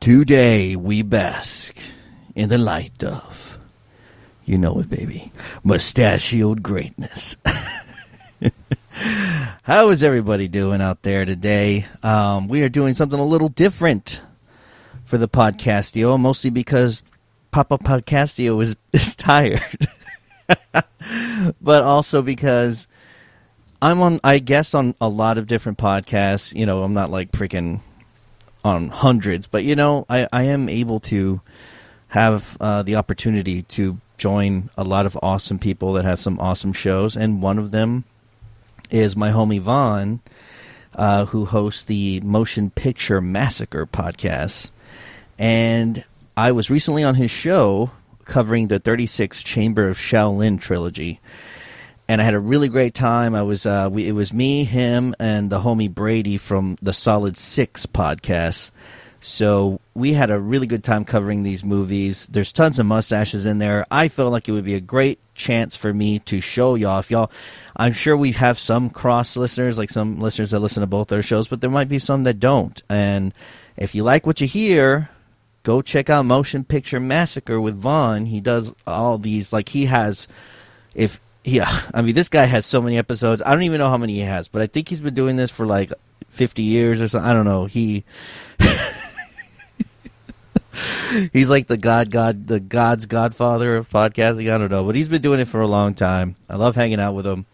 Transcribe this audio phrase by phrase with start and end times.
[0.00, 1.76] Today we bask
[2.34, 3.58] in the light of,
[4.46, 5.30] you know it, baby,
[5.62, 7.36] mustachioed greatness.
[9.62, 11.84] How is everybody doing out there today?
[12.02, 14.22] Um, we are doing something a little different
[15.04, 17.02] for the podcastio, mostly because
[17.50, 19.86] Papa Podcastio is, is tired,
[21.60, 22.88] but also because
[23.82, 26.54] I'm on, I guess, on a lot of different podcasts.
[26.54, 27.82] You know, I'm not like freaking
[28.64, 31.40] on hundreds, but you know, I, I am able to
[32.08, 36.72] have uh, the opportunity to join a lot of awesome people that have some awesome
[36.72, 38.04] shows, and one of them
[38.90, 40.20] is my homie Vaughn,
[40.94, 44.70] uh, who hosts the Motion Picture Massacre podcast,
[45.38, 46.04] and
[46.36, 47.90] I was recently on his show
[48.24, 51.20] covering the 36 Chamber of Shaolin trilogy
[52.10, 53.36] and I had a really great time.
[53.36, 57.36] I was uh, we, it was me, him, and the homie Brady from the Solid
[57.36, 58.72] Six podcast.
[59.20, 62.26] So we had a really good time covering these movies.
[62.26, 63.86] There's tons of mustaches in there.
[63.92, 66.98] I felt like it would be a great chance for me to show y'all.
[66.98, 67.30] If y'all,
[67.76, 71.22] I'm sure we have some cross listeners, like some listeners that listen to both our
[71.22, 72.82] shows, but there might be some that don't.
[72.90, 73.32] And
[73.76, 75.10] if you like what you hear,
[75.62, 78.26] go check out Motion Picture Massacre with Vaughn.
[78.26, 80.26] He does all these like he has.
[80.92, 83.42] If yeah, I mean, this guy has so many episodes.
[83.44, 85.50] I don't even know how many he has, but I think he's been doing this
[85.50, 85.92] for like
[86.28, 87.28] 50 years or something.
[87.28, 87.66] I don't know.
[87.66, 88.04] He.
[91.32, 95.08] he's like the god god the god's godfather of podcasting i don't know but he's
[95.08, 97.44] been doing it for a long time i love hanging out with him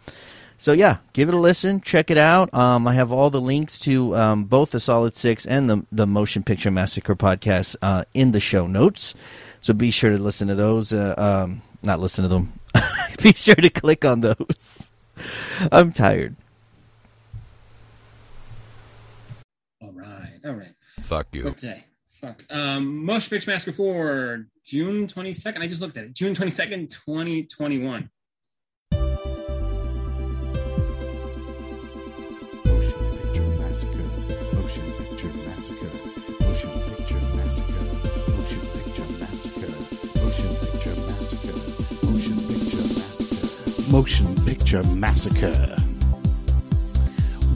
[0.59, 3.79] so yeah give it a listen check it out um, i have all the links
[3.81, 8.33] to um, both the solid six and the, the motion picture massacre podcast uh, in
[8.33, 9.15] the show notes
[9.61, 12.53] so be sure to listen to those uh, um, not listen to them
[13.23, 14.91] be sure to click on those.
[15.73, 16.37] I'm tired.
[19.83, 20.75] All right, all right.
[21.01, 21.45] Fuck you.
[21.45, 21.85] What day?
[22.09, 22.45] Fuck.
[22.51, 25.61] Um, Motion Picture Massacre for June 22nd.
[25.61, 26.15] I just looked at it.
[26.15, 28.11] June 22nd, 2021.
[43.97, 45.75] Motion Picture Massacre.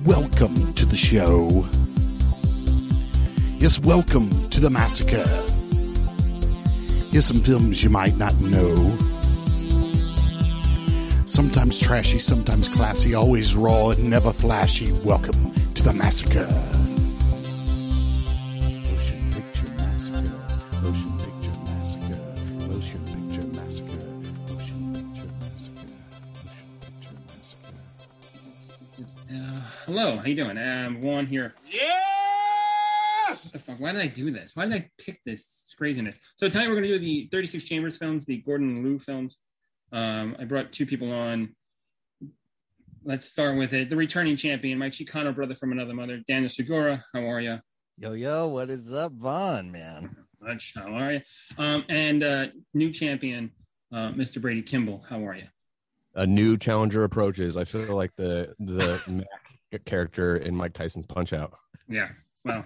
[0.06, 1.66] Welcome to the show.
[3.58, 5.28] Yes, welcome to the massacre.
[7.10, 8.74] Here's some films you might not know.
[11.26, 14.92] Sometimes trashy, sometimes classy, always raw and never flashy.
[15.04, 16.48] Welcome to the massacre.
[29.90, 30.56] Hello, how you doing?
[30.56, 31.52] Um, Vaughn here.
[31.68, 33.44] Yes!
[33.44, 33.80] What the fuck?
[33.80, 34.54] Why did I do this?
[34.54, 36.20] Why did I pick this craziness?
[36.36, 39.38] So tonight we're going to do the 36 Chambers films, the Gordon Liu films.
[39.90, 41.56] Um, I brought two people on.
[43.02, 43.90] Let's start with it.
[43.90, 47.04] The returning champion, my Chicano brother from another mother, Daniel Segura.
[47.12, 47.58] How are you?
[47.98, 50.14] Yo, yo, what is up, Vaughn, man?
[50.40, 50.72] Much.
[50.76, 51.20] How are you?
[51.58, 53.50] Um, and uh, new champion,
[53.92, 54.40] uh, Mr.
[54.40, 55.04] Brady Kimball.
[55.08, 55.48] How are you?
[56.14, 57.56] A new challenger approaches.
[57.56, 59.26] I feel like the the Mac
[59.78, 61.54] character in Mike Tyson's Punch Out.
[61.88, 62.08] Yeah.
[62.44, 62.64] Well,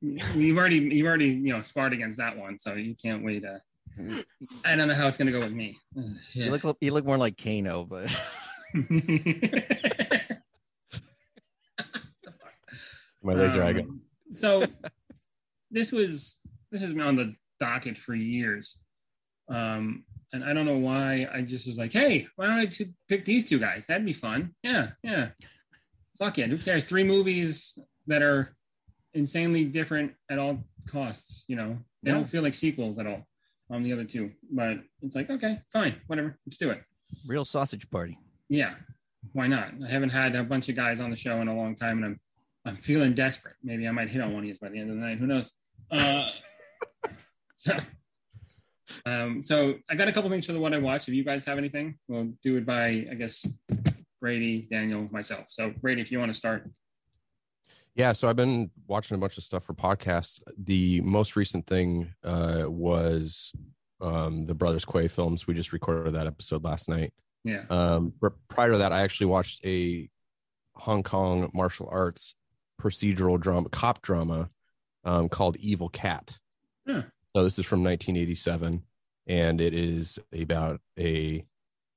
[0.00, 3.44] you've already you've already you know sparred against that one, so you can't wait.
[3.44, 3.58] Uh,
[4.64, 5.78] I don't know how it's gonna go with me.
[5.98, 6.04] Ugh,
[6.34, 8.14] You look you look more like Kano, but
[13.22, 13.82] My laser eye gun.
[13.84, 14.00] Um,
[14.34, 14.64] So
[15.70, 16.38] this was
[16.70, 18.78] this has been on the docket for years.
[19.48, 22.94] Um, and I don't know why I just was like, hey, why don't I t-
[23.08, 23.84] pick these two guys?
[23.86, 24.54] That'd be fun.
[24.62, 25.28] Yeah, yeah.
[26.22, 26.46] Fuck yeah.
[26.46, 26.84] Who cares?
[26.84, 28.54] Three movies that are
[29.12, 31.44] insanely different at all costs.
[31.48, 32.18] You know, they Yeah.
[32.18, 33.26] don't feel like sequels at all
[33.68, 34.30] on the other two.
[34.48, 36.38] But it's like, okay, fine, whatever.
[36.46, 36.84] Let's do it.
[37.26, 38.16] real sausage party.
[38.48, 38.76] Yeah,
[39.32, 39.74] why not?
[39.84, 42.04] I haven't had a bunch of guys on the show in a long time, and
[42.06, 42.20] I'm
[42.64, 43.56] I'm feeling desperate.
[43.64, 45.18] Maybe I might hit on one of these by the end of the night.
[45.18, 45.50] Who knows?
[45.90, 46.30] Uh,
[47.56, 47.76] so,
[49.04, 51.08] um, so I got a couple things for the one I watched.
[51.08, 53.44] If you guys have anything, we'll do it by I guess
[54.22, 55.46] Brady, Daniel, myself.
[55.48, 56.70] So Brady, if you want to start.
[57.96, 60.40] Yeah, so I've been watching a bunch of stuff for podcasts.
[60.56, 63.52] The most recent thing uh, was
[64.00, 65.46] um, the Brothers Quay films.
[65.46, 67.12] We just recorded that episode last night.
[67.44, 67.64] Yeah.
[67.68, 68.14] Um,
[68.48, 70.08] prior to that, I actually watched a
[70.74, 72.36] Hong Kong martial arts
[72.80, 74.50] procedural drama, cop drama
[75.04, 76.38] um, called Evil Cat.
[76.88, 77.02] Huh.
[77.34, 78.84] So this is from 1987,
[79.26, 81.44] and it is about a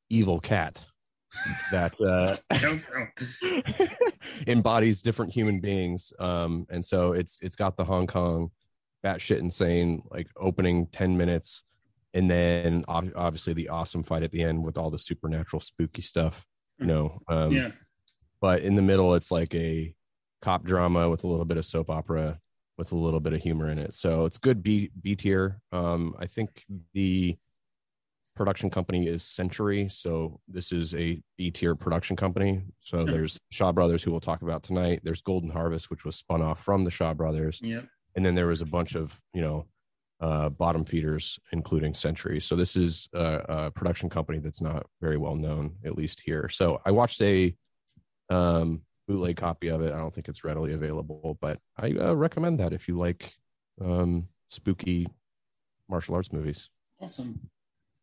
[0.09, 0.79] evil cat
[1.71, 2.35] that uh,
[2.79, 3.87] so.
[4.47, 6.13] embodies different human beings.
[6.19, 8.51] Um, and so it's it's got the Hong Kong
[9.03, 11.63] batshit insane, like opening 10 minutes.
[12.13, 16.01] And then ob- obviously the awesome fight at the end with all the supernatural spooky
[16.01, 16.47] stuff,
[16.79, 17.21] you know.
[17.27, 17.71] Um, yeah.
[18.41, 19.93] But in the middle, it's like a
[20.41, 22.39] cop drama with a little bit of soap opera
[22.77, 23.93] with a little bit of humor in it.
[23.93, 25.61] So it's good B B tier.
[25.71, 26.63] Um, I think
[26.93, 27.37] the
[28.35, 32.63] production company is Century, so this is a B tier production company.
[32.81, 33.05] So Sure.
[33.05, 35.01] there's Shaw Brothers, who we'll talk about tonight.
[35.03, 37.87] There's Golden Harvest, which was spun off from the Shaw Brothers, Yep.
[38.15, 39.67] and then there was a bunch of you know
[40.21, 42.39] uh, bottom feeders, including Century.
[42.39, 46.47] So this is a, a production company that's not very well known, at least here.
[46.49, 47.55] So I watched a
[48.29, 49.93] um, bootleg copy of it.
[49.93, 53.33] I don't think it's readily available, but I uh, recommend that if you like
[53.81, 55.07] um, spooky
[55.89, 57.49] martial arts movies Awesome.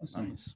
[0.03, 0.31] Awesome.
[0.31, 0.55] Nice.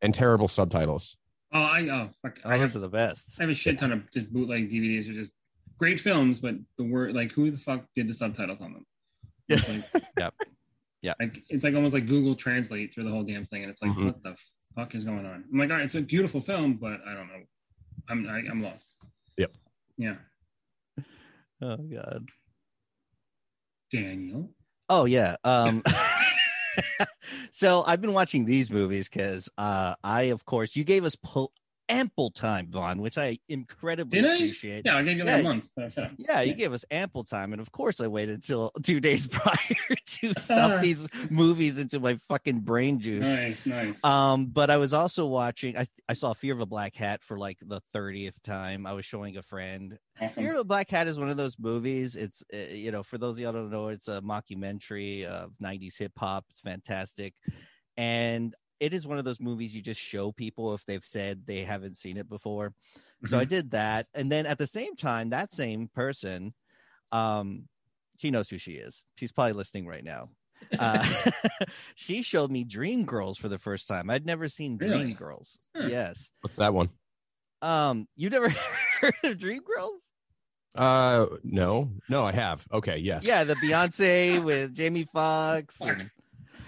[0.00, 1.16] and terrible subtitles.
[1.52, 2.38] Oh, I oh fuck.
[2.44, 3.34] I, those have, are the best.
[3.38, 5.08] I have a shit ton of just bootleg DVDs.
[5.10, 5.32] Are just
[5.78, 8.86] great films, but the word like who the fuck did the subtitles on them?
[9.48, 10.34] It's like, Yep.
[11.02, 11.16] Yep.
[11.20, 13.90] Like it's like almost like Google Translate through the whole damn thing, and it's like
[13.92, 14.04] Mhm.
[14.06, 14.36] what the
[14.76, 15.44] fuck is going on?
[15.52, 17.42] I'm like, all right, it's a beautiful film, but I don't know.
[18.08, 18.88] I'm I, I'm lost.
[19.36, 19.52] Yep.
[19.98, 20.14] Yeah.
[21.60, 22.28] Oh god.
[23.90, 24.50] Daniel.
[24.88, 25.36] Oh yeah.
[25.44, 25.82] Um
[27.50, 31.52] so I've been watching these movies because uh I of course you gave us pol-
[31.92, 34.34] ample time, Vaughn, which I incredibly Did I?
[34.36, 34.82] appreciate.
[34.86, 35.40] Yeah, I gave you like Yeah.
[35.40, 35.68] a month.
[35.78, 36.12] So shut up.
[36.16, 39.56] Yeah, you gave us ample time, and of course, I waited until two days prior
[40.06, 43.22] to stuff these movies into my fucking brain juice.
[43.24, 44.04] Nice, nice.
[44.04, 45.76] Um, but I was also watching.
[45.76, 48.86] I I saw Fear of a Black Hat for like the thirtieth time.
[48.86, 49.98] I was showing a friend.
[50.20, 50.42] awesome.
[50.42, 52.16] Fear of a Black Hat is one of those movies.
[52.16, 55.98] It's uh, you know, for those of y'all don't know, it's a mockumentary of '90s
[55.98, 56.44] hip hop.
[56.50, 57.34] It's fantastic,
[57.96, 61.60] and it is one of those movies you just show people if they've said they
[61.60, 62.72] haven't seen it before.
[63.24, 66.52] So I did that, and then at the same time, that same person,
[67.12, 67.68] um,
[68.18, 69.04] she knows who she is.
[69.14, 70.30] She's probably listening right now.
[70.76, 71.06] Uh,
[71.94, 74.10] she showed me Dream Girls for the first time.
[74.10, 75.12] I'd never seen Dream Really?
[75.12, 75.56] Girls.
[75.76, 75.86] Huh.
[75.88, 76.32] Yes.
[76.40, 76.88] What's that one?
[77.62, 78.48] Um, you never
[79.00, 80.00] heard of Dream Girls?
[80.74, 82.66] Uh, no, no, I have.
[82.72, 83.24] Okay, yes.
[83.24, 85.80] Yeah, the Beyonce with Jamie Foxx.
[85.80, 86.10] And-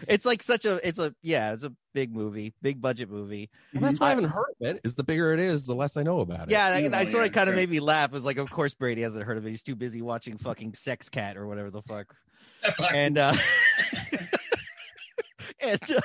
[0.07, 3.49] It's like such a it's a yeah, it's a big movie, big budget movie.
[3.73, 4.81] Well, that's why I haven't heard of it.
[4.85, 6.51] Is the bigger it is, the less I know about it.
[6.51, 8.11] Yeah, that, Yeah, that's what yeah, it kind of made me laugh.
[8.11, 9.51] It was like, of course Brady hasn't heard of it.
[9.51, 12.15] He's too busy watching fucking Sex Cat or whatever the fuck.
[12.95, 13.35] And uh
[15.61, 16.01] and uh,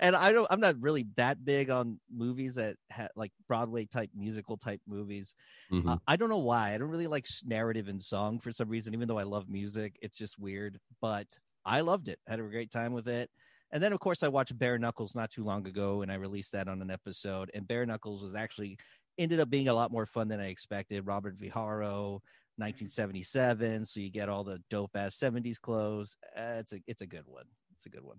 [0.00, 4.10] and I don't I'm not really that big on movies that ha- like Broadway type
[4.14, 5.34] musical type movies.
[5.72, 5.88] Mhm.
[5.88, 6.74] Uh, I don't know why.
[6.74, 9.96] I don't really like narrative and song for some reason, even though I love music.
[10.02, 11.26] It's just weird, but
[11.64, 12.18] I loved it.
[12.26, 13.30] Had a great time with it.
[13.72, 16.52] And then, of course, I watched Bare Knuckles not too long ago, and I released
[16.52, 17.50] that on an episode.
[17.54, 18.78] And Bare Knuckles was actually
[19.18, 21.06] ended up being a lot more fun than I expected.
[21.06, 22.22] Robert Viharo,
[22.56, 26.16] 1977, so you get all the dope ass 70s clothes.
[26.36, 27.46] Uh, it's a it's a good one.
[27.76, 28.18] It's a good one.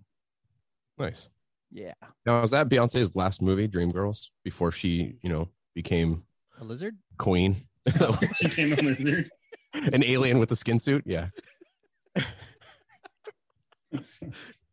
[0.98, 1.28] nice.
[1.72, 1.94] Yeah,
[2.24, 6.22] Now, was that Beyonce's last movie, Dreamgirls, before she, you know, became
[6.60, 6.96] a lizard.
[7.18, 7.56] queen?
[8.36, 9.28] she came a lizard.
[9.74, 11.02] An alien with a skin suit?
[11.06, 11.30] Yeah.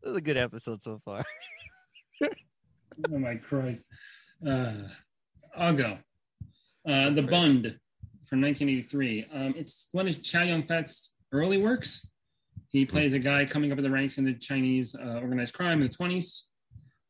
[0.04, 1.24] This is a good episode so far.
[2.24, 3.86] oh my Christ.
[4.46, 4.74] Uh,
[5.56, 5.98] I'll go.
[6.86, 7.80] Uh, the Bund
[8.26, 9.28] from 1983.
[9.34, 12.06] Um, it's one of Chow Yun Fat's early works.
[12.68, 15.82] He plays a guy coming up in the ranks in the Chinese uh, organized crime
[15.82, 16.42] in the 20s.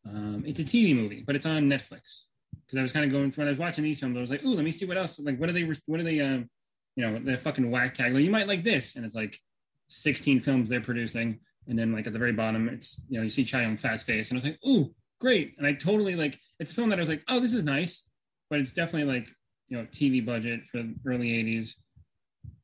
[0.07, 2.25] Um, it's a TV movie, but it's on Netflix.
[2.63, 4.29] Because I was kind of going through when I was watching these films, I was
[4.29, 5.19] like, "Ooh, let me see what else.
[5.19, 5.67] Like, what are they?
[5.87, 6.19] What are they?
[6.19, 6.47] Um,
[6.95, 8.13] you know, the fucking whack tag.
[8.13, 9.39] Like, you might like this, and it's like
[9.87, 13.29] 16 films they're producing, and then like at the very bottom, it's you know, you
[13.31, 16.39] see Chow Yun Fat's face, and I was like, "Ooh, great!" And I totally like
[16.59, 18.07] it's a film that I was like, "Oh, this is nice,"
[18.49, 19.29] but it's definitely like
[19.69, 21.75] you know, TV budget for the early 80s,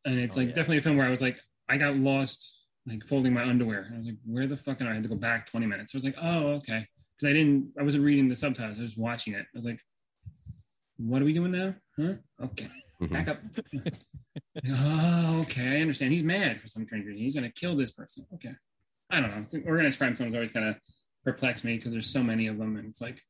[0.06, 0.56] and it's Oh, like yeah.
[0.56, 1.38] definitely a film where I was like,
[1.68, 3.84] I got lost like folding my underwear.
[3.84, 4.92] And I was like, where the fuck am I?
[4.92, 5.94] I had to go back 20 minutes.
[5.96, 6.86] I was like, oh, okay.
[7.18, 8.78] Because I didn't, I wasn't reading the subtitles.
[8.78, 9.42] I was just watching it.
[9.42, 9.80] I was like,
[10.98, 11.74] what are we doing now?
[11.98, 12.14] Huh?
[12.44, 12.68] Okay.
[13.02, 13.12] Mhm.
[13.12, 13.40] Back up.
[14.72, 15.78] oh, okay.
[15.78, 16.14] I understand.
[16.14, 17.22] He's mad for some strange reason.
[17.24, 18.26] He's going to kill this person.
[18.36, 18.54] Okay.
[19.10, 19.60] I don't know.
[19.60, 20.76] I Organized crime films always kind of
[21.24, 22.78] perplex me because there's so many of them.
[22.78, 23.22] And it's like,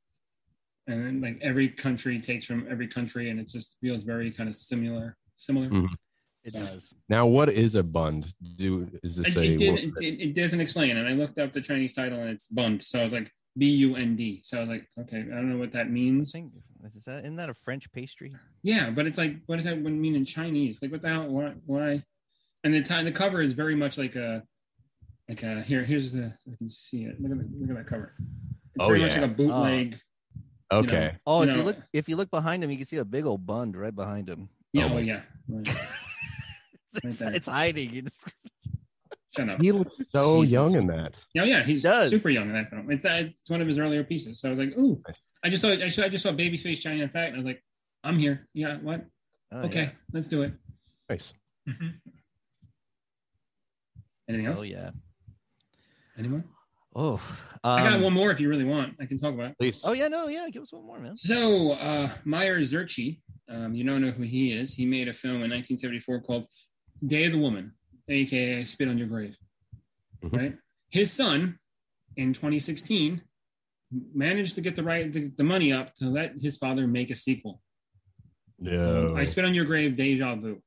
[0.88, 4.50] and then like every country takes from every country and it just feels very kind
[4.50, 5.16] of similar.
[5.36, 5.70] Similar.
[5.70, 5.90] Mhm.
[6.44, 6.94] It So- does.
[7.08, 8.34] Now, what is a bund?
[8.56, 11.52] Do is this It, a it, didn't, it, it doesn't explain, and I looked up
[11.54, 12.82] the Chinese title, and it's Bund.
[12.82, 14.42] So I was like B U N D.
[14.46, 16.32] So I was like, okay, I don't know what that means.
[16.32, 16.54] think
[16.96, 18.34] is that isn't that a French pastry?
[18.64, 20.82] Yeah, but it's like, what does that mean in Chinese?
[20.82, 21.28] Like, what the hell?
[21.28, 21.54] Why?
[21.66, 22.04] why?
[22.64, 24.44] And the time, the cover is very much like a,
[25.30, 25.84] like a here.
[25.84, 26.34] Here's the.
[26.52, 27.22] I can see it.
[27.22, 28.14] Look at the, look at that cover.
[28.20, 29.98] It's Oh, very much like a bootleg.
[30.72, 31.16] okay?
[31.26, 33.26] Oh, if you know- look if you look behind him, you can see a big
[33.26, 34.50] old bund right behind him.
[34.74, 35.22] Yeah, Oh oh, yeah.
[35.48, 35.68] Right.
[37.04, 37.34] it's, there.
[37.34, 38.08] it's hiding.
[39.36, 39.62] Shut up.
[39.62, 40.54] He looks so Jesus.
[40.54, 41.14] young in that.
[41.36, 42.10] Yeah, yeah, he's does.
[42.10, 42.90] super young in that film.
[42.90, 44.40] It's uh, it's one of his earlier pieces.
[44.40, 45.02] So I was like, ooh,
[45.44, 47.46] I just saw I saw, I just saw Babyface Chow Yun Fat, and I was
[47.46, 47.64] like,
[48.04, 48.48] I'm here.
[48.56, 49.06] Yeah, what?
[49.52, 49.92] Oh, okay, yeah.
[50.14, 50.54] let's do it.
[51.10, 51.34] Nice.
[54.28, 54.60] Anything else?
[54.60, 54.92] Oh yeah.
[56.20, 56.44] Anyone?
[56.96, 57.22] Oh.
[57.64, 58.96] I got um, one more if you really want.
[59.02, 59.52] I can talk about.
[59.52, 59.58] it.
[59.58, 59.82] Please.
[59.86, 60.48] Oh yeah, no, yeah.
[60.50, 61.16] Give us one more, man.
[61.18, 64.74] So uh, Meir Zarchi, um, you don't know who he is.
[64.74, 66.46] He made a film in 1974 called
[67.06, 67.74] Day of the Woman,
[68.10, 69.38] aka Spit on Your Grave.
[70.24, 70.38] Mhm.
[70.38, 70.56] Right.
[70.90, 71.58] His son,
[72.18, 73.22] in 2016,
[74.14, 77.16] managed to get the right the, the money up to let his father make a
[77.16, 77.62] sequel.
[78.60, 79.16] No.
[79.16, 80.62] I Spit on Your Grave, Deja Vu.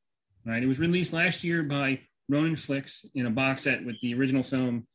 [0.47, 0.63] Right.
[0.63, 4.43] It was released last year by Ronin Flicks in a box set with the original
[4.43, 4.87] film,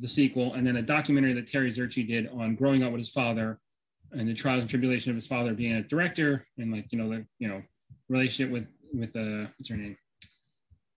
[0.00, 3.10] the sequel, and then a documentary that Terry Zarchi did on growing up with his
[3.10, 3.58] father
[4.12, 7.08] and the trials and tribulation of his father being a director and like, you know,
[7.08, 7.62] the you know,
[8.08, 9.96] relationship with with uh what's her name?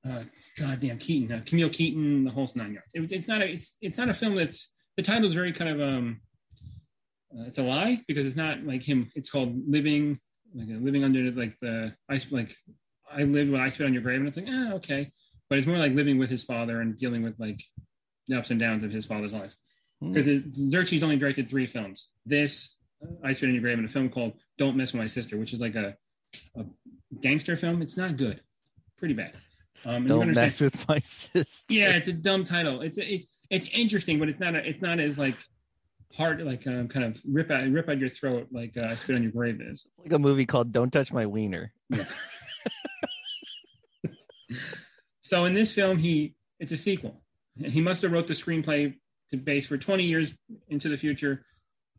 [0.07, 0.23] Uh
[0.57, 2.91] goddamn Keaton, uh, Camille Keaton, the whole nine yards.
[2.93, 5.69] It, it's not a it's it's not a film that's the title is very kind
[5.69, 6.21] of um
[7.37, 9.09] uh, it's a lie because it's not like him.
[9.15, 10.19] It's called living
[10.55, 12.53] like uh, living under like the ice like
[13.11, 15.11] I lived when I spit on your grave and it's like ah okay,
[15.49, 17.61] but it's more like living with his father and dealing with like
[18.27, 19.55] the ups and downs of his father's life.
[20.01, 20.11] Hmm.
[20.11, 22.09] Because Zarchi's only directed three films.
[22.25, 22.75] This
[23.23, 25.53] I spit on your grave and a film called Don't Mess with My Sister, which
[25.53, 25.95] is like a,
[26.55, 26.65] a
[27.21, 27.81] gangster film.
[27.81, 28.41] It's not good,
[28.97, 29.33] pretty bad.
[29.85, 31.73] Um, Don't mess with my sister.
[31.73, 32.81] yeah, it's a dumb title.
[32.81, 35.35] It's it's it's interesting, but it's not a, it's not as like
[36.13, 39.23] hard like um, kind of rip out rip out your throat like uh, spit on
[39.23, 39.87] your grave is.
[39.97, 41.73] like a movie called Don't Touch My Wiener.
[45.23, 47.22] So in this film, he it's a sequel.
[47.57, 48.95] He must have wrote the screenplay
[49.29, 50.33] to base for 20 years
[50.69, 51.45] into the future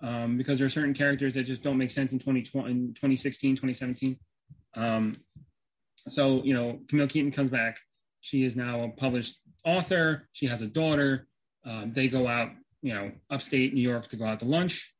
[0.01, 3.57] um, because there are certain characters that just don't make sense in 2020, in 2016,
[3.57, 4.19] 2017.
[4.77, 5.17] Um,
[6.09, 7.79] so you know, Camille Keaton comes back.
[8.21, 10.29] She is now a published author.
[10.33, 11.27] She has a daughter.
[11.65, 12.51] Um, they go out,
[12.83, 14.95] you know, upstate New York to go out to lunch,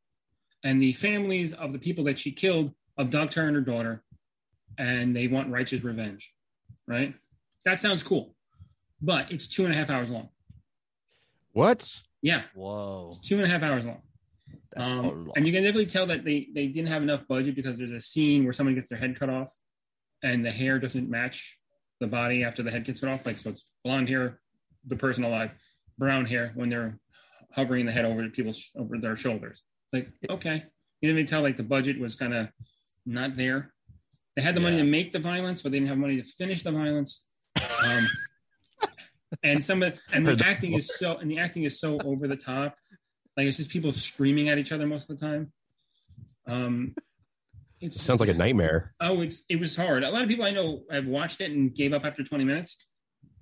[0.63, 4.03] and the families of the people that she killed abduct her and her daughter,
[4.77, 6.33] and they want righteous revenge.
[6.87, 7.13] Right?
[7.65, 8.35] That sounds cool,
[9.01, 10.29] but it's two and a half hours long.
[11.55, 12.01] What?
[12.21, 13.13] Yeah, Whoa.
[13.23, 14.01] two and a half hours long.
[14.73, 15.37] That's a Um, lot.
[15.37, 18.01] and you can definitely tell that they they didn't have enough budget because there's a
[18.01, 19.49] scene where someone gets their head cut off,
[20.21, 21.57] and the hair doesn't match
[22.01, 23.25] the body after the head gets cut off.
[23.25, 24.41] Like so, it's blonde hair,
[24.85, 25.51] the person alive,
[25.97, 26.99] brown hair when they're
[27.53, 29.63] hovering the head over people's over their shoulders.
[29.85, 30.55] It's like okay,
[30.99, 32.49] you can even tell like the budget was kind of
[33.05, 33.71] not there.
[34.35, 36.63] They had the money to make the violence, but they didn't have money to finish
[36.63, 37.23] the violence.
[37.87, 38.05] Um,
[39.43, 42.35] and some of and the acting is so and the acting is so over the
[42.35, 42.75] top
[43.37, 45.51] like it's just people screaming at each other most of the time.
[46.47, 46.95] Um,
[47.81, 48.93] it's Sounds like a nightmare.
[49.01, 50.03] oh, it's it was hard.
[50.03, 52.77] A lot of people I know have watched it and gave up after 20 minutes,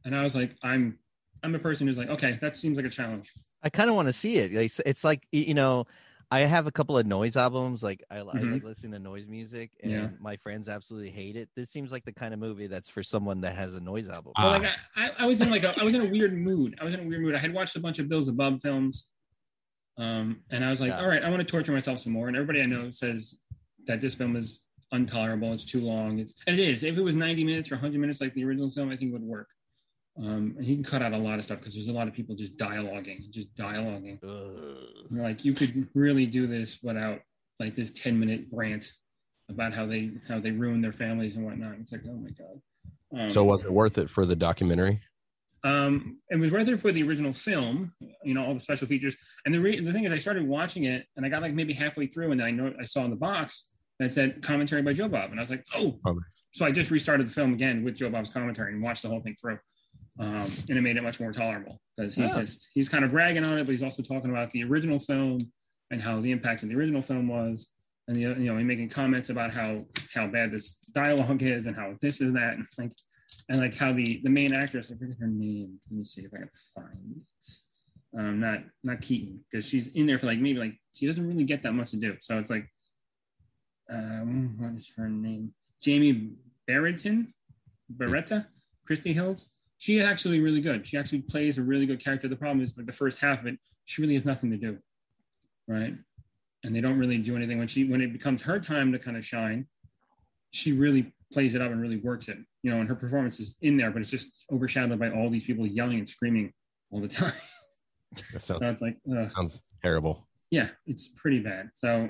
[0.03, 0.97] and I was like, I'm
[1.43, 3.31] I'm a person who's like, okay, that seems like a challenge.
[3.61, 4.53] I kind of want to see it.
[4.53, 5.85] It's, it's like you know,
[6.31, 7.83] I have a couple of noise albums.
[7.83, 8.53] Like I, I Mhm.
[8.53, 10.09] like listening to noise music, and Yeah.
[10.19, 11.49] my friends absolutely hate it.
[11.55, 14.33] This seems like the kind of movie that's for someone that has a noise album.
[14.37, 14.43] Ah.
[14.43, 16.75] Well, like I, I, I was in like a I was in a weird mood.
[16.81, 17.35] I was in a weird mood.
[17.35, 19.07] I had watched a bunch of Bill Zebub films,
[19.97, 21.01] um, and I was like, Yeah.
[21.01, 22.27] all right, I want to torture myself some more.
[22.27, 23.39] And everybody I know says
[23.85, 25.53] that this film is intolerable.
[25.53, 26.19] It's too long.
[26.19, 26.83] It's and it is.
[26.83, 29.13] If it was 90 minutes or 100 minutes like the original film, I think it
[29.13, 29.49] would work.
[30.17, 32.13] Um, and he can cut out a lot of stuff because there's a lot of
[32.13, 34.19] people just dialoguing, just dialoguing.
[35.09, 37.21] Like you could really do this without
[37.59, 38.91] like this 10 minute rant
[39.49, 41.75] about how they how they ruin their families and whatnot.
[41.79, 42.61] It's like, oh my god.
[43.25, 45.01] Um, So was it worth it for the documentary?
[45.65, 47.93] um, it was worth it for the original film,
[48.23, 49.15] you know, all the special features.
[49.45, 51.71] And the re- the thing is, I started watching it, and I got like maybe
[51.73, 53.67] halfway through, and then I know I saw in the box
[53.99, 55.97] that said commentary by Joe Bob, and I was like, oh.
[56.05, 56.41] Oh, nice.
[56.51, 59.21] So I just restarted the film again with Joe Bob's commentary and watched the whole
[59.21, 59.57] thing through,
[60.19, 60.27] um,
[60.69, 62.41] and it made it much more tolerable because he's Oh.
[62.41, 65.39] just he's kind of ragging on it, but he's also talking about the original film
[65.91, 67.67] and how the impact of the original film was.
[68.07, 71.75] And the, you know, he's making comments about how how bad this dialogue is and
[71.75, 72.91] how this is that, and like
[73.49, 75.79] and like how the the main actress I forget her name.
[75.89, 78.19] Let me see if I can find it.
[78.19, 81.45] Um, not not Keaton because she's in there for like maybe like she doesn't really
[81.45, 82.15] get that much to do.
[82.21, 82.67] So it's like,
[83.89, 85.53] um, what is her name?
[85.81, 86.33] Jamie
[86.67, 87.33] Barrington,
[87.95, 88.47] Beretta,
[88.85, 89.51] Christy Hills.
[89.83, 90.87] She is actually really good.
[90.87, 92.29] She actually plays a really good character.
[92.29, 94.77] The problem is like the first half of it, she really has nothing to do,
[95.67, 95.93] right?
[96.63, 99.17] And they don't really do anything when she when it becomes her time to kind
[99.17, 99.67] of shine.
[100.51, 102.79] She really plays it up and really works it, you know.
[102.79, 105.97] And her performance is in there, but it's just overshadowed by all these people yelling
[105.99, 106.53] and screaming
[106.89, 107.33] all the time.
[108.31, 109.29] That sounds, so it's like, ugh.
[109.35, 110.29] sounds terrible.
[110.49, 111.71] yeah, it's pretty bad.
[111.75, 112.09] So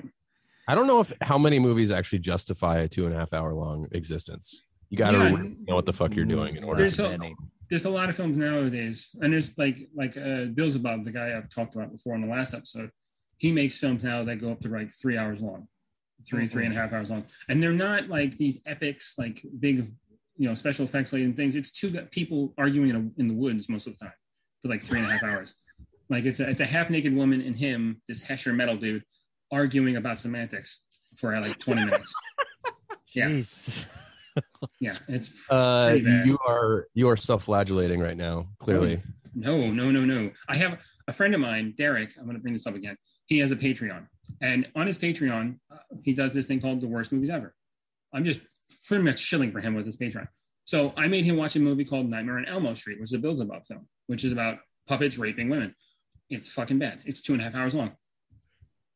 [0.68, 3.52] I don't know if how many movies actually justify a two and a half hour
[3.52, 4.60] long existence.
[4.90, 5.24] You got to Yeah.
[5.34, 6.82] really know what the fuck you're doing in order.
[6.82, 7.34] There's to a- Many.
[7.74, 11.36] There's a lot of films nowadays, and there's like like uh, Bill Zebub, the guy
[11.36, 12.92] I've talked about before in the last episode.
[13.38, 15.66] He makes films now that go up to like three hours long,
[16.24, 19.92] 3 three and a half hours long, and they're not like these epics, like big,
[20.36, 21.56] you know, special effects and things.
[21.56, 24.14] It's two people arguing in, a, in the woods most of the time
[24.62, 25.56] for like three and a half hours.
[26.08, 29.02] Like it's a it's a half naked woman and him, this Hesher metal dude,
[29.50, 30.84] arguing about semantics
[31.16, 32.14] for like 20 minutes.
[33.14, 33.28] Yeah.
[33.28, 33.86] Jeez.
[34.80, 38.48] Yeah, it's Uh, you are you are self-flagellating right now.
[38.58, 39.02] Clearly,
[39.34, 40.30] No, no, no, no.
[40.48, 42.12] I have a friend of mine, Derek.
[42.18, 42.96] I'm going to bring this up again.
[43.26, 44.06] He has a Patreon,
[44.40, 47.54] and on his Patreon, uh, he does this thing called the worst movies ever.
[48.12, 48.40] I'm just
[48.86, 50.28] pretty much shilling for him with his Patreon.
[50.64, 53.18] So I made him watch a movie called Nightmare on Elmo Street, which is a
[53.18, 55.74] Bill Zebub film, which is about puppets raping women.
[56.30, 57.00] It's fucking bad.
[57.04, 57.92] It's two and a half hours long.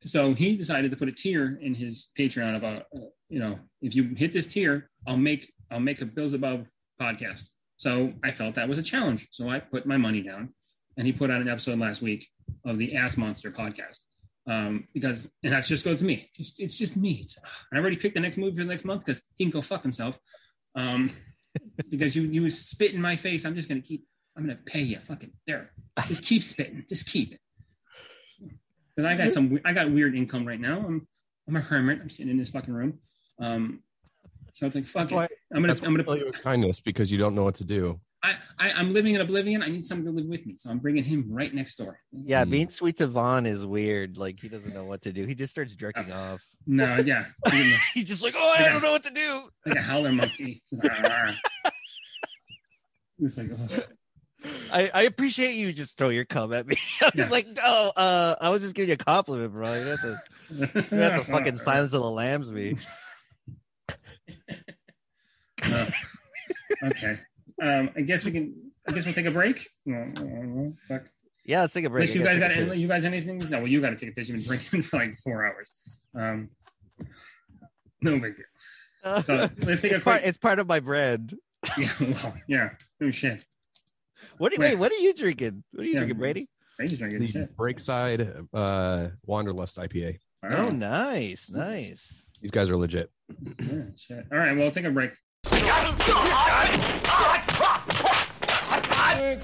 [0.04, 3.94] So he decided to put a tier in his Patreon about, uh, you know, if
[3.94, 6.66] you hit this tier, I'll make I'll make a Bill Zebub
[7.00, 7.48] podcast.
[7.76, 9.28] So I felt that was a challenge.
[9.32, 10.54] So I put my money down,
[10.96, 12.28] and he put out an episode last week
[12.64, 13.98] of the Ass Monster podcast.
[14.46, 16.30] Um, because and that just goes to me.
[16.34, 17.18] Just it's just me.
[17.22, 17.38] It's,
[17.72, 19.82] I already picked the next movie for the next month because he can go fuck
[19.82, 20.18] himself.
[20.74, 21.10] Um,
[21.90, 24.06] because you you spit in my face, I'm just gonna keep.
[24.36, 25.70] I'm gonna pay you, fucking there.
[26.06, 26.84] Just keep spitting.
[26.88, 27.40] Just keep it.
[28.98, 29.30] Because I got mm-hmm.
[29.30, 29.60] some.
[29.64, 30.80] I got weird income right now.
[30.84, 31.06] I'm
[31.46, 32.00] I'm a hermit.
[32.02, 32.98] I'm sitting in this fucking room.
[33.38, 33.84] Um,
[34.52, 35.30] so it's like fuck Why- it.
[35.52, 37.64] I'm gonna that's I'm gonna tell you with kindness because you don't know what to
[37.64, 38.00] do.
[38.24, 39.62] I, I I'm living in oblivion.
[39.62, 42.00] I need someone to live with me, so I'm bringing him right next door.
[42.10, 42.50] Yeah, Mm.
[42.50, 44.16] being sweet to Vaughn is weird.
[44.16, 45.26] Like he doesn't know what to do.
[45.26, 46.42] He just starts jerking uh, off.
[46.66, 47.26] No, yeah,
[47.94, 49.48] He's just like, oh, I don't know what to do.
[49.64, 50.60] like a howler monkey.
[53.20, 53.82] It's like, oh.
[54.72, 56.76] I, I appreciate you just throw your cum at me.
[57.02, 59.74] I'm just like, no, uh, I was just giving you a compliment, bro.
[59.74, 62.76] You have to, you have to fucking silence of the lambs me.
[65.64, 65.86] Uh,
[66.84, 67.18] okay.
[67.62, 68.54] Um, I guess we can.
[68.88, 69.68] I guess we'll take a break.
[69.90, 70.04] Uh,
[70.88, 71.04] fuck.
[71.44, 72.08] Yeah, let's take a break.
[72.08, 73.38] Unless you guys got a any, you guys anything?
[73.38, 74.28] No, well, you got to take a piss.
[74.28, 75.70] You've been drinking for like four hours.
[76.14, 76.50] Um,
[78.00, 78.44] no big deal.
[79.04, 80.28] Uh, So let's take a it's, part, quick.
[80.28, 81.36] it's part of my brand.
[81.76, 82.70] Yeah, well, yeah.
[83.02, 83.44] Oh shit.
[84.38, 84.70] What do you, Wait.
[84.74, 85.64] wait, what are you drinking?
[85.72, 85.98] What are you Yeah.
[86.00, 86.48] drinking, Brady?
[86.76, 87.56] Brady's drinking The shit.
[87.56, 90.18] Breakside uh, Wanderlust IPA.
[90.44, 92.30] Oh, nice, nice.
[92.40, 93.10] These guys are legit.
[93.60, 94.26] Yeah, shit.
[94.30, 95.12] All right, well, we'll take a break.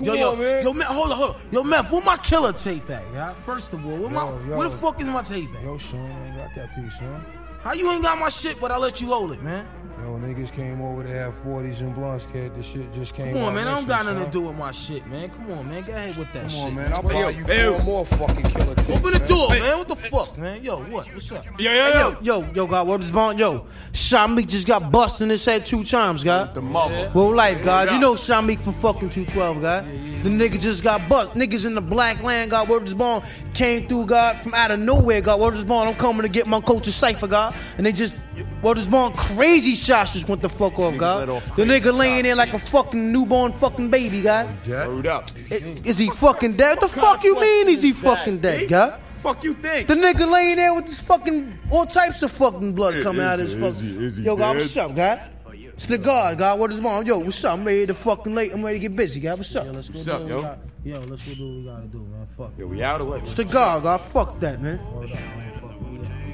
[0.02, 1.40] yo, yo, yo, man, hold on, hold on.
[1.50, 3.34] Yo, Meth, where my killer tape at, yeah?
[3.44, 4.56] First of all, where, my, Yo, yo.
[4.56, 5.62] where the fuck is my tape at?
[5.62, 7.24] Yo, Sean, I got that piece, Sean.
[7.60, 9.66] How you ain't got my shit, but I let you hold it, man?
[10.04, 12.54] Yo, niggas came over to have 40s and blunts, kid.
[12.54, 14.26] This shit just came Come on, out man, I don't got nothing son.
[14.26, 15.30] to do with my shit, man.
[15.30, 16.60] Come on, man, go ahead with that Come shit.
[16.66, 16.92] on, man.
[16.92, 18.90] I'll buy you four more fucking killer tapes.
[18.90, 19.28] Open the man.
[19.28, 19.78] door, man.
[19.78, 20.62] What the fuck, man?
[20.62, 21.06] Yo, what?
[21.10, 21.46] What's up?
[21.58, 22.16] Yeah, yeah, Hey, yeah.
[22.20, 23.38] yo, yo, yo, God, what is bond?
[23.38, 23.64] Yo,
[23.94, 26.52] Shamik just got busted in his head two times, God.
[26.52, 27.10] The mother.
[27.14, 27.90] Well, life, God.
[27.90, 29.86] You know Shamik from fucking 212, God.
[29.86, 31.32] The nigga just got bust.
[31.32, 32.68] Niggas in the black land, God.
[32.68, 33.22] Word is born.
[33.54, 35.40] Came through, God, from out of nowhere, God.
[35.40, 35.88] Word is born.
[35.88, 37.54] I'm coming to get my culture cipher, God.
[37.78, 38.16] And they just,
[38.62, 39.12] word is born.
[39.14, 41.28] Crazy shots just went the fuck off, God.
[41.56, 42.22] The nigga laying shots.
[42.24, 44.66] there like a fucking newborn fucking baby, God.
[44.66, 45.30] Word up.
[45.50, 46.78] Is he fucking dead?
[46.78, 47.68] What the fuck you mean?
[47.68, 49.00] Is he fucking dead, God?
[49.18, 49.88] Fuck you think?
[49.88, 53.46] The nigga laying there with this fucking all types of fucking blood coming out of
[53.46, 54.02] his fucking.
[54.02, 54.60] is Yo, God, dead?
[54.60, 55.30] what's up, God?
[55.72, 56.60] It's the God, God.
[56.60, 57.06] What is wrong?
[57.06, 57.58] Yo, what's up?
[57.58, 58.52] I'm ready to fucking late.
[58.52, 59.38] I'm ready to get busy, God.
[59.38, 59.66] What's up?
[59.66, 60.56] let's What's up, yo?
[60.84, 62.28] Yo, let's go do what we gotta do, man.
[62.36, 63.22] Fuck Yo, we out or what?
[63.22, 64.00] It's the God, God.
[64.02, 64.78] Fuck that, man.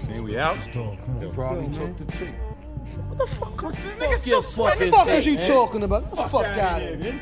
[0.00, 0.58] Saying we out?
[0.72, 1.32] Talk, come on.
[1.32, 2.34] Probably took the tape.
[2.96, 3.62] What the fuck?
[3.62, 4.92] What Nigga still What the sweating.
[4.92, 6.04] fuck is you talking about?
[6.04, 6.96] Get the fuck out of here.
[6.98, 7.20] man.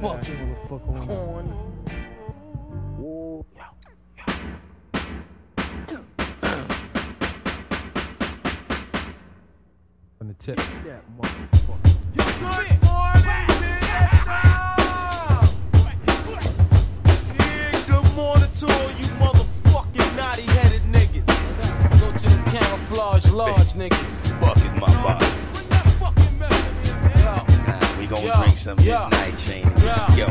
[0.00, 0.16] Fuck.
[0.18, 1.52] Ass motherfucker on Corn.
[10.18, 10.58] From the tip.
[17.86, 21.26] Good morning to all you motherfucking naughty headed niggas.
[22.00, 24.25] Go to the camouflage large niggas.
[24.46, 25.26] Fuck is my body.
[25.52, 27.24] Bring that fucking melody in there.
[27.24, 27.98] Yo.
[27.98, 30.28] We Yo, drink some of this yo, night chain Yo, yo,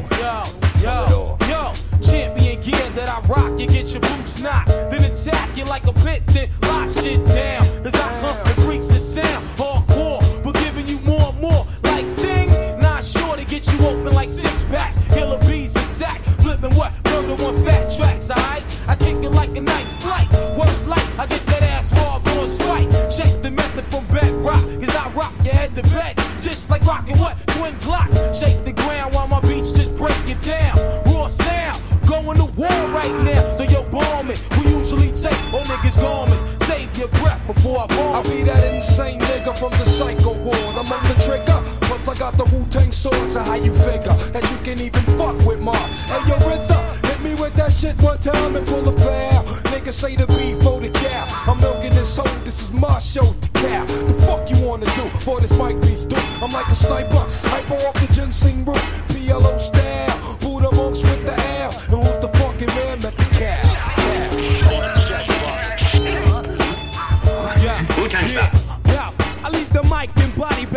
[0.82, 1.50] yo, off.
[1.50, 5.86] yo, champion gear that I rock, you get your boots knocked, then attack you like
[5.88, 7.64] a pit, then lock shit down.
[7.86, 11.68] As I come and freaks the sound, hardcore, but giving you more and more.
[11.84, 12.48] Like ding,
[12.80, 14.98] not sure to get you open like six packs.
[15.14, 16.94] Killer bees attack, flipping what?
[17.06, 18.64] Murder one fat tracks, alright?
[18.88, 20.32] I kick it like a night flight.
[20.58, 22.90] Work like I get that ass raw, going spike.
[23.12, 23.42] Check
[23.86, 26.18] method from bedrock, cause I rock your head to bed.
[26.42, 27.36] Just like rocking what?
[27.48, 28.18] Twin blocks.
[28.38, 30.76] Shake the ground while my beats just break it down.
[31.06, 33.56] Raw sound, going to war right now.
[33.58, 34.42] So yo, bomb it.
[34.58, 36.46] We take on niggas' garments.
[36.66, 38.16] Save your breath before I fall.
[38.16, 40.76] I be that insane nigga from the psycho ward.
[40.76, 41.62] I'm on the trigger.
[41.82, 45.04] Plus I got the Wu Tang sword, so how you figure that you can even
[45.18, 45.78] fuck with Mark?
[46.10, 49.44] Hey, yo, RZA, hit me with that shit one time and pull a foul.
[49.72, 51.26] Niggas say the beef for the cow.
[51.48, 53.86] I'm milking this hoe, this is my show to cow.
[53.86, 55.10] The fuck you wanna do?
[55.26, 56.18] For this mic beats do.
[56.42, 58.84] I'm like a sniper, hyper off the ginseng root.
[59.10, 61.02] PLO style, Buddha monks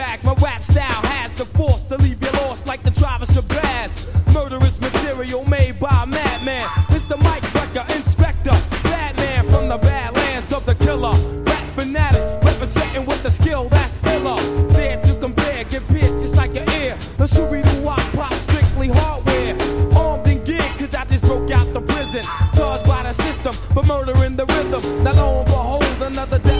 [0.08, 3.92] My rap style has the force to leave you lost like the Tribe of Shabazz.
[4.34, 6.66] Murderous material made by a madman.
[6.88, 7.16] Mr.
[7.22, 8.50] Mike wrecker, inspector,
[8.82, 11.12] Batman from the badlands of the killer.
[11.44, 14.36] Rap fanatic, representing with the skill that's iller.
[14.70, 16.96] Dare to compare, get pierced just like your ear.
[17.16, 19.56] The Shooby Doo Wop pop, strictly hardware.
[19.96, 22.24] Armed and geared, cause I just broke out the prison.
[22.54, 25.04] Charged by the system for murdering the rhythm.
[25.04, 26.57] Now lo and behold, another deadly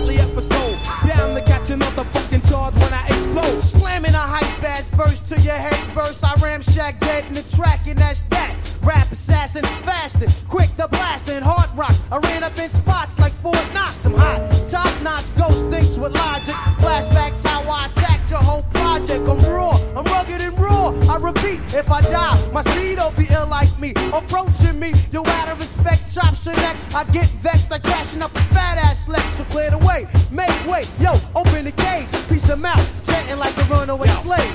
[4.99, 6.21] verse to your head verse.
[6.25, 8.57] I ramshack dead in the track, and that's that.
[8.83, 11.95] Rap assassin, fasting, quick to blasting, hard rock.
[12.11, 14.05] I ran up in spots like Fort Knox.
[14.05, 16.57] I'm hot, top notch, ghost thinks with logic.
[16.83, 19.21] Flashbacks how I attacked your whole project.
[19.29, 20.89] I'm raw, I'm rugged and raw.
[21.09, 23.93] I repeat, if I die, my seed'll be ill like me.
[24.13, 26.77] Approaching me, you out of respect, chops your neck.
[26.93, 29.35] I get vexed like crashing up a fat ass Lex.
[29.35, 33.57] So clear the way, make way, yo, open the gates, piece of mouth, jetting like
[33.59, 34.49] a runaway slave.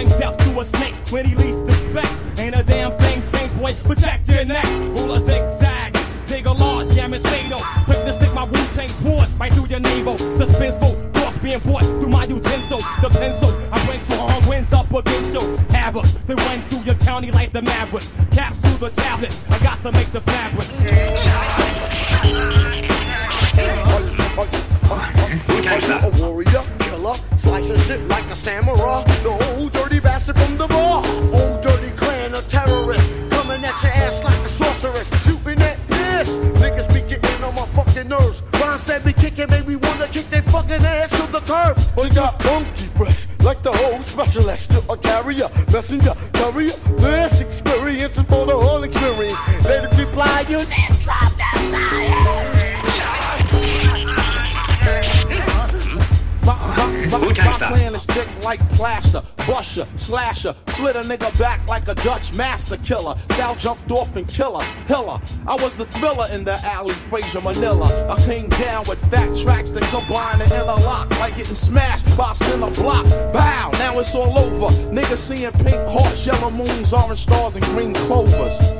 [0.00, 2.10] Bring death to a snake when he least expect.
[2.38, 3.74] Ain't a damn thing change, boy.
[3.84, 4.64] Protect your neck.
[4.96, 5.94] Rule a zigzag.
[6.24, 7.60] Zig a large, jam is fatal.
[7.84, 10.16] Quick to stick my Wu Tang sword right through your navel.
[10.16, 10.96] Suspenseful,
[11.42, 12.78] being bought through my utensil.
[13.02, 15.58] The pencil, I bring strong winds up against you.
[15.68, 18.04] Havoc, they went through your county like the maverick.
[18.30, 20.80] Capsule the tablets, I got to make the fabrics.
[44.30, 46.72] Whole a carrier, messenger, carrier.
[46.98, 49.38] This experience is for the whole experience.
[49.64, 52.49] Let it reply, you then drop that
[57.10, 62.32] My plan is thick like plaster, busher, slasher, slit a nigga back like a Dutch
[62.32, 63.16] master killer.
[63.32, 65.20] Sal jumped off and killer, hiller.
[65.48, 68.08] I was the thriller in the alley, Frazier Manila.
[68.08, 72.70] I came down with fat tracks that combine and interlock like getting smashed by a
[72.70, 73.04] block.
[73.32, 74.74] Bow, now it's all over.
[74.92, 78.79] Niggas seeing pink hearts, yellow moons, orange stars, and green clovers.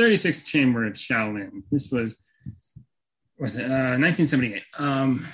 [0.00, 1.62] 36th Chamber of Shaolin.
[1.70, 2.16] This was
[3.38, 4.62] was it, uh, 1978.
[4.78, 5.26] Um,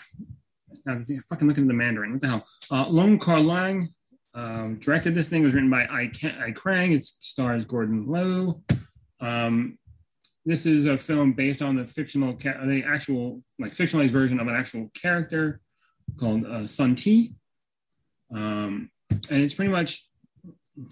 [0.88, 2.12] I'm fucking looking at the Mandarin.
[2.12, 2.46] What the hell?
[2.70, 3.88] Uh, Lone Kar Lang
[4.35, 5.42] um, directed this thing.
[5.42, 6.94] It was written by I, Can- I Krang.
[6.94, 8.62] It stars Gordon Liu.
[9.20, 9.79] Um,
[10.44, 14.46] this is a film based on the fictional, ca- the actual, like fictionalized version of
[14.46, 15.61] an actual character
[16.20, 17.35] called uh, San Te.
[18.33, 20.07] Um, and it's pretty much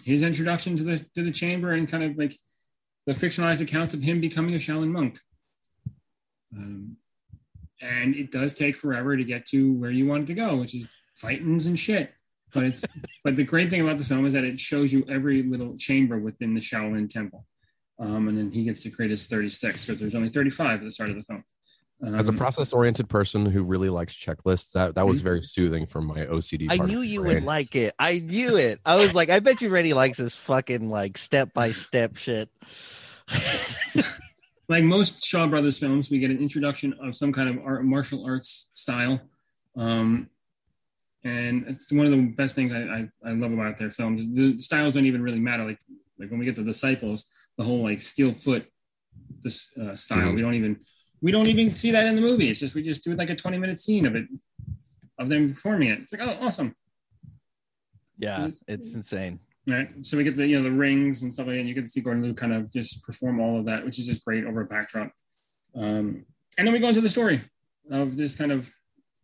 [0.03, 2.33] his introduction to the to the chamber and kind of like
[3.05, 5.19] the fictionalized accounts of him becoming a Shaolin monk.
[6.55, 6.97] Um,
[7.81, 10.73] and it does take forever to get to where you want it to go, which
[10.73, 12.13] is fightings and shit.
[12.53, 12.85] But it's
[13.23, 16.17] but the great thing about the film is that it shows you every little chamber
[16.17, 17.45] within the Shaolin temple.
[17.99, 20.91] Um, and then he gets to create his 36 because there's only 35 at the
[20.91, 21.43] start of the film.
[22.05, 25.23] Um, As a process-oriented person who really likes checklists, that that was Mhm.
[25.23, 26.67] very soothing for my OCD.
[26.69, 27.35] I knew you brain.
[27.35, 27.95] would like it.
[27.97, 28.79] I knew it.
[28.85, 32.49] I was like, I bet you Brady likes this fucking like step by step shit.
[34.69, 38.23] like most Shaw Brothers films, we get an introduction of some kind of art, martial
[38.25, 39.21] arts style.
[39.75, 40.29] Um,
[41.23, 44.25] and it's one of the best things I, I, I love about their films.
[44.31, 45.65] The styles don't even really matter.
[45.65, 45.79] Like
[46.19, 47.25] like when we get to Disciples,
[47.57, 48.67] the whole like steel foot
[49.41, 50.35] this uh, style, Mhm.
[50.35, 50.79] we don't even
[51.21, 52.49] we don't even see that in the movie.
[52.49, 54.25] It's just we just do like a twenty minute scene of it
[55.17, 55.99] of them performing it.
[55.99, 56.75] It's like oh awesome.
[58.17, 59.39] Yeah, it's insane.
[59.67, 59.89] Right.
[60.03, 61.59] So we get the you know the rings and stuff like that.
[61.61, 64.05] And you can see Gordon Liu kind of just perform all of that, which is
[64.05, 65.11] just great over a backdrop.
[65.75, 66.25] Um,
[66.57, 67.41] and then we go into the story
[67.91, 68.71] of this kind of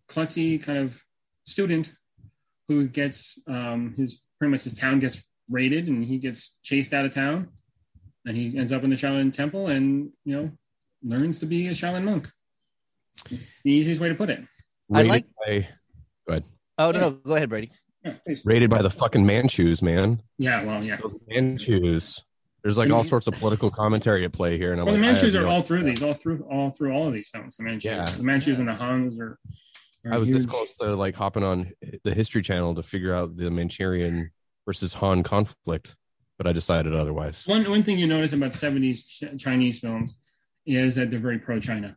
[0.08, 1.02] klutzy kind of
[1.46, 1.94] student
[2.68, 7.06] who gets um, his pretty much his town gets raided and he gets chased out
[7.06, 7.50] of town,
[8.26, 10.52] and he ends up in the Shaolin Temple and you know
[11.04, 12.30] learns to be a Shaolin monk.
[13.30, 14.40] It's the easiest way to put it.
[14.94, 15.68] I Rated like- by,
[16.28, 16.44] go ahead.
[16.78, 17.72] Oh no, no, go ahead, Brady.
[18.04, 18.14] Yeah.
[18.46, 20.24] Rated by the fucking Manchus, man.
[20.40, 20.98] Yeah, well, yeah.
[20.98, 22.24] Those Manchus.
[22.64, 25.10] There's like all sorts of political commentary at play here, and I'm Well, the like,
[25.10, 25.64] I Manchus are no all idea.
[25.66, 27.58] through these, all through, all through all of these films.
[27.58, 28.06] The Manchus, Yeah.
[28.06, 29.38] the Manchus and the Huns are.
[30.06, 31.72] are I was this close to like hopping on
[32.04, 34.32] the History Channel to figure out the Manchurian
[34.66, 35.96] versus Han conflict,
[36.38, 37.44] but I decided otherwise.
[37.46, 40.18] One one thing you notice about '70s Chinese films
[40.66, 41.96] is that they're very pro-China,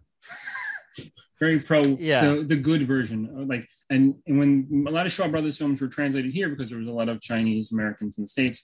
[1.41, 2.35] very pro Yeah.
[2.35, 3.47] the, the good version.
[3.49, 6.79] Like, and, and when a lot of Shaw Brothers films were translated here because there
[6.79, 8.63] was a lot of Chinese Americans in the states,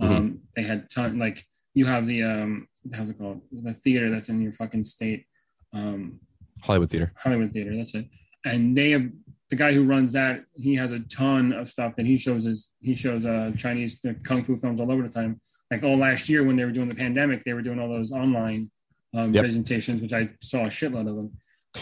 [0.00, 4.28] um, they had ton like you have the um, how's it called the theater that's
[4.28, 5.24] in your fucking state.
[5.72, 6.20] Um,
[6.62, 7.12] Hollywood Theater.
[7.16, 7.76] Hollywood Theater.
[7.76, 8.06] That's it.
[8.44, 9.08] And they have
[9.50, 10.44] the guy who runs that.
[10.54, 14.12] He has a ton of stuff that he shows as he shows uh, Chinese uh,
[14.22, 15.40] kung fu films all over the time.
[15.70, 18.12] Like all last year when they were doing the pandemic, they were doing all those
[18.12, 18.70] online
[19.14, 19.44] um, Yep.
[19.44, 21.32] presentations, which I saw a shitload of them.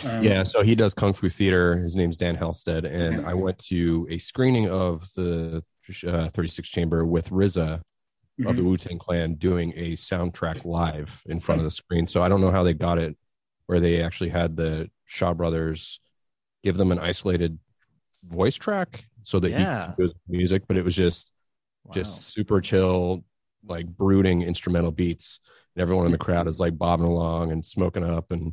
[0.04, 1.78] Um, yeah, so he does Kung Fu Theater.
[1.78, 3.26] His name's Dan Halsted, and Okay.
[3.28, 5.62] I went to a screening of the
[6.06, 7.80] uh, 36 Chamber with RZA
[8.46, 8.66] of the Mhm.
[8.66, 12.06] Wu Tang Clan doing a soundtrack live in front of the screen.
[12.06, 13.16] So I don't know how they got it,
[13.66, 16.00] where they actually had the Shaw Brothers
[16.62, 17.58] give them an isolated
[18.22, 19.90] voice track so that Yeah.
[19.90, 21.32] he could do music, but it was just
[21.84, 21.94] Wow.
[21.94, 23.24] just super chill,
[23.64, 25.40] like brooding instrumental beats.
[25.78, 28.32] And everyone in the crowd is like bobbing along and smoking up.
[28.32, 28.52] And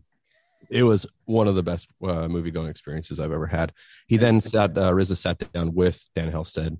[0.69, 3.73] it was one of the best uh, movie going experiences I've ever had.
[4.05, 6.77] He then sat, uh, RZA sat down with Dan Halsted,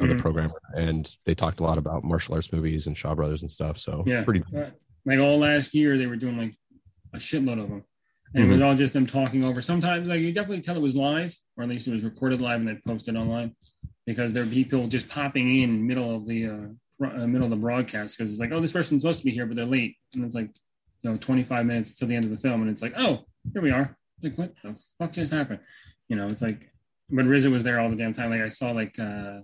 [0.00, 0.18] uh, the Mhm.
[0.18, 3.78] programmer, and they talked a lot about martial arts movies and Shaw Brothers and stuff.
[3.78, 4.24] So Yeah.
[4.24, 4.42] pretty.
[4.52, 4.70] Uh,
[5.06, 6.56] Like all last year, they were doing like
[7.12, 7.84] a shitload of them.
[8.34, 9.62] And it was all just them talking over.
[9.62, 12.58] Sometimes, like, you definitely tell it was live, or at least it was recorded live
[12.58, 13.54] and then posted online
[14.06, 16.66] because there are people just popping in middle of the uh,
[17.02, 19.46] uh, middle of the broadcast because it's like, oh, this person's supposed to be here,
[19.46, 19.96] but they're late.
[20.14, 20.50] And it's like,
[21.02, 22.62] you know, 25 minutes till the end of the film.
[22.62, 23.96] And it's like, oh, here we are.
[24.22, 25.60] Like, what the fuck just happened?
[26.08, 26.70] You know, it's like,
[27.10, 28.30] but RZA was there all the damn time.
[28.30, 29.40] Like, I saw, like, uh?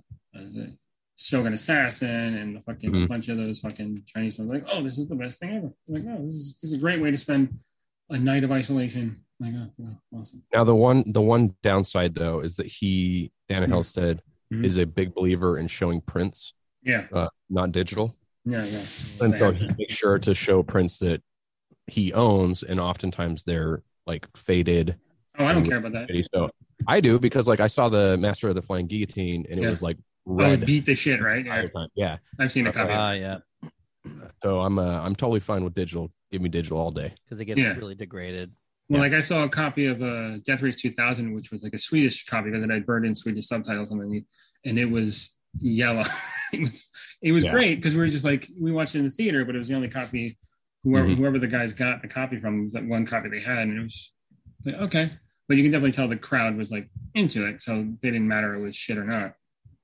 [1.18, 2.08] Shogun Assassin
[2.38, 3.08] and a fucking Mhm.
[3.08, 4.50] bunch of those fucking Chinese films.
[4.50, 5.70] Like, oh, this is the best thing ever.
[5.86, 7.58] Like, oh, this is, this is a great way to spend
[8.08, 9.20] a night of isolation.
[9.38, 10.42] Like, oh, wow, awesome.
[10.52, 13.68] Now the one the one downside though is that he Dan Mhm.
[13.72, 14.64] Halsted Mhm.
[14.64, 18.16] is a big believer in showing prints, Yeah, uh, not digital.
[18.44, 18.78] yeah, yeah.
[19.26, 21.22] and so he makes sure to show prints that
[21.86, 24.96] he owns and oftentimes they're like faded
[25.38, 26.08] Oh, I don't care about that.
[26.34, 26.50] so
[26.88, 29.70] i do because like i saw the master of the flying guillotine and it Yeah.
[29.70, 31.44] was like Oh, red beat the shit, right?
[31.44, 31.86] the Yeah.
[31.94, 32.92] yeah I've seen a copy.
[32.92, 33.20] Ah, it.
[33.20, 33.38] yeah,
[34.42, 37.44] so i'm uh, i'm totally fine with digital give me digital all day because it
[37.46, 37.74] gets Yeah.
[37.76, 38.52] really degraded.
[38.88, 41.78] Well, like I saw a copy of uh, Death Race 2000, which was like a
[41.78, 44.24] Swedish copy because it had burned in Swedish subtitles underneath,
[44.64, 46.02] and it was yellow.
[46.52, 46.88] it was
[47.22, 47.52] it was Yeah.
[47.52, 49.68] great because we were just like we watched it in the theater, but it was
[49.68, 50.38] the only copy.
[50.84, 51.16] Whoever Mhm.
[51.16, 53.82] whoever the guys got the copy from was that one copy they had, and it
[53.82, 54.12] was
[54.64, 55.12] like okay,
[55.48, 58.54] but you can definitely tell the crowd was like into it, so they didn't matter
[58.54, 59.34] if it was shit or not.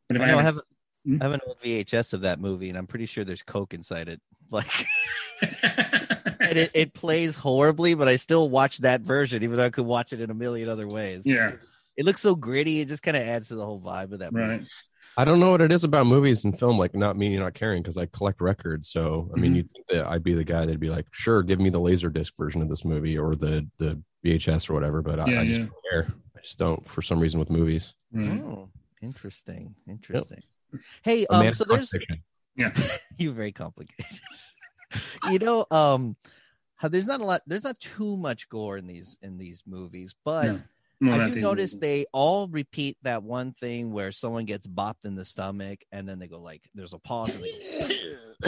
[0.09, 0.65] But if I, I, know, I haven't-
[1.09, 3.75] have I have an old VHS of that movie, and I'm pretty sure there's coke
[3.75, 4.21] inside it.
[4.49, 4.71] Like,
[5.43, 9.87] and it, it plays horribly, but I still watch that version, even though I could
[9.87, 11.27] watch it in a million other ways.
[11.27, 11.53] Yeah.
[11.97, 12.81] it looks so gritty.
[12.81, 14.47] It just kind of adds to the whole vibe of that movie.
[14.49, 14.65] right.
[15.17, 17.83] I don't know what it is about movies and film like not me not caring
[17.83, 19.57] because i collect records so i mean Mhm.
[19.57, 22.11] you'd think that i'd be the guy that'd be like sure give me the laser
[22.11, 25.45] disc version of this movie or the the vhs or whatever but I, Yeah, I
[25.47, 25.67] just yeah.
[25.67, 28.41] don't care i just don't for some reason with movies right.
[28.43, 28.69] Oh,
[29.03, 30.43] interesting, interesting.
[31.03, 31.93] Hey, um, so there's.
[32.57, 32.73] Yeah.
[33.19, 34.05] you're very complicated.
[35.31, 36.17] you know, um,
[36.77, 40.15] how there's not a lot, there's not too much gore in these in these movies,
[40.25, 40.59] but No.
[41.01, 41.81] Well, I do these notice movies.
[41.81, 46.19] they all repeat that one thing where someone gets bopped in the stomach and then
[46.19, 47.89] they go like, there's a pause and, they go,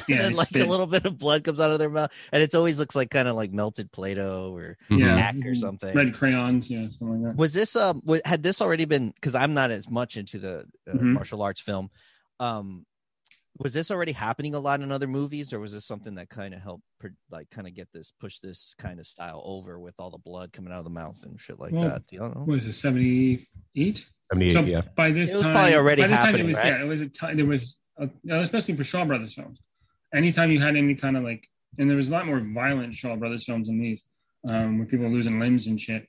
[0.09, 0.63] and then like spit.
[0.63, 3.11] a little bit of blood comes out of their mouth, and it always looks like
[3.11, 5.95] kind of like melted Play-Doh or yeah, Yak or something.
[5.95, 7.39] Red crayons, yeah, something like that.
[7.39, 10.61] Was this um wa- had this already been because I'm not as much into the
[10.89, 11.13] uh, Mhm.
[11.13, 11.91] martial arts film.
[12.41, 12.87] Um,
[13.59, 16.55] was this already happening a lot in other movies, or was this something that kind
[16.55, 16.85] of helped
[17.31, 20.53] like kind of get this push this kind of style over with all the blood
[20.53, 22.07] coming out of the mouth and shit like Well, that?
[22.07, 22.43] Do you know?
[22.45, 24.07] What is it, 78?
[24.33, 24.83] I mean, So yeah.
[24.97, 26.67] by this It was time, probably already by this time happening, it was, right?
[26.67, 27.37] Yeah, it was a time.
[27.37, 29.61] There was, a, especially for Shaw Brothers films.
[30.15, 31.47] Anytime you had any kind of like,
[31.79, 34.05] and there was a lot more violent Shaw Brothers films than these,
[34.51, 36.07] um, where people losing limbs and shit.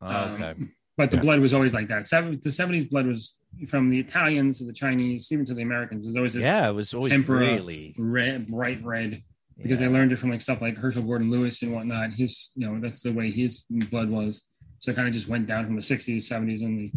[0.00, 0.54] Oh, Um, okay.
[0.96, 1.22] But the Yeah.
[1.24, 2.06] blood was always like that.
[2.06, 6.04] Seven, the seventies blood was from the Italians to the Chinese, even to the Americans.
[6.04, 9.22] It was always a Yeah, it was always tempera, really red, bright red,
[9.60, 9.88] because yeah.
[9.88, 12.12] they learned it from like stuff like Herschell Gordon Lewis and whatnot.
[12.14, 14.42] His, you know, that's the way his blood was.
[14.78, 16.92] So it kind of just went down from the sixties, seventies, and the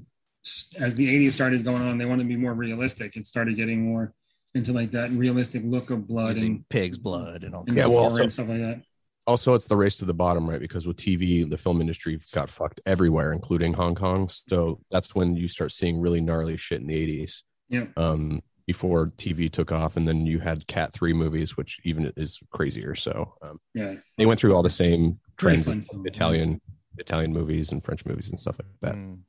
[0.79, 3.17] as the eighties started going on, they wanted to be more realistic.
[3.17, 4.13] It started getting more
[4.53, 7.65] into like that realistic look of blood using and, pig's blood and all.
[7.67, 8.81] and Yeah, well, and stuff like that.
[9.27, 10.59] Also, it's the race to the bottom, right?
[10.61, 14.29] Because with TV, the film industry got fucked everywhere, including Hong Kong.
[14.29, 17.43] So that's when you start seeing really gnarly shit in the 80s.
[17.69, 17.87] Yeah.
[17.97, 22.39] Um, before TV took off, and then you had Cat Three movies, which even is
[22.51, 22.95] crazier.
[22.95, 23.95] So um, Yeah.
[24.17, 26.05] they went through all the same trends fun of film.
[26.07, 26.61] Italian
[26.97, 28.95] Italian movies and French movies and stuff like that.
[28.95, 29.19] Mm.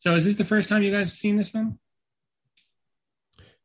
[0.00, 1.78] So is this the first time you guys seen this film?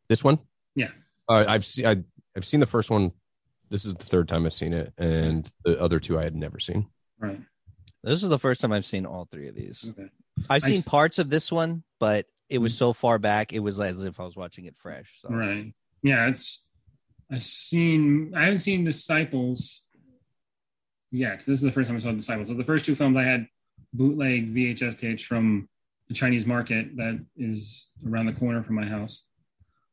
[0.07, 0.39] This one,
[0.75, 0.91] Yeah.
[1.29, 1.97] uh, I've seen I,
[2.35, 3.11] I've seen the first one.
[3.71, 6.59] This is the third time I've seen it, and the other two I had never
[6.59, 6.87] seen.
[7.17, 7.39] Right.
[8.03, 9.89] This is the first time I've seen all three of these.
[9.89, 10.09] Okay.
[10.49, 12.79] I've I seen s- parts of this one, but it was hmm.
[12.79, 15.19] so far back, it was as if I was watching it fresh.
[15.21, 15.29] So.
[15.29, 15.73] Right.
[16.03, 16.67] Yeah, it's
[17.31, 19.83] I've seen I haven't seen Disciples
[21.09, 21.43] yet.
[21.47, 22.49] This is the first time I saw Disciples.
[22.49, 23.47] So the first two films I had
[23.93, 25.69] bootleg VHS tapes from
[26.09, 29.23] the Chinese market that is around the corner from my house.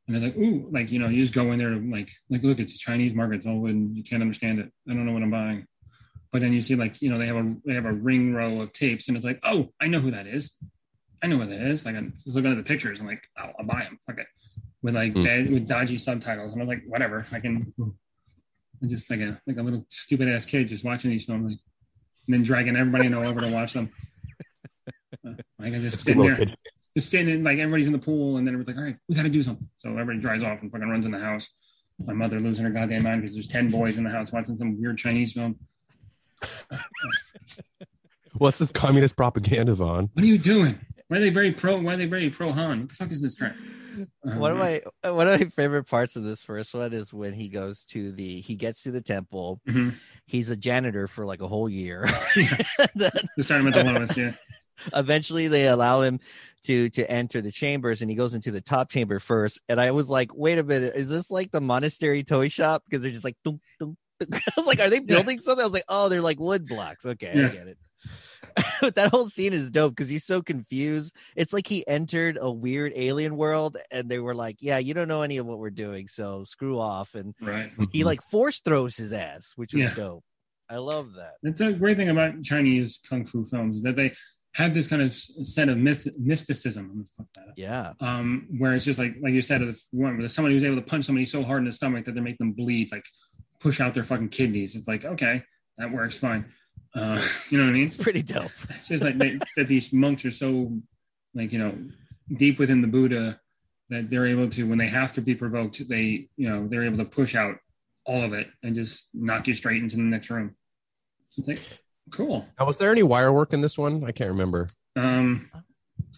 [0.09, 2.11] And I was like, ooh, like you know, you just go in there to like
[2.31, 4.73] like look, it's a Chinese market, it's all and you can't understand it.
[4.91, 5.67] I don't know what I'm buying.
[6.33, 8.61] But then you see like, you know, they have a they have a ring row
[8.63, 10.57] of tapes and it's like, oh, I know who that is.
[11.23, 11.85] I know what that is.
[11.85, 13.99] Like I'm just looking at the pictures and like, I'll, I'll buy them.
[14.11, 14.25] Okay.
[14.83, 15.25] with like Hmm.
[15.25, 17.73] bad, with dodgy subtitles, and I'm like, whatever, I can.
[18.81, 21.59] I'm just like a like a little stupid ass kid just watching these films, like,
[22.29, 23.91] and then dragging everybody in over to watch them.
[25.27, 26.57] Uh, Like I just sit there, kid.
[26.99, 29.23] Just sitting like everybody's in the pool, and then everybody's like, all right, we got
[29.23, 29.69] to do something.
[29.77, 31.49] So everybody dries off and fucking runs in the house.
[32.07, 34.81] My mother losing her goddamn mind because there's ten boys in the house watching some
[34.81, 35.57] weird Chinese film.
[38.35, 40.11] What's this communist propaganda, Vaughn?
[40.13, 40.79] What are you doing?
[41.09, 41.81] Why are they very pro?
[41.81, 42.81] Why are they very pro Han?
[42.81, 43.55] What the fuck is this crap?
[44.25, 44.81] Um, One of my
[45.11, 48.41] one of my favorite parts of this first one is when he goes to the
[48.41, 49.61] he gets to the temple.
[49.69, 49.95] Mhm.
[50.27, 52.07] He's a janitor for like a whole year.
[52.95, 54.17] Then Let's start him at the lowest.
[54.17, 54.33] Yeah.
[54.95, 56.21] Eventually they allow him
[56.65, 59.61] to to enter the chambers and he goes into the top chamber first.
[59.69, 62.83] And I was like, wait a minute, is this like the monastery toy shop?
[62.85, 64.35] Because they're just like dunk, dunk, dunk.
[64.47, 65.63] I was like, are they building something?
[65.63, 67.07] I was like, oh, they're like wood blocks.
[67.07, 67.47] Okay, Yeah.
[67.47, 67.79] I get it.
[68.81, 71.15] But that whole scene is dope because he's so confused.
[71.37, 75.09] It's like he entered a weird alien world and they were like, Yeah, you don't
[75.09, 77.15] know any of what we're doing, so screw off.
[77.15, 77.71] And Right.
[77.93, 79.95] he like force throws his ass, which was Yeah.
[79.95, 80.25] dope.
[80.71, 81.35] I love that.
[81.43, 84.15] It's a great thing about Chinese kung fu films is that they
[84.55, 87.05] have this kind of set of myth, mysticism.
[87.17, 87.55] Fuck that up.
[87.57, 87.93] Yeah.
[88.01, 91.05] Um, where it's just like like you said, if there's somebody who's able to punch
[91.05, 93.05] somebody so hard in the stomach that they make them bleed, like
[93.61, 94.75] push out their fucking kidneys.
[94.75, 95.43] It's like okay,
[95.77, 96.47] that works fine.
[96.95, 97.85] Uh, you know what I mean?
[97.85, 98.51] It's pretty dope.
[98.71, 100.73] It's just like they, that these monks are so
[101.35, 101.77] like you know
[102.35, 103.41] deep within the Buddha
[103.91, 106.99] that they're able to when they have to be provoked, they you know they're able
[106.99, 107.57] to push out
[108.05, 110.57] all of it and just knock you straight into the next room.
[111.47, 111.61] Like
[112.11, 112.47] cool.
[112.59, 114.05] Now, was there any wire work in this one?
[114.05, 114.69] I can't remember.
[114.97, 115.51] Um,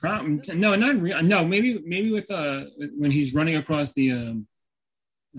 [0.01, 1.23] prob- no, not real.
[1.23, 2.65] No, maybe maybe with uh
[2.97, 4.47] when he's running across the um.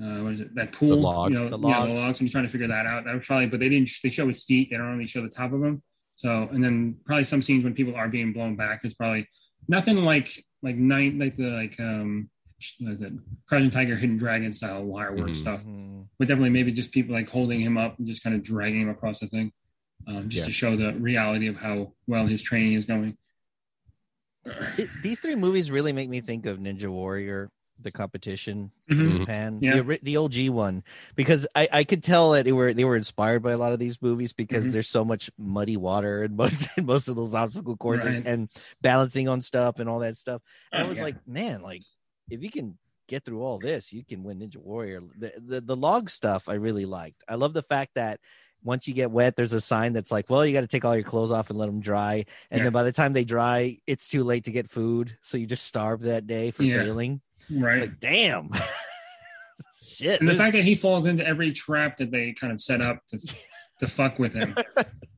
[0.02, 0.56] Uh, what is it?
[0.56, 1.34] That pool, logs.
[1.34, 2.00] you know, The yeah, the logs.
[2.00, 2.20] logs.
[2.22, 3.04] And he's trying to figure that out.
[3.04, 3.90] That was probably, but they didn't.
[4.02, 4.70] They show his feet.
[4.72, 5.84] They don't really show the top of him.
[6.16, 9.28] So, and then probably some scenes when people are being blown back is probably
[9.68, 10.30] nothing like
[10.64, 12.30] like night like the like um
[12.80, 13.12] what is it
[13.48, 15.36] Crouching Tiger, Hidden Dragon style wire work Mhm.
[15.36, 15.66] stuff.
[15.66, 16.06] Mhm.
[16.18, 18.90] But definitely maybe just people like holding him up and just kind of dragging him
[18.90, 19.52] across the thing,
[20.08, 20.46] um, just Yeah.
[20.46, 23.18] to show the reality of how well his training is going.
[24.78, 29.00] It- these three movies really make me think of Ninja Warrior, the competition Mhm.
[29.12, 29.76] in Japan, Yeah.
[29.76, 30.84] the, ori- the OG one,
[31.16, 33.80] because I, I could tell that they were they were inspired by a lot of
[33.80, 34.72] these movies because Mhm.
[34.74, 38.28] there's so much muddy water in most in most of those obstacle courses Right.
[38.28, 40.42] and balancing on stuff and all that stuff.
[40.72, 41.04] And I Oh, was yeah.
[41.04, 41.84] like, man, like
[42.30, 42.78] if you can
[43.08, 45.02] get through all this, you can win Ninja Warrior.
[45.18, 47.24] The, the the log stuff I really liked.
[47.28, 48.20] I love the fact that
[48.64, 50.96] once you get wet, there's a sign that's like, well, you got to take all
[50.96, 52.24] your clothes off and let them dry.
[52.52, 52.64] And Yeah.
[52.66, 55.18] then by the time they dry, it's too late to get food.
[55.22, 56.84] So you just starve that day for Yeah.
[56.84, 57.22] failing.
[57.50, 57.82] right.
[57.82, 58.52] Like, damn.
[59.84, 60.20] Shit.
[60.20, 63.00] and the fact that he falls into every trap that they kind of set up
[63.08, 63.18] to
[63.80, 64.54] to fuck with him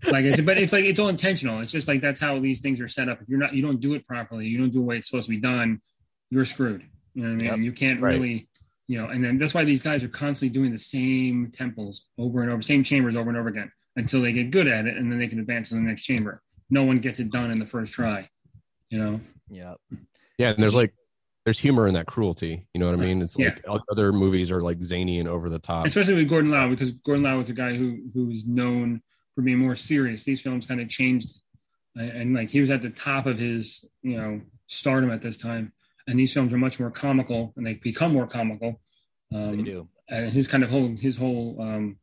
[0.09, 2.79] like it's, but it's like it's all intentional it's just like that's how these things
[2.79, 4.85] are set up if you're not you don't do it properly you don't do the
[4.85, 5.81] way it's supposed to be done
[6.29, 6.81] you're screwed
[7.13, 7.59] you know what i mean Yep.
[7.59, 8.13] You can't Right.
[8.13, 8.47] really
[8.87, 12.41] you know and then that's why these guys are constantly doing the same temples over
[12.41, 15.11] and over same chambers over and over again until they get good at it and
[15.11, 17.65] then they can advance to the next chamber no one gets it done in the
[17.65, 18.27] first try
[18.89, 19.19] you know
[19.49, 19.75] yeah.
[20.37, 20.93] Yeah, and there's like
[21.45, 22.67] there's humor in that cruelty.
[22.73, 23.21] You know what I mean?
[23.21, 23.55] It's Yeah.
[23.67, 25.85] like other movies are like zany and over the top.
[25.85, 29.01] especially with Gordon Lau, because Gordon Lau was a guy who who was known
[29.35, 30.23] for being more serious.
[30.23, 31.41] These films kind of changed,
[31.95, 35.37] and, and, like he was at the top of his you know stardom at this
[35.37, 35.71] time,
[36.07, 38.81] and these films are much more comical, and they become more comical.
[39.33, 39.89] Um, They do.
[40.09, 41.97] And his kind of whole his whole um,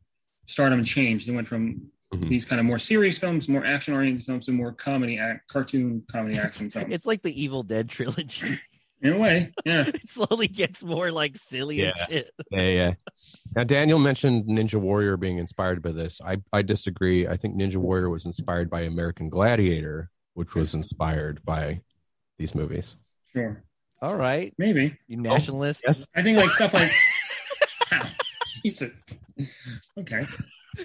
[0.47, 1.29] stardom changed.
[1.29, 2.29] It went from Mhm.
[2.29, 6.03] these kind of more serious films, more action oriented films, to more comedy, act, cartoon
[6.11, 6.93] comedy action films.
[6.93, 8.59] It's like the Evil Dead trilogy.
[9.03, 9.85] In a way, yeah.
[9.95, 11.93] it slowly gets more like silly Yeah.
[11.97, 12.31] and shit.
[12.51, 12.95] Yeah, yeah.
[13.57, 16.21] Now Daniel mentioned Ninja Warrior being inspired by this.
[16.25, 17.27] I I disagree.
[17.29, 21.81] I think Ninja Warrior was inspired by American Gladiator, which was inspired by
[22.39, 22.97] these movies.
[23.33, 23.63] Sure,
[24.03, 24.55] All right.
[24.59, 24.97] maybe.
[25.09, 25.85] You nationalist.
[25.87, 26.07] Yes.
[26.15, 26.91] I think like stuff like
[27.93, 28.07] Ow,
[28.63, 29.05] Jesus.
[29.99, 30.27] Okay.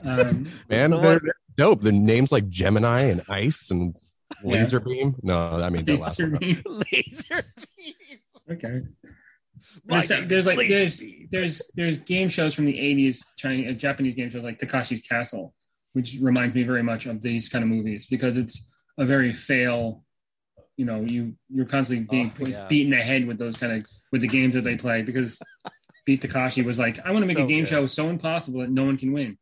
[0.04, 1.82] Um, Man, The they're, one- dope.
[1.82, 3.96] The names like Gemini and Ice and
[4.44, 4.52] Yeah.
[4.64, 5.16] Laser Beam.
[5.22, 6.40] No, I mean the last laser one.
[6.40, 6.62] beam.
[6.66, 7.44] Laser
[7.78, 7.94] beam.
[8.52, 8.82] Okay.
[9.86, 11.02] There's, name there's like there's
[11.32, 15.54] there's there's game shows from the 80s Chinese uh, Japanese game shows like Takeshi's Castle,
[15.94, 20.04] which reminds me very much of these kind of movies because it's a very fail.
[20.78, 22.68] You know, you you're constantly being Oh, yeah.
[22.68, 25.40] beaten ahead with those kind of with the games that they play because
[26.06, 27.70] Beat Takeshi was like, I want to make So a game good.
[27.70, 29.38] show so impossible that no one can win.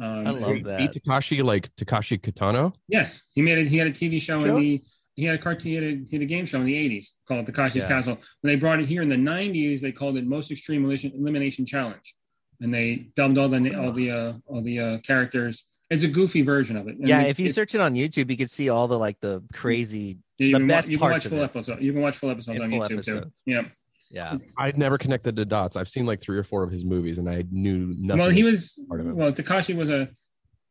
[0.00, 0.78] Um, I love that.
[0.78, 1.04] Beat that.
[1.04, 2.74] Takeshi like Takeshi Kitano.
[2.88, 3.66] Yes, he made it.
[3.68, 4.60] He had a TV show in Shows?
[4.62, 4.82] the.
[5.16, 5.68] He had a cartoon.
[5.70, 7.88] He had a, he had a game show in the '80s called Takeshi's Yeah.
[7.88, 8.16] Castle.
[8.40, 11.66] When they brought it here in the '90s, they called it Most Extreme Elimination, Elimination
[11.66, 12.14] Challenge,
[12.60, 15.64] and they dubbed all the all the uh, all the uh, characters.
[15.90, 16.96] It's a goofy version of it.
[16.98, 18.98] And Yeah, it- if you it- search it on YouTube, you can see all the
[18.98, 21.82] like the crazy you the can, best wa- you can watch full episodes.
[21.82, 23.32] You can watch full episodes Yeah, on full YouTube too.
[23.46, 23.62] Yeah,
[24.10, 24.36] Yeah.
[24.58, 25.76] I'd never connected the dots.
[25.76, 28.20] I've seen like three or four of his movies, and I knew nothing.
[28.20, 29.14] well, he was part of it.
[29.14, 29.32] well.
[29.32, 30.08] Takeshi was a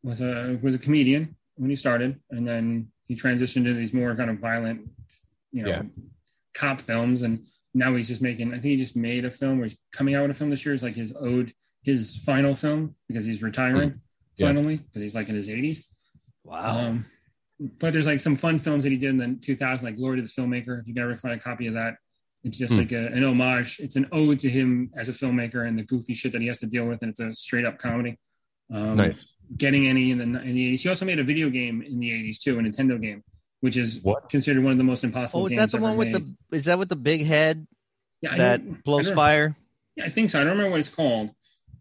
[0.03, 4.15] was a was a comedian when he started, and then he transitioned to these more
[4.15, 4.81] kind of violent,
[5.51, 5.81] you know, Yeah.
[6.53, 8.49] cop films, and now he's just making.
[8.49, 10.65] I think he just made a film where he's coming out with a film this
[10.65, 10.73] year.
[10.73, 11.53] It's like his ode,
[11.83, 14.01] his final film because he's retiring
[14.37, 14.47] Yeah.
[14.47, 15.91] finally because he's like in his eighties.
[16.43, 16.79] Wow.
[16.87, 17.05] Um,
[17.59, 20.21] but there's like some fun films that he did in the 2000, like Glory to
[20.21, 20.79] the Filmmaker.
[20.79, 21.95] If you can ever find a copy of that,
[22.43, 22.79] it's just Hmm.
[22.79, 23.79] like a, an homage.
[23.79, 26.59] It's an ode to him as a filmmaker and the goofy shit that he has
[26.61, 28.17] to deal with, and it's a straight up comedy.
[28.71, 29.33] Um, nice.
[29.57, 30.81] Getting any in the in the 80s.
[30.83, 33.23] He also made a video game in the 80s too, a Nintendo game,
[33.61, 34.29] which is What?
[34.29, 35.41] considered one of the most impossible.
[35.43, 36.35] oh, is games that the one with made.
[36.51, 36.55] the?
[36.55, 37.67] Is that with the big head
[38.21, 39.55] yeah, that don't- blows I fire?
[39.97, 40.39] Yeah, I think so.
[40.39, 41.31] I don't remember what it's called,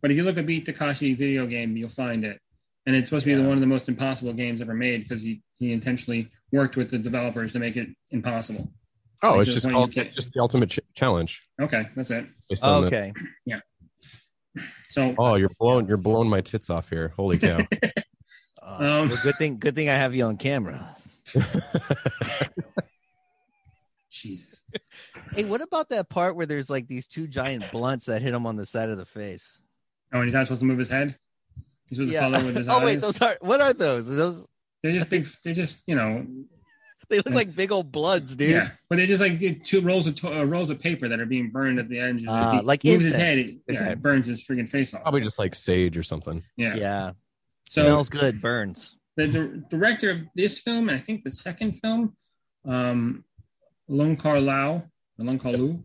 [0.00, 2.40] but if you look at Beat Takeshi video game, you'll find it.
[2.86, 5.22] And it's supposed to be the one of the most impossible games ever made because
[5.22, 8.70] he, he intentionally worked with the developers to make it impossible.
[9.22, 11.42] Oh, Like it's just called you just the ultimate ch- challenge.
[11.60, 12.26] Okay, that's it.
[12.48, 13.12] based on the- okay.
[14.88, 17.12] So oh, you're blowing you're blowing my tits off here.
[17.16, 17.58] Holy cow!
[18.60, 19.58] Uh, Um, well, good thing.
[19.58, 20.94] Good thing I have you on camera.
[24.10, 24.60] Jesus.
[25.34, 28.46] Hey, what about that part where there's like these two giant blunts that hit him
[28.46, 29.60] on the side of the face?
[30.12, 31.16] Oh, and he's not supposed to move his head.
[31.88, 32.84] He's supposed to follow with his oh eyes.
[32.84, 34.14] wait, those are what are those?
[34.14, 34.46] Those
[34.82, 35.26] They're just big.
[35.44, 36.26] They're just you know.
[37.10, 38.50] they look like big old bloods, dude.
[38.50, 41.26] Yeah, but they're just like two rolls of to- uh, rolls of paper that are
[41.26, 42.20] being burned at the end.
[42.20, 43.90] Just Ah, like moves his head, it, yeah, Okay.
[43.92, 45.02] it burns his freaking face off.
[45.02, 46.42] Probably just like sage or something.
[46.56, 46.76] Yeah.
[46.76, 47.12] Yeah.
[47.68, 48.96] So Smells good, burns.
[49.16, 52.16] the di- director of this film, and I think the second film,
[52.66, 53.24] um,
[53.88, 54.74] Lung Kar Lao,
[55.18, 55.82] or Lung Kar Lu.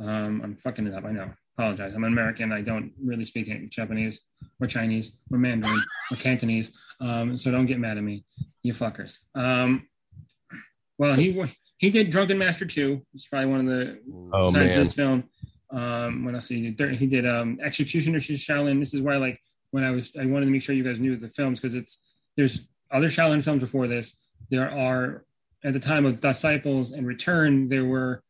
[0.00, 1.04] Um, I'm fucking it up.
[1.04, 1.30] I know.
[1.56, 1.94] Apologize.
[1.94, 2.52] I'm an American.
[2.52, 4.20] I don't really speak Japanese
[4.60, 6.70] or Chinese or Mandarin or Cantonese.
[7.00, 8.24] Um, so don't get mad at me,
[8.62, 9.18] you fuckers.
[9.34, 9.86] Um,
[10.98, 11.44] well, he
[11.78, 14.00] he did Drunken Master 2, which is probably one of the
[14.32, 15.24] Oh this film.
[15.70, 16.88] Um, what else did he do?
[16.88, 18.78] He did um, Executioner Shaolin.
[18.80, 19.40] This is why, like,
[19.70, 22.04] when I was, I wanted to make sure you guys knew the films because it's
[22.36, 24.18] there's other Shaolin films before this.
[24.50, 25.24] There are
[25.64, 28.22] at the time of Disciples and Return, there were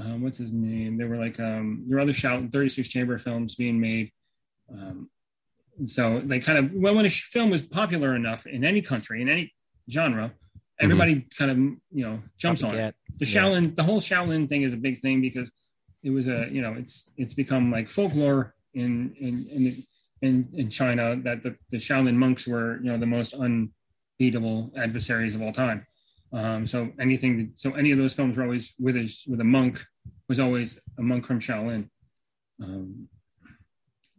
[0.00, 0.96] um, what's his name?
[0.96, 4.10] There were like um, there were other Shaolin 36 chamber films being made.
[4.72, 5.10] Um,
[5.84, 9.28] so they kind of well, when a film was popular enough in any country in
[9.28, 9.52] any
[9.90, 10.32] genre,
[10.80, 13.42] everybody kind of you know jumps on it the Yeah.
[13.42, 15.50] Shaolin, the whole Shaolin thing is a big thing because
[16.02, 19.76] it was a, you know, it's it's become like folklore in in in
[20.22, 25.34] in, in China that the, the Shaolin monks were, you know, the most unbeatable adversaries
[25.34, 25.86] of all time.
[26.32, 29.80] Um, so anything, so any of those films were always with a with a monk
[30.28, 31.88] was always a monk from Shaolin.
[32.62, 33.08] Um,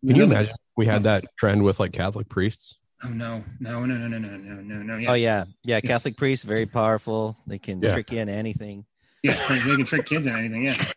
[0.07, 2.75] can you another- imagine we had that trend with like Catholic priests?
[3.03, 5.11] Oh no, no, no, no, no, no, no, no, no.
[5.11, 5.79] Oh yeah, yeah.
[5.81, 5.81] Yes.
[5.81, 7.37] Catholic priests very powerful.
[7.45, 7.93] They can Yeah.
[7.93, 8.85] trick you into anything.
[9.21, 9.33] yeah.
[9.49, 10.65] They can trick kids and anything.
[10.65, 10.73] Yeah.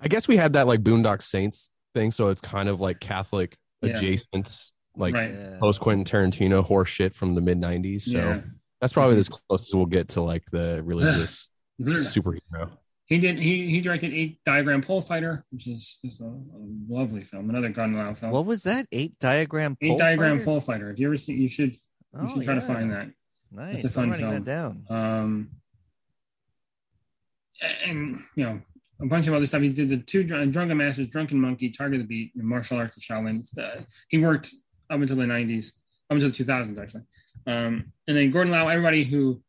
[0.00, 3.56] I guess we had that like Boondock Saints thing, so it's kind of like Catholic
[3.82, 3.96] Yeah.
[3.96, 5.58] adjacent, like right.
[5.60, 8.02] Post Quentin Tarantino horse shit from the mid '90s.
[8.02, 8.40] So Yeah.
[8.80, 9.20] that's probably mm-hmm.
[9.20, 11.48] as close as we'll get to like the religious
[11.80, 12.06] mm-hmm.
[12.06, 12.70] superhero.
[13.08, 13.38] He did.
[13.38, 16.36] He he directed Eight Diagram Pole Fighter, which is just a, a
[16.88, 17.48] lovely film.
[17.50, 18.32] Another Gun Lao film.
[18.32, 18.86] What was that?
[18.92, 19.76] Eight diagram.
[19.80, 20.44] Eight pole Diagram fighter?
[20.44, 20.90] Pole Fighter.
[20.90, 21.80] If you ever see, you should you
[22.20, 23.08] Oh, should try to find that.
[23.50, 23.82] Nice.
[23.82, 24.44] It's a I'm fun writing film.
[24.44, 24.84] that down.
[24.90, 25.50] Um,
[27.84, 28.60] and you know
[29.00, 29.62] a bunch of other stuff.
[29.62, 32.96] He did the two Dr- Drunken Masters, Drunken Monkey, Target the Beat, and Martial Arts
[32.96, 33.40] of Shaolin.
[34.08, 34.50] He worked
[34.90, 35.68] up until the '90s,
[36.10, 37.02] up until the 2000s actually.
[37.46, 38.68] Um, and then Gordon Lau.
[38.68, 39.42] Everybody who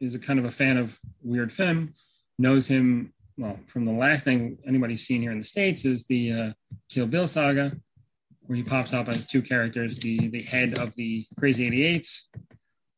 [0.00, 1.94] is a kind of a fan of weird film
[2.38, 6.32] knows him well from the last thing anybody's seen here in the states is the
[6.32, 6.52] uh,
[6.90, 7.72] Kill Bill saga,
[8.42, 12.24] where he pops up as two characters: the the head of the Crazy 88s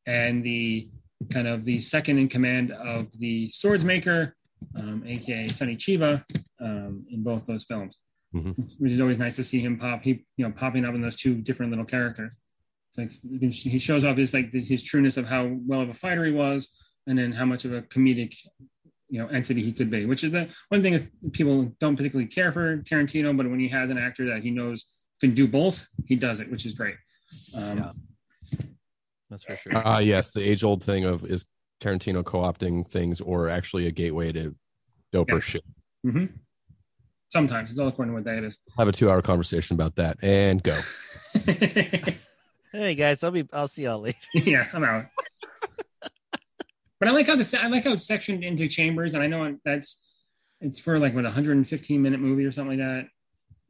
[0.06, 0.88] and the
[1.30, 4.32] kind of the second in command of the Swordsmaker,
[4.76, 6.22] um, aka Sonny Chiba,
[6.60, 7.98] um, in both those films.
[8.34, 8.54] Mhm.
[8.78, 10.02] Which is always nice to see him pop.
[10.02, 12.36] He you know popping up in those two different little characters.
[12.98, 16.24] It's like he shows off his like his trueness of how well of a fighter
[16.24, 16.68] he was,
[17.06, 18.34] and then how much of a comedic
[19.08, 20.06] you know entity he could be.
[20.06, 23.68] Which is the one thing is people don't particularly care for Tarantino, but when he
[23.68, 24.84] has an actor that he knows
[25.20, 26.96] can do both, he does it, which is great.
[27.56, 27.90] Um, Yeah.
[29.30, 29.72] That's for sure.
[29.74, 31.44] Ah, yes, the age old thing of is
[31.82, 34.54] Tarantino co opting things or actually a gateway to
[35.12, 35.40] doper Yeah.
[35.40, 35.64] shit.
[36.06, 36.32] mhm.
[37.28, 38.56] Sometimes it's all according to what day it is.
[38.78, 40.78] Have a two hour conversation about that and go.
[42.72, 43.48] Hey guys, I'll be.
[43.54, 44.18] I'll see y'all later.
[44.34, 45.06] yeah, I'm out.
[46.98, 49.56] but I like how the I like how it's sectioned into chambers, and I know
[49.64, 50.02] that's
[50.60, 53.08] it's for like what 115 minute movie or something like that.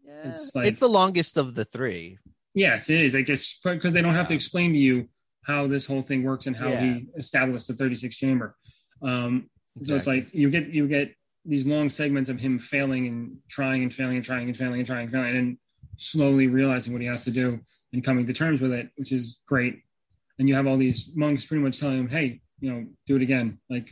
[0.04, 0.30] Yeah.
[0.32, 2.18] It's like- it's the longest of the three.
[2.54, 3.12] Yes, it is.
[3.14, 5.08] Like it's because they don't have to explain to you
[5.44, 6.94] how this whole thing works and how Yeah.
[6.94, 8.56] he established the 36 chamber.
[9.02, 9.50] Um,
[9.82, 11.14] so it's like you get you get
[11.44, 14.86] these long segments of him failing and trying and failing and trying and failing and
[14.86, 15.58] trying and failing and
[15.96, 17.60] slowly realizing what he has to do
[17.92, 19.80] and coming to terms with it, which is great.
[20.38, 23.22] And you have all these monks pretty much telling him, "Hey, you know, do it
[23.22, 23.90] again." Like,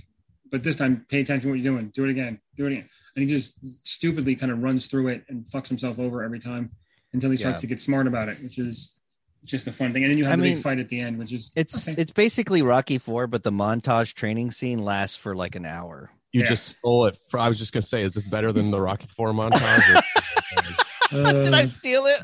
[0.51, 1.91] but this time, pay attention to what you're doing.
[1.95, 2.41] Do it again.
[2.57, 2.89] Do it again.
[3.17, 6.71] And he just stupidly kind of runs through it and fucks himself over every time
[7.13, 7.61] until he starts Yeah.
[7.63, 8.99] to get smart about it, which is
[9.45, 10.03] just a fun thing.
[10.05, 11.89] And then you have I the mean, big fight at the end, which is It's
[11.89, 12.01] okay.
[12.01, 16.11] it's basically Rocky Four, but the montage training scene lasts for like an hour.
[16.33, 16.49] You Yeah.
[16.49, 17.17] just stole it.
[17.31, 19.97] For, I was just gonna say, is this better than the Rocky Four montage?
[19.97, 20.03] or-
[21.43, 22.21] Did I Uh, steal it?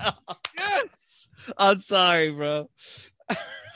[0.57, 1.28] yes.
[1.59, 2.68] I'm sorry, bro.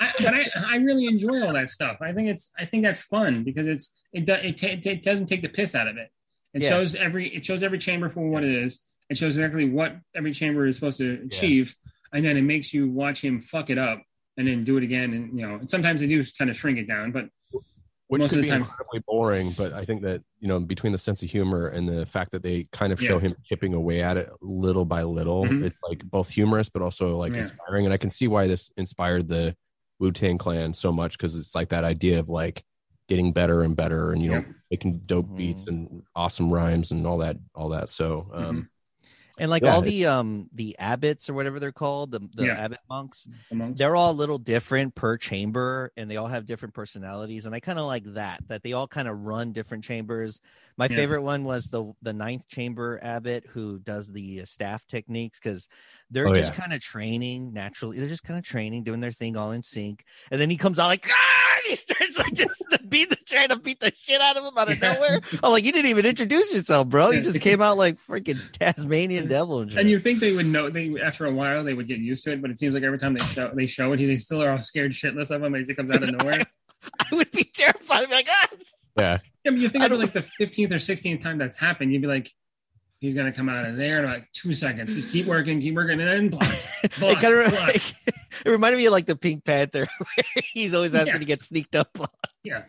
[0.00, 1.98] I, but I, I really enjoy all that stuff.
[2.00, 5.26] I think it's I think that's fun because it's it do, it, ta- it, doesn't
[5.26, 6.08] take the piss out of it.
[6.52, 6.70] It Yeah.
[6.70, 8.80] shows every it shows every chamber for what it is.
[9.10, 11.74] It shows exactly what every chamber is supposed to achieve,
[12.12, 14.02] and then it makes you watch him fuck it up
[14.36, 15.12] and then do it again.
[15.12, 17.26] And you know, and sometimes they do kind of shrink it down, but
[18.08, 19.50] which Most could be time- incredibly boring.
[19.56, 22.42] But I think that you know, between the sense of humor and the fact that
[22.42, 25.64] they kind of show him chipping away at it little by little, Mhm.
[25.64, 27.40] it's like both humorous but also like Yeah.
[27.40, 27.84] inspiring.
[27.86, 29.56] And I can see why this inspired the
[30.00, 32.64] Wu Tang Clan so much because it's like that idea of like
[33.08, 35.68] getting better and better, and you know, making dope beats Mhm.
[35.68, 37.90] and awesome rhymes and all that, all that.
[37.90, 38.68] So, um,
[39.38, 42.52] And like Yeah, all the um the abbots or whatever they're called, the, the Yeah.
[42.52, 46.46] abbot monks, the monks- they're all a little different per chamber and they all have
[46.46, 47.44] different personalities.
[47.46, 50.40] And I kind of like that, that they all kind of run different chambers.
[50.76, 50.96] My Yeah.
[50.96, 55.66] favorite one was the the ninth chamber abbot who does the uh, staff techniques because
[56.14, 56.60] they're Oh, just yeah.
[56.60, 57.98] kind of training naturally.
[57.98, 60.04] They're just kind of training, doing their thing all in sync.
[60.30, 61.40] And then he comes out like, ah!
[61.68, 64.52] He starts like just to beat the trying to beat the shit out of him
[64.58, 64.92] out of Yeah.
[64.94, 65.20] nowhere.
[65.42, 67.10] I'm like, you didn't even introduce yourself, bro.
[67.10, 69.60] You just came out like freaking Tasmanian devil.
[69.60, 72.22] And, and you think they would know they after a while they would get used
[72.24, 74.42] to it, but it seems like every time they show they show it, they still
[74.42, 76.42] are all scared shitless of him as he comes out of nowhere.
[77.00, 78.02] I would be terrified.
[78.02, 78.48] I'd be like, ah!
[79.00, 82.02] yeah, Yeah, but you think about like the 15th or 16th time that's happened, you'd
[82.02, 82.30] be like,
[83.04, 84.94] he's gonna come out of there in like two seconds.
[84.94, 87.74] Just keep working, keep working, and then block, it block, kind of block.
[87.76, 91.18] it reminded me of like the Pink Panther, where he's always asking Yeah.
[91.20, 92.08] to get sneaked up on.
[92.42, 92.62] Yeah.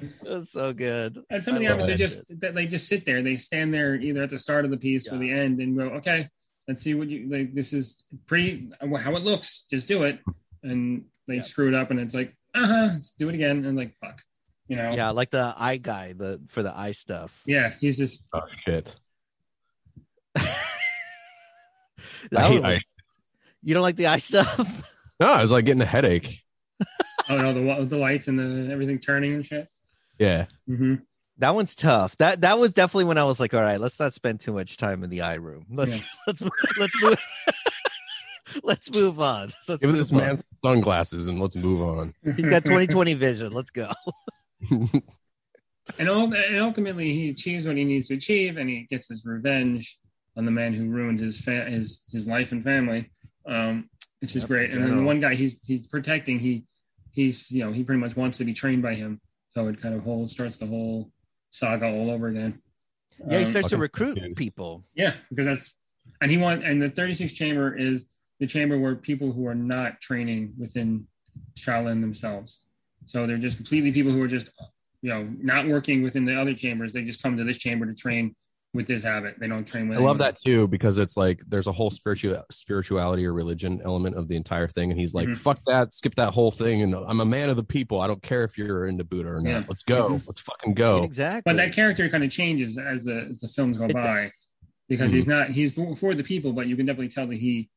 [0.00, 1.18] It was so good.
[1.30, 3.34] And some of the I love amateurs that just that they just sit there, they
[3.36, 6.28] stand there either at the start of the piece or the end and go, okay,
[6.68, 7.54] let's see what you like.
[7.54, 9.62] This is pretty how it looks.
[9.70, 10.20] Just do it,
[10.62, 13.76] and they screw it up, and it's like, uh huh, let's do it again, and
[13.76, 14.20] like fuck,
[14.68, 14.92] you know.
[14.94, 17.42] Yeah, like the eye guy, the for the eye stuff.
[17.46, 18.94] Yeah, he's just oh shit.
[22.32, 22.84] That I hate one was-
[23.62, 24.92] you don't like the eye stuff?
[25.18, 26.42] No, I was like getting a headache.
[27.30, 29.66] oh no, the the lights and the everything turning and shit.
[30.18, 30.96] Yeah, hmm
[31.38, 32.18] That one's tough.
[32.18, 34.76] That that was definitely when I was like, all right, let's not spend too much
[34.76, 35.64] time in the eye room.
[35.70, 36.04] Let's Yeah.
[36.26, 36.42] let's
[36.78, 37.18] let's move
[38.62, 39.48] let's move on.
[39.68, 42.12] Let's give move this man some sunglasses and let's move on.
[42.22, 43.52] He's got 2020 vision.
[43.54, 43.90] Let's go.
[44.70, 49.24] and, ul- and ultimately he achieves what he needs to achieve and he gets his
[49.24, 49.98] revenge
[50.36, 53.10] on the man who ruined his fa- his his life and family
[53.48, 53.88] um
[54.20, 54.74] which is Yep, great.
[54.74, 56.64] And then the one guy he's he's protecting he
[57.12, 59.20] he's you know he pretty much wants to be trained by him.
[59.50, 61.10] So it kind of whole starts the whole
[61.50, 62.60] saga all over again.
[63.28, 64.84] Yeah, he Um, starts to recruit people.
[64.94, 65.76] yeah because that's
[66.22, 68.06] and he want and the 36 chamber is
[68.40, 71.06] the chamber where people who are not training within
[71.58, 72.62] Shaolin themselves.
[73.04, 74.48] So they're just completely people who are just
[75.02, 76.92] you know not working within the other chambers.
[76.94, 78.34] They just come to this chamber to train
[78.76, 81.40] with this habit they don't train with I love anyone that too because it's like
[81.48, 85.28] there's a whole spiritual spirituality or religion element of the entire thing, and he's like,
[85.28, 85.36] Mhm.
[85.36, 88.00] "Fuck that, skip that whole thing." And I'm a man of the people.
[88.00, 89.50] I don't care if you're into Buddha or not.
[89.50, 89.64] Yeah.
[89.68, 90.20] Let's go.
[90.26, 91.02] Let's fucking go.
[91.02, 91.42] Exactly.
[91.52, 94.30] but that character kind of changes as the as the films go It by
[94.88, 97.68] because he's not he's for, for the people but you can definitely tell that he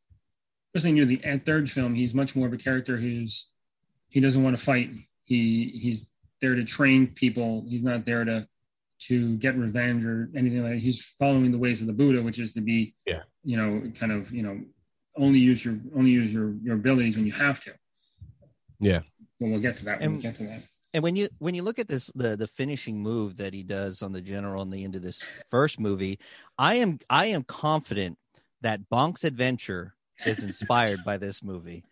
[0.76, 3.50] especially near the third film he's much more of a character who's
[4.10, 4.92] he doesn't want to fight
[5.24, 8.48] he he's there to train people he's not there to
[9.08, 12.40] to get revenge or anything like that he's following the ways of the buddha which
[12.40, 13.22] is to be Yeah.
[13.44, 14.60] you know kind of you know
[15.18, 17.74] only use your only use your your abilities when you have to
[18.80, 19.02] Yeah.
[19.40, 21.54] well we'll get to that when we And- get to that and when you when
[21.54, 24.70] you look at this the the finishing move that he does on the general in
[24.72, 26.18] the end of this first movie,
[26.58, 28.18] I am I am confident
[28.62, 29.94] that Bonk's adventure
[30.26, 31.84] is inspired by this movie.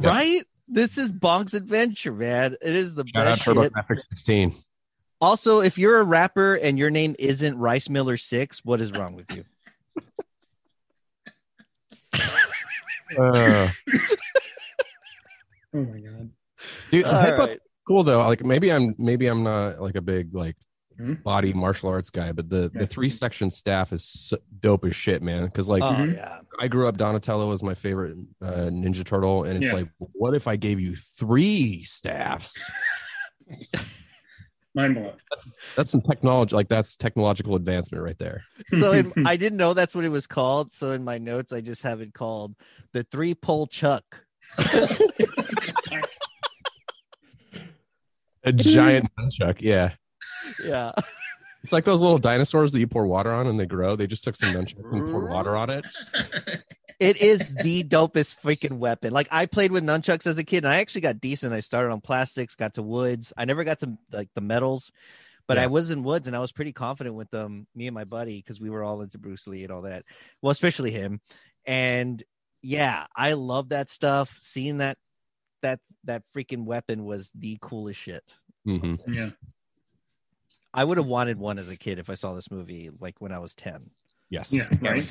[0.00, 0.08] Yeah.
[0.08, 0.42] Right?
[0.66, 2.56] This is Bonk's adventure, man.
[2.62, 3.56] It is the Shout out best shit.
[3.56, 4.54] TurboGrafx 16.
[5.20, 9.14] Also, if you're a rapper and your name isn't Rice Miller Six, what is wrong
[9.14, 9.44] with you?
[13.18, 13.68] Uh,
[15.74, 16.30] oh my god
[16.90, 17.58] dude, right.
[17.86, 18.18] cool though.
[18.26, 20.56] Like maybe I'm maybe I'm not like a big like
[21.00, 21.22] Mhm.
[21.22, 22.80] body martial arts guy, but the Yeah.
[22.80, 25.46] the three section staff is so dope as shit, man.
[25.46, 26.14] Because like oh Mhm.
[26.14, 26.40] yeah.
[26.60, 29.78] I grew up Donatello was my favorite uh, Ninja Turtle, and it's Yeah.
[29.80, 32.60] like, what if I gave you three staffs?
[34.74, 35.12] Mind blowing.
[35.76, 36.54] That's some technology.
[36.54, 38.44] Like that's technological advancement right there.
[38.78, 40.72] So in, I didn't know that's what it was called.
[40.72, 42.54] So in my notes, I just have it called
[42.92, 44.04] the three pole chuck.
[48.42, 49.58] A giant nunchuck.
[49.60, 49.92] Yeah.
[50.64, 50.92] Yeah.
[51.62, 53.94] It's like those little dinosaurs that you pour water on and they grow.
[53.94, 55.84] They just took some nunchucks and poured water on it.
[57.00, 59.12] It is the dopest freaking weapon.
[59.12, 61.54] Like I played with nunchucks as a kid, and I actually got decent.
[61.54, 63.32] I started on plastics, got to woods.
[63.38, 64.92] I never got to like the metals,
[65.46, 67.66] but I was in woods, and I was pretty confident with them.
[67.74, 70.04] Me and my buddy, because we were all into Bruce Lee and all that.
[70.42, 71.22] Well, especially him.
[71.64, 72.22] And
[72.62, 74.38] yeah, I love that stuff.
[74.42, 74.98] Seeing that
[75.62, 78.24] that that freaking weapon was the coolest shit.
[78.64, 79.30] hmm Yeah.
[80.74, 83.32] I would have wanted one as a kid if I saw this movie like when
[83.32, 83.90] I was ten.
[84.28, 84.52] Yes.
[84.52, 84.68] Yeah.
[84.80, 85.02] Right.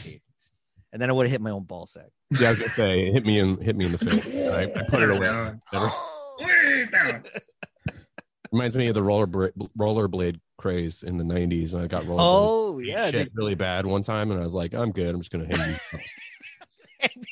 [0.91, 0.93] Guaranteed.
[0.93, 2.09] And then I would have hit my own ball sack.
[2.31, 4.25] Yeah, I was gonna say, hit me in, hit me in the face.
[4.25, 5.19] I, I put it away.
[5.19, 5.59] Never.
[5.73, 6.35] Oh.
[6.41, 7.23] Way down.
[8.51, 11.75] Reminds me of the roller rollerblade craze in the '90s.
[11.75, 14.91] I got rollerblade Oh yeah, shit really bad one time, and I was like, I'm
[14.91, 15.13] good.
[15.13, 15.99] I'm just gonna hit you.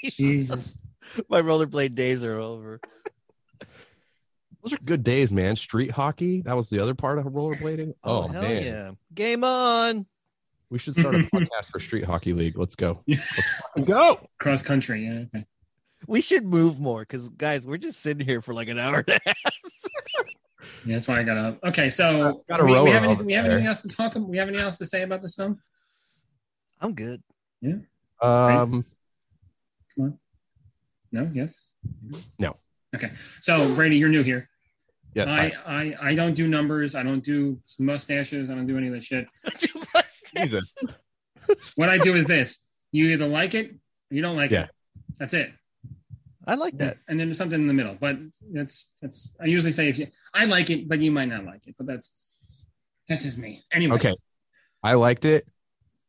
[0.11, 0.77] Jesus.
[1.29, 2.79] my rollerblade days are over.
[4.63, 5.55] Those are good days, man.
[5.55, 6.41] Street hockey.
[6.41, 7.93] That was the other part of rollerblading.
[8.03, 8.91] Oh, Oh, hell man, yeah!
[9.13, 10.05] Game on.
[10.70, 12.57] We should start a podcast for Street Hockey League.
[12.57, 13.01] Let's go.
[13.07, 13.41] Let's
[13.86, 14.28] go.
[14.39, 15.05] Cross country.
[15.05, 15.24] Yeah.
[15.36, 15.45] Okay.
[16.07, 19.09] We should move more because guys, we're just sitting here for like an hour and
[19.09, 19.36] a half.
[20.86, 21.59] Yeah, that's why I got up.
[21.65, 24.15] Okay, so Got a we, we have, any, over we have anything else to talk
[24.15, 24.30] about?
[24.30, 25.59] We have anything else to say about this film?
[26.80, 27.22] I'm good.
[27.61, 27.74] Yeah.
[28.22, 28.86] Um,
[29.95, 30.20] Come on.
[31.11, 31.30] No.
[31.34, 31.72] Yes.
[32.39, 32.55] No.
[32.95, 33.11] Okay.
[33.41, 34.49] So Brady, you're new here.
[35.13, 36.95] yes, I, I, I I don't do numbers.
[36.95, 38.49] I don't do mustaches.
[38.49, 39.28] I don't do any of that shit.
[40.36, 40.75] Jesus.
[41.75, 42.59] What I do is this:
[42.91, 44.63] you either like it, or you don't like Yeah.
[44.63, 44.69] it.
[45.17, 45.53] That's it.
[46.45, 46.97] I like that.
[47.07, 47.95] And then there's something in the middle.
[47.99, 48.17] But
[48.53, 49.36] that's that's.
[49.41, 51.75] I usually say if you, I like it, but you might not like it.
[51.78, 52.13] But that's
[53.07, 53.63] that's just me.
[53.71, 53.95] Anyway.
[53.95, 54.15] Okay.
[54.84, 55.49] I liked it.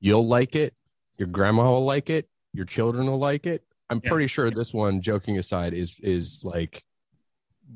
[0.00, 0.74] You'll like it.
[1.18, 2.28] Your grandma will like it.
[2.52, 3.62] Your children will like it.
[3.90, 4.10] I'm Yeah.
[4.10, 6.82] pretty sure this one, joking aside, is is like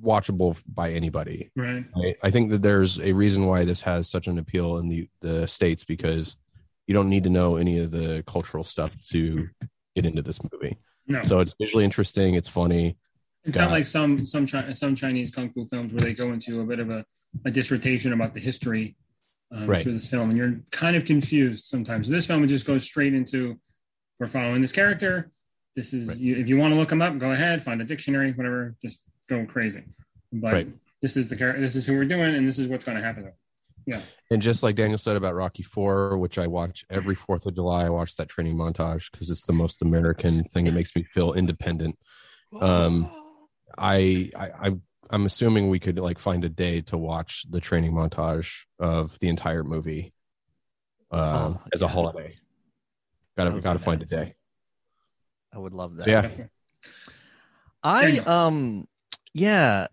[0.01, 1.51] watchable by anybody.
[1.57, 1.85] Right.
[1.97, 5.09] I, I think that there's a reason why this has such an appeal in the
[5.21, 6.37] the states because
[6.87, 9.49] you don't need to know any of the cultural stuff to
[9.95, 10.79] get into this movie.
[11.07, 11.23] No.
[11.23, 12.35] So it's visually interesting.
[12.35, 12.97] It's funny.
[13.45, 16.33] It's got- not like some some Chi- some Chinese kung fu films where they go
[16.33, 17.05] into a bit of a,
[17.45, 18.97] a dissertation about the history
[19.51, 19.83] um, Right.
[19.83, 22.09] through this film, and you're kind of confused sometimes.
[22.09, 23.59] This film just goes straight into
[24.19, 25.31] we're following this character.
[25.75, 26.19] This is Right.
[26.19, 29.03] you, if you want to look him up, go ahead, find a dictionary, whatever, just
[29.33, 29.83] go crazy.
[30.33, 30.69] But Right.
[31.01, 31.61] this is the character.
[31.61, 33.33] This is who we're doing, and this is what's going to happen.
[33.87, 34.01] Yeah.
[34.31, 37.85] And just like Daniel said about Rocky Four, which I watch every Fourth of July,
[37.87, 40.67] I watch that training montage because it's the most American thing.
[40.67, 41.99] It makes me feel independent.
[42.61, 43.11] Um,
[43.77, 44.77] I, I, I
[45.11, 49.29] I'm assuming we could like find a day to watch the training montage of the
[49.29, 50.15] entire movie
[51.11, 51.91] uh, Oh, as a yeah.
[51.91, 52.37] holiday.
[53.37, 54.35] Gotta would gotta be find a day.
[55.53, 56.07] I would love that.
[56.07, 56.31] Yeah.
[57.83, 58.87] I um
[59.35, 59.87] yeah.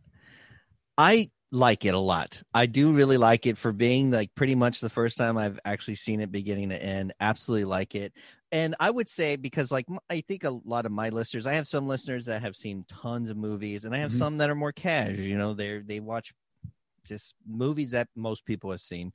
[0.98, 2.42] I like it a lot.
[2.54, 5.96] I do really like it for being like pretty much the first time I've actually
[5.96, 7.14] seen it beginning to end.
[7.20, 8.14] Absolutely like it.
[8.52, 11.68] And I would say because like I think a lot of my listeners, I have
[11.68, 14.16] some listeners that have seen tons of movies and I have Mhm.
[14.16, 16.34] some that are more casual, you know, they they watch
[17.08, 19.14] just movies that most people have seen.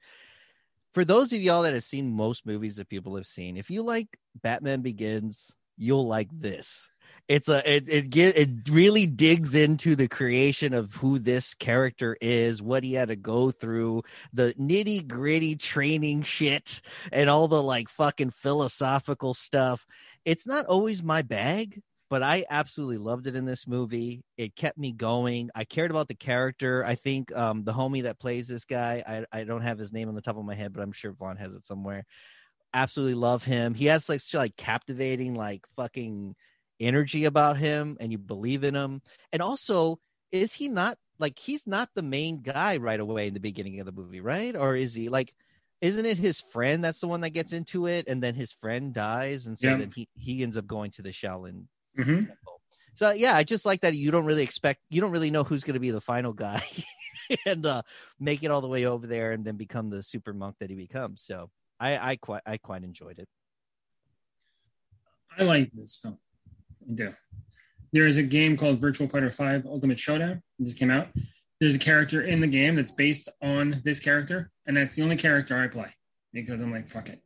[0.93, 3.83] For those of y'all that have seen most movies that people have seen, if you
[3.83, 6.89] like Batman Begins, you'll like this
[7.29, 12.17] it's a it it get it really digs into the creation of who this character
[12.21, 14.03] is what he had to go through
[14.33, 19.87] the nitty gritty training shit and all the like fucking philosophical stuff.
[20.25, 24.23] It's not always my bag but i absolutely loved it in this movie.
[24.37, 25.51] It kept me going.
[25.55, 26.85] I cared about the character.
[26.85, 29.03] I think um the homie that plays this guy
[29.33, 31.13] i, I don't have his name on the top of my head but i'm sure
[31.13, 32.05] vaughn has it somewhere.
[32.75, 33.73] Absolutely love him.
[33.73, 36.35] He has like such, like captivating like fucking
[36.81, 39.03] energy about him and you believe in him.
[39.33, 39.99] And also
[40.33, 43.87] is he not like he's not the main guy right away in the beginning of
[43.87, 44.57] the movie right?
[44.57, 45.35] Or is he like
[45.81, 48.95] isn't it his friend that's the one that gets into it and then his friend
[48.95, 49.77] dies and so Yeah.
[49.77, 51.67] then he he ends up going to the shaolin
[51.97, 52.61] hmm temple?
[52.97, 55.65] So yeah i just like that you don't really expect you don't really know who's
[55.65, 56.63] going to be the final guy
[57.47, 57.83] and uh
[58.21, 60.77] make it all the way over there and then become the super monk that he
[60.77, 61.23] becomes.
[61.23, 61.51] So
[61.81, 63.29] i i quite i quite enjoyed it.
[65.39, 66.19] I like this film.
[66.93, 67.15] Do.
[67.93, 70.43] There is a game called Virtua Fighter 5 Ultimate Showdown.
[70.59, 71.09] It just came out.
[71.61, 75.17] There's a character in the game that's based on this character, and that's the only
[75.17, 75.95] character I play
[76.33, 77.23] because I'm like, fuck it.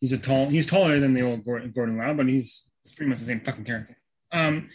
[0.00, 0.46] He's a tall.
[0.48, 3.64] He's taller than the old Gordon, Lau, but he's it's pretty much the same fucking
[3.64, 3.96] character.
[4.32, 4.68] Um,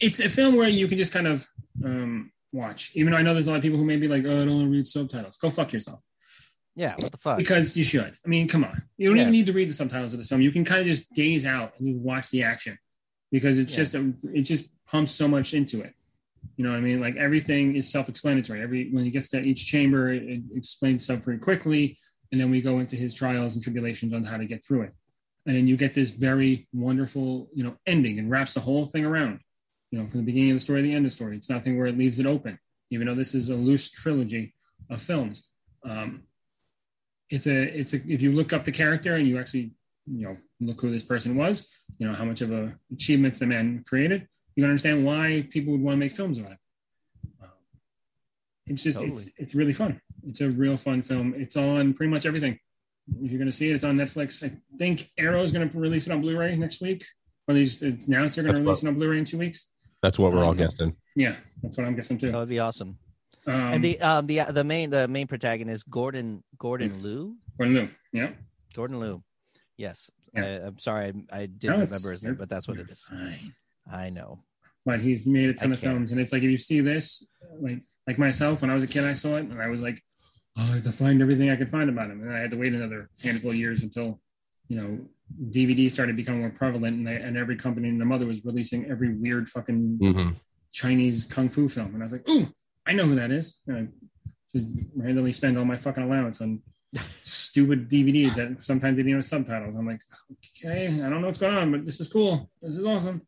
[0.00, 1.46] it's a film where you can just kind of
[1.84, 2.92] um, watch.
[2.94, 4.44] Even though I know there's a lot of people who may be like, "Oh, I
[4.44, 6.00] don't want to read subtitles." Go fuck yourself.
[6.74, 7.38] Yeah, what the fuck?
[7.38, 8.14] Because you should.
[8.24, 8.82] I mean, come on.
[8.98, 9.22] You don't Yeah.
[9.22, 10.40] even need to read the subtitles of this film.
[10.40, 12.76] You can kind of just gaze out and just watch the action
[13.36, 13.82] because it's Yeah.
[13.82, 15.92] just a, it just pumps so much into it.
[16.56, 17.00] You know what I mean?
[17.06, 18.62] Like everything is self-explanatory.
[18.62, 21.98] Every when he gets to each chamber, it, it explains stuff very quickly,
[22.32, 24.92] and then we go into his trials and tribulations on how to get through it.
[25.44, 29.04] And then you get this very wonderful, you know, ending and wraps the whole thing
[29.04, 29.40] around.
[29.90, 31.36] You know, from the beginning of the story to the end of the story.
[31.36, 32.58] It's nothing where it leaves it open,
[32.90, 34.54] even though this is a loose trilogy
[34.88, 35.50] of films.
[35.84, 36.22] Um,
[37.28, 39.72] it's a it's a if you look up the character and you actually
[40.06, 43.46] you know look who this person was you know how much of a achievements the
[43.46, 44.26] man created.
[44.54, 46.58] You can understand why people would want to make films about it.
[47.42, 47.48] Um,
[48.66, 49.32] it's just it's Totally.
[49.38, 50.00] it's really fun.
[50.26, 51.34] It's a real fun film.
[51.36, 52.58] It's on pretty much everything.
[53.22, 54.42] If you're going to see it it's on netflix.
[54.42, 57.04] I think arrow is going to release it on blu-ray next week.
[57.46, 59.70] Or they just it's announced they're going to release it on blu-ray in two weeks.
[60.02, 60.96] That's what we're all Um, guessing.
[61.16, 62.30] yeah that's what i'm guessing too.
[62.32, 62.98] That would be awesome.
[63.46, 67.36] um, and the um the the main the main protagonist Gordon Gordon Liu?
[67.58, 68.30] Gordon Liu, yeah.
[68.74, 69.22] Gordon Liu.
[69.76, 70.44] Yes, Yeah.
[70.44, 73.02] I, I'm sorry, I, I didn't it's- remember his name, but that's what it is.
[73.02, 73.54] fine.
[73.90, 74.40] I know.
[74.84, 75.92] but he's made a ton I of can't.
[75.94, 77.24] films and it's like if you see this
[77.60, 79.98] like like myself when i was a kid i saw it and i was like
[80.58, 82.56] oh, i had to find everything i could find about him and i had to
[82.56, 84.20] wait another handful of years until
[84.68, 84.90] you know
[85.50, 88.88] dvd started becoming more prevalent and, they, and every company and the mother was releasing
[88.90, 90.30] every weird fucking hmm
[90.72, 92.46] chinese kung fu film and i was like ooh
[92.86, 93.82] i know who that is and i
[94.52, 94.66] just
[94.96, 96.60] randomly spend all my fucking allowance on
[97.22, 100.00] stupid dvds that sometimes didn't even have subtitles i'm like
[100.64, 103.20] okay i don't know what's going on but this is cool this is awesome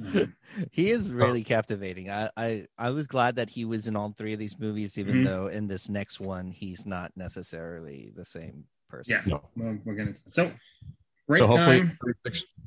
[0.72, 2.10] He is really captivating.
[2.10, 5.16] I, I I was glad that he was in all three of these movies, even
[5.16, 5.24] Mhm.
[5.24, 9.12] though in this next one he's not necessarily the same person.
[9.14, 9.48] Yeah, No.
[9.56, 10.14] we'll, we're gonna.
[10.32, 10.50] So
[11.28, 11.90] great so hopefully,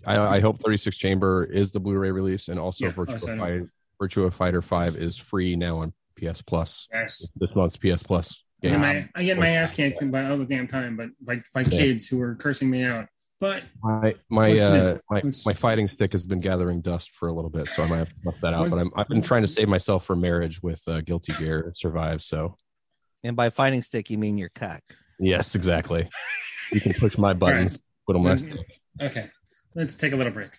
[0.05, 3.37] I, I hope 36 Chamber is the Blu-ray release, and also Yeah, Virtua oh.
[3.37, 3.69] Fighter
[4.01, 6.87] Virtua Fighter Five is free now on PS Plus.
[6.93, 10.37] Yes, This month's PS Plus I get my, I get my ass kicked by all
[10.37, 11.69] the damn time, but by by Yeah.
[11.69, 13.07] kids who are cursing me out.
[13.39, 17.51] But My my uh, my, my fighting stick has been gathering dust for a little
[17.51, 18.69] bit, so I might have to bust that out.
[18.71, 22.23] But I'm I've been trying to save myself for marriage with uh, Guilty Gear Strive.
[22.23, 22.55] So
[23.23, 24.81] And by fighting stick, you mean your cock.
[25.19, 26.09] yes, exactly.
[26.71, 28.57] You can push my buttons, put on my Mhm.
[29.03, 29.29] okay,
[29.75, 30.51] let's take a little break.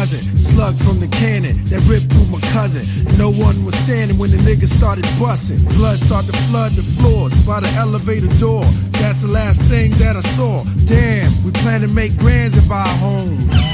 [0.00, 0.40] Dozen.
[0.40, 2.84] Slug from the cannon that ripped through my cousin.
[3.18, 5.62] No one was standing when the niggas started busting.
[5.76, 8.64] Blood started to flood the floors by the elevator door.
[9.00, 10.64] That's the last thing that I saw.
[10.84, 13.69] Damn, we plan to make grands and buy a home.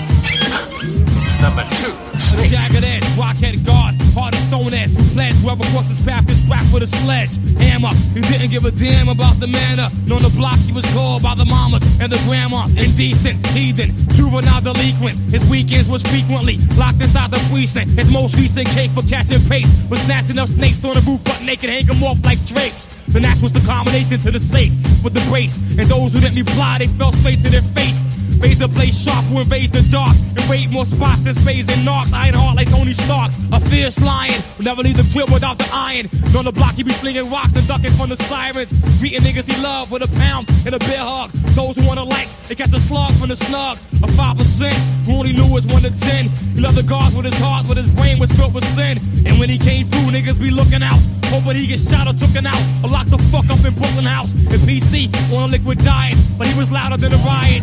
[1.40, 1.92] Number two.
[2.36, 4.94] A jagged edge, rockhead guard, hard as stone edge.
[5.12, 7.36] Pledge whoever crosses path is cracked with a sledge.
[7.58, 9.88] Hammer, he didn't give a damn about the manner.
[10.10, 12.74] On the block, he was called by the mamas and the grandmas.
[12.74, 15.18] Indecent, heathen, juvenile delinquent.
[15.30, 17.92] His weekends was frequently locked inside the precinct.
[17.92, 21.42] His most recent cake for catching pace was snatching up snakes on the roof, butt
[21.44, 22.88] naked, hang 'em off like drapes.
[23.08, 24.72] Then that's what's the combination to the safe
[25.04, 25.56] with the brace.
[25.78, 28.02] And those who didn't reply, they fell straight to their face.
[28.40, 31.84] Raise the blaze sharp who invades the dark and raid more spots than spades and
[31.84, 32.12] knocks.
[32.12, 34.40] Iron heart like Tony Starks, a fierce lion.
[34.58, 36.08] Will never leave the crib without the iron.
[36.36, 38.74] On the block, he be slinging rocks and ducking from the sirens.
[39.00, 41.30] Greeting niggas he love with a pound and a bear hug.
[41.56, 43.78] Those who wanna like, they catch a slug from the snug.
[44.02, 44.72] A 5%
[45.06, 46.28] who only knew was 1 to 10.
[46.54, 48.98] He loved the guards with his heart, but his brain was filled with sin.
[49.24, 51.00] And when he came through, niggas be looking out.
[51.26, 54.32] Hoping he get shot or taken out or locked the fuck up in Brooklyn House.
[54.32, 57.62] And PC on a liquid diet, but he was louder than a riot.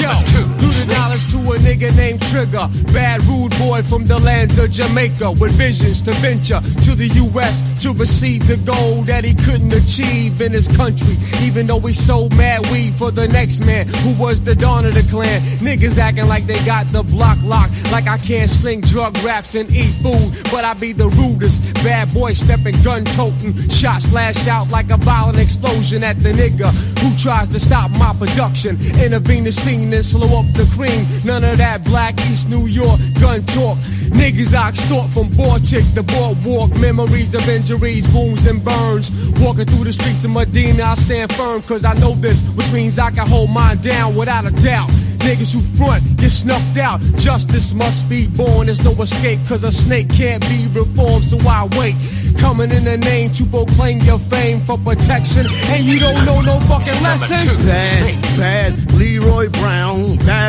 [0.00, 0.08] Yo,
[0.58, 2.66] do the dollars to a nigga named Trigger.
[2.92, 7.60] Bad rude boy from the lands of Jamaica with visions to venture to the US
[7.82, 11.16] to receive the gold that he couldn't achieve in his country.
[11.42, 14.94] Even though he sold mad weed for the next man who was the dawn of
[14.94, 15.40] the clan.
[15.60, 19.68] Niggas acting like they got the block locked, like I can't sling drug raps and
[19.70, 21.74] eat food, but I be the rudest.
[21.84, 26.72] Bad boy stepping gun toting, shots slash out like a violent explosion at the nigga
[27.00, 28.78] who tries to stop my production.
[28.98, 31.06] Intervene the scene and slow up the cream.
[31.24, 33.78] None of that black East New York gun talk.
[34.12, 36.70] Niggas I extort from Baltic to boardwalk.
[36.78, 39.10] Memories of injuries, wounds, and burns.
[39.40, 42.98] Walking through the streets of Medina, I stand firm cause I know this, which means
[42.98, 44.90] I can hold mine down without a doubt.
[45.22, 47.00] Niggas who front get snuffed out.
[47.16, 48.66] Justice must be born.
[48.66, 51.24] There's no escape cause a snake can't be reformed.
[51.24, 51.94] So I wait.
[52.38, 55.46] Coming in the name to proclaim your fame for protection.
[55.46, 57.56] And you don't know no fucking lessons.
[57.58, 59.71] Bad, bad Leroy Brown,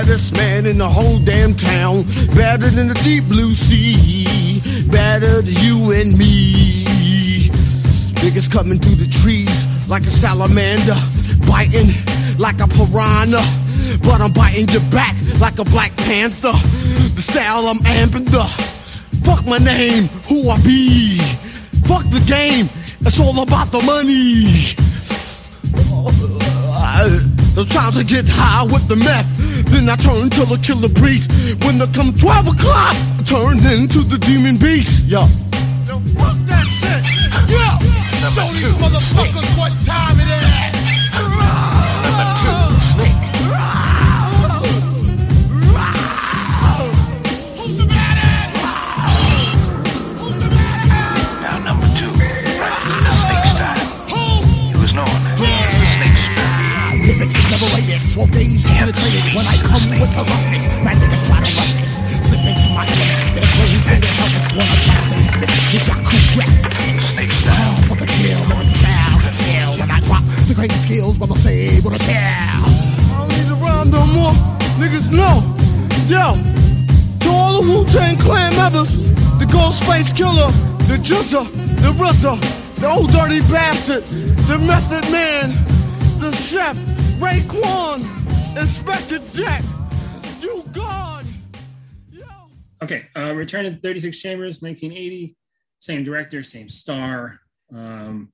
[0.03, 2.03] baddest man in the whole damn town,
[2.35, 4.59] badder than the deep blue sea,
[4.89, 6.85] badder than you and me.
[8.21, 10.95] Niggas coming through the trees like a salamander,
[11.47, 11.89] biting
[12.37, 13.41] like a piranha.
[14.01, 16.53] But I'm biting your back like a black panther.
[17.15, 18.43] The style I'm amping the.
[19.25, 21.17] Fuck my name, who I be.
[21.87, 22.67] Fuck the game,
[23.01, 24.73] it's all about the money.
[27.57, 29.29] I'm trying to get high with the meth.
[29.69, 31.29] Then I turn to the killer priest.
[31.63, 35.05] When it come 12 o'clock, I turn into the demon beast.
[35.05, 35.21] Yo.
[35.85, 37.01] Yo, fuck that shit.
[37.49, 37.93] Yo.
[38.33, 40.73] Show these motherfuckers what time it is.
[41.13, 42.72] Now,
[58.13, 60.69] 12 days irritated when I come with the roughness.
[60.85, 63.33] My niggas try to rush this, slip into my elements.
[63.33, 65.49] There's ways in the helmets when I try to spit.
[65.73, 66.93] It's Yaku breakfast.
[67.49, 69.79] Call for the kill, limit the style, the tail.
[69.81, 72.13] When I drop the great skills, brother say what I tell.
[72.13, 74.33] I don't need to rhyme no more,
[74.77, 75.41] niggas know.
[76.05, 76.37] Yo,
[77.25, 78.93] to all the Wu-Tang Clan members,
[79.41, 80.53] the Ghostface Killah,
[80.85, 81.49] the GZA,
[81.81, 82.37] the RZA,
[82.77, 84.03] the old dirty bastard,
[84.45, 85.57] the Method Man,
[86.19, 86.77] the Chef,
[87.19, 89.63] Raekwon, Inspector Deck,
[90.41, 91.25] you God.
[92.81, 95.37] Okay, uh, Return of 36 Chambers, 1980.
[95.79, 97.39] Same director, same star.
[97.73, 98.31] Um,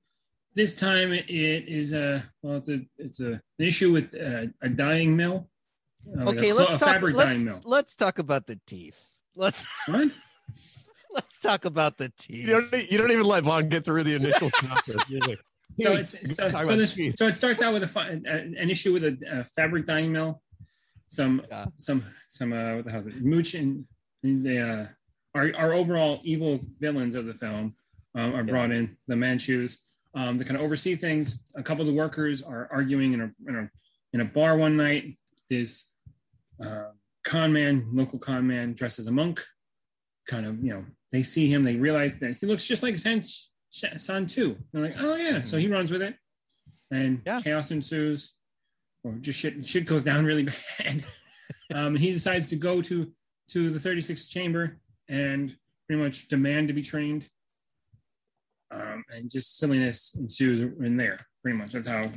[0.54, 4.68] this time it is a well, it's a it's a, an issue with uh, a
[4.68, 5.48] dying mill.
[6.06, 7.02] uh, like okay, a, let's a talk.
[7.02, 7.60] Let's dyeing mill.
[7.64, 8.96] let's talk about the teeth.
[9.36, 10.08] Let's what?
[11.12, 12.46] let's talk about the teeth.
[12.48, 15.02] You don't, you don't even let Vaughn get through the initial synopsis.
[15.08, 15.40] You're like,
[15.80, 19.18] So it's so, so this so it starts out with a, an issue with a,
[19.30, 20.42] a fabric dyeing mill,
[21.06, 21.42] some
[21.78, 23.24] some some uh what the hell is it?
[23.24, 23.84] Mooch and
[24.22, 24.86] the uh
[25.34, 27.74] our our overall evil villains of the film
[28.14, 29.78] um, are brought in the Manchus.
[30.14, 31.40] Um, they kind of oversee things.
[31.54, 33.70] A couple of the workers are arguing in a in a
[34.12, 35.18] in a bar one night.
[35.48, 35.92] This
[36.64, 36.90] uh,
[37.24, 39.40] con man, local con man, dressed as a monk,
[40.26, 41.64] kind of you know they see him.
[41.64, 43.22] They realize that he looks just like San
[43.70, 44.56] San Te.
[44.72, 45.44] They're like, oh yeah.
[45.44, 46.16] So he runs with it,
[46.90, 48.34] and chaos ensues,
[49.04, 51.04] or just shit shit goes down really bad.
[51.74, 53.12] um, and he decides to go to
[53.50, 55.56] to the 36th chamber and
[55.86, 57.26] pretty much demand to be trained.
[58.72, 61.16] Um, and just silliness ensues in there.
[61.42, 62.10] Pretty much that's how.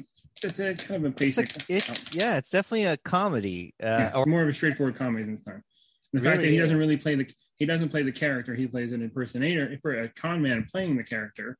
[0.44, 1.50] It's a kind of a basic.
[1.70, 3.74] It's yeah, it's definitely a comedy.
[3.82, 5.64] Uh, yeah, or more of a straightforward comedy than this time.
[6.12, 8.68] The fact that Really he doesn't really play the he doesn't play the character, he
[8.68, 11.58] plays an impersonator for a con man playing the character.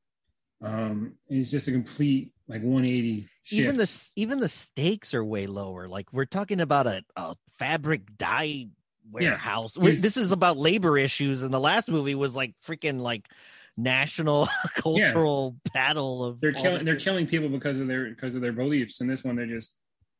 [0.62, 3.60] Um, is just a complete like 180 shift.
[3.62, 5.88] even the even the stakes are way lower.
[5.88, 8.68] Like we're talking about a, a fabric dye
[9.10, 9.76] warehouse.
[9.76, 13.28] We're- this is about labor issues, and the last movie was like freaking like
[13.76, 18.52] national cultural battle of they're killing they're killing people because of their because of their
[18.52, 19.00] beliefs.
[19.02, 19.76] And this one they're just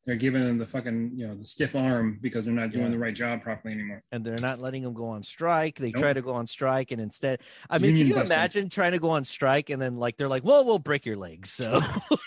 [0.06, 2.90] they're giving them the fucking you know the stiff arm because they're not doing Yeah.
[2.90, 4.02] the right job properly anymore.
[4.12, 5.76] and they're not letting them go on strike.
[5.78, 6.02] They Nope.
[6.02, 7.40] try to go on strike, and instead,
[7.70, 8.36] I mean, Union can you busting.
[8.38, 11.16] imagine trying to go on strike and then like they're like, "Well, we'll break your
[11.16, 11.80] legs." So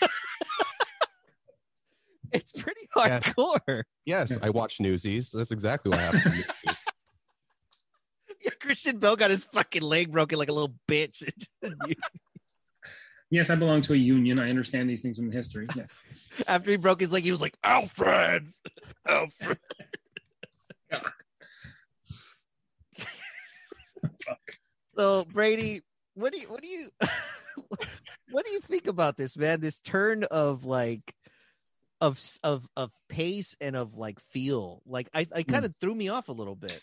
[2.32, 3.20] it's pretty Yeah.
[3.20, 3.82] hardcore.
[4.04, 5.30] Yes, I watch Newsies.
[5.30, 6.44] That's exactly what happened.
[8.40, 11.28] Yeah, Christian Bale got his fucking leg broken like a little bitch.
[13.30, 14.38] Yes, I belong to a union.
[14.38, 15.66] I understand these things from history.
[15.76, 16.42] Yes.
[16.48, 18.46] After he broke his leg, he was like, "Alfred,
[19.06, 19.58] Alfred."
[24.96, 25.82] so Brady,
[26.14, 26.88] what do you what do you
[28.30, 29.60] what do you think about this, man?
[29.60, 31.14] This turn of like
[32.00, 34.80] of of of pace and of like feel.
[34.86, 35.50] Like I I hmm.
[35.50, 36.80] kind of threw me off a little bit.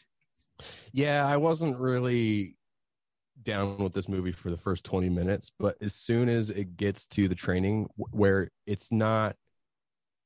[0.91, 2.55] yeah, I wasn't really
[3.41, 7.05] down with this movie for the first 20 minutes, but as soon as it gets
[7.07, 9.35] to the training where it's not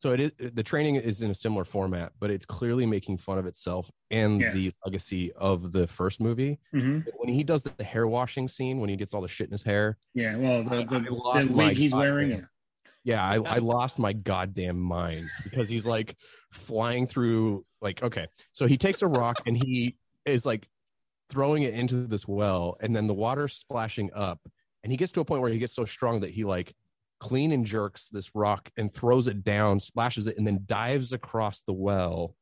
[0.02, 3.38] so it is the training is in a similar format, but it's clearly making fun
[3.38, 4.54] of itself and Yeah.
[4.54, 6.58] the legacy of the first movie.
[6.74, 7.06] Mhm.
[7.18, 9.64] When he does the hair washing scene, when he gets all the shit in his
[9.64, 12.48] hair, Yeah, well, the, the, the wig he's wearing.
[13.04, 16.16] yeah, I, I lost my goddamn mind because he's like
[16.50, 18.28] flying through like okay.
[18.54, 20.70] So he takes a rock and he is like
[21.30, 24.40] throwing it into this well, and then the water splashing up,
[24.84, 26.76] and he gets to a point where he gets so strong that he like
[27.20, 31.62] clean and jerks this rock and throws it down, splashes it, and then dives across
[31.62, 32.36] the well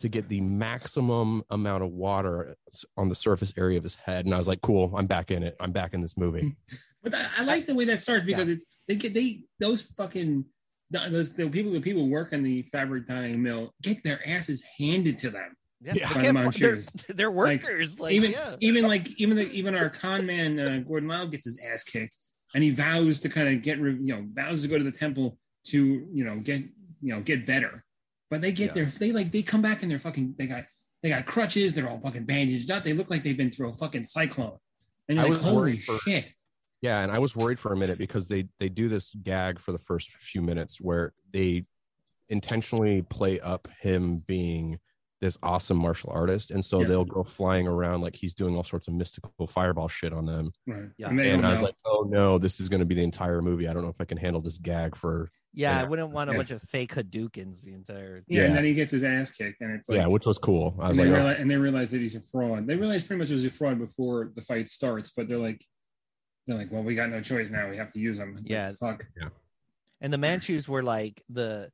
[0.00, 2.56] to get the maximum amount of water
[2.96, 4.24] on the surface area of his head.
[4.24, 5.56] And I was like, cool, I'm back in it.
[5.60, 6.56] I'm back in this movie.
[7.04, 10.44] But I, I like the way that starts because it's they get they those fucking
[10.88, 15.18] those the people the people work in the fabric dyeing mill get their asses handed
[15.18, 15.56] to them.
[15.82, 16.82] Yeah, by they the can't fu- they're,
[17.16, 18.00] they're workers.
[18.00, 18.56] Like, even yeah.
[18.60, 22.16] even like even the, even our con man uh, Gordon Liu gets his ass kicked,
[22.54, 25.38] and he vows to kind of get you know vows to go to the temple
[25.66, 26.62] to you know get
[27.00, 27.84] you know get better.
[28.30, 30.64] But they get their they like they come back and they're fucking they got
[31.02, 31.74] they got crutches.
[31.74, 32.84] They're all fucking bandaged up.
[32.84, 34.58] They look like they've been through a fucking cyclone.
[35.08, 36.32] And you're I like, was holy for- shit.
[36.80, 39.72] Yeah, and I was worried for a minute because they they do this gag for
[39.72, 41.64] the first few minutes where they
[42.28, 44.80] intentionally play up him being
[45.22, 46.88] this awesome martial artist, and so Yeah.
[46.88, 50.52] they'll go flying around like he's doing all sorts of mystical fireball shit on them.
[50.66, 50.90] Right.
[50.98, 51.10] Yeah.
[51.10, 53.68] And And I was like, oh no, this is going to be the entire movie.
[53.68, 56.32] I don't know if I can handle this gag for Yeah, I wouldn't want a
[56.32, 56.38] Yeah.
[56.38, 58.24] bunch of fake Hadoukens the entire.
[58.26, 60.74] Yeah, and then he gets his ass kicked, and it's like, yeah, which was cool.
[60.80, 62.66] I was and, they like, oh, and they realize that he's a fraud.
[62.66, 65.64] They realize pretty much it was a fraud before the fight starts, but they're like,
[66.48, 67.70] they're like, well, we got no choice now.
[67.70, 68.38] We have to use him.
[68.40, 68.72] It's Yeah.
[68.80, 69.06] like, fuck.
[70.00, 71.70] And the Manchus were like the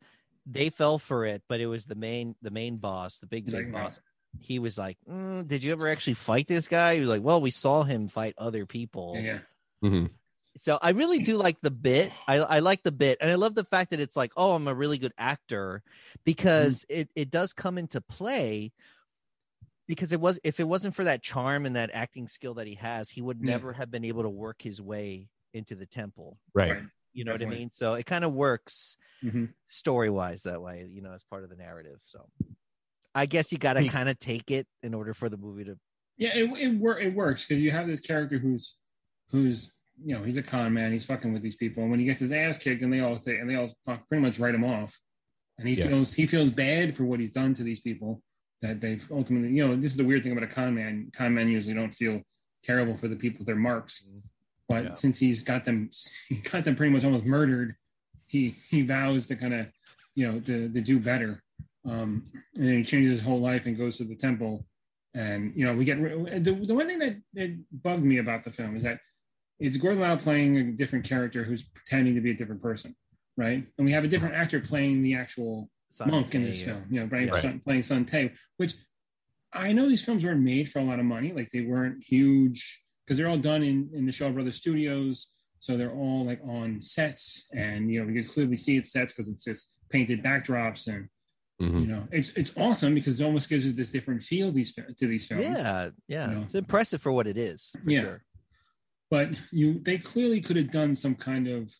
[0.51, 3.55] they fell for it, but it was the main the main boss, the big big
[3.55, 4.01] like, boss.
[4.41, 7.41] He was like, "Mm, "Did you ever actually fight this guy?" He was like, "Well,
[7.41, 9.41] we saw him fight other people." Yeah,
[9.83, 9.89] yeah.
[9.91, 10.11] mhm.
[10.57, 12.12] So I really do like the bit.
[12.27, 14.66] I, I like the bit, and I love the fact that it's like, "Oh, I'm
[14.69, 15.83] a really good actor,"
[16.25, 17.01] because Mm-hmm.
[17.01, 18.73] it it does come into play
[19.87, 22.75] because it was if it wasn't for that charm and that acting skill that he
[22.75, 23.53] has, he would Yeah.
[23.53, 26.39] never have been able to work his way into the temple.
[26.55, 26.77] Right.
[27.19, 27.70] You know what I mean?
[27.73, 29.53] So it kind of works Mhm.
[29.66, 31.99] story wise that way, you know, as part of the narrative.
[32.05, 32.28] So
[33.12, 35.77] I guess you got to kind of take it in order for the movie to.
[36.16, 38.77] Yeah, it it, wor- it works because you have this character who's
[39.31, 39.74] who's
[40.05, 40.93] you know he's a con man.
[40.93, 43.19] He's fucking with these people, and when he gets his ass kicked, and they all
[43.19, 44.97] say and they all fuck, pretty much write him off,
[45.59, 45.89] and he Yeah.
[45.89, 48.23] feels he feels bad for what he's done to these people
[48.62, 51.11] that they've ultimately you know this is the weird thing about a con man.
[51.12, 52.23] Con men usually don't feel
[52.62, 54.09] terrible for the people their marks,
[54.69, 54.95] but Yeah.
[54.95, 55.90] since he's got them
[56.28, 57.74] he got them pretty much almost murdered,
[58.27, 59.66] he he vows to kind of
[60.15, 61.43] you know to, to do better.
[61.85, 64.66] Um, and then he changes his whole life and goes to the temple
[65.15, 68.51] and you know we get the, the one thing that, that bugged me about the
[68.51, 69.01] film is that
[69.59, 72.95] it's Gordon Liu playing a different character who's pretending to be a different person,
[73.36, 73.66] right?
[73.77, 76.74] And we have a different actor playing the actual San monk in this yeah.
[76.74, 77.40] film, you know, playing, Yeah.
[77.40, 78.74] San, playing San Te, which
[79.53, 82.85] I know these films weren't made for a lot of money, like they weren't huge
[83.09, 86.82] because they're all done in in the Shaw Brothers Studios, so they're all like on
[86.82, 90.86] sets, and you know we can clearly see it's sets because it's just painted backdrops
[90.89, 91.09] and
[91.60, 91.80] Mhm.
[91.80, 95.06] you know it's it's awesome because it almost gives us this different feel these to
[95.09, 96.43] these films Yeah, yeah, You know.
[96.43, 97.70] it's impressive for what it is.
[97.85, 98.01] For Yeah.
[98.02, 98.24] sure.
[99.10, 101.74] but you they clearly could have done some kind of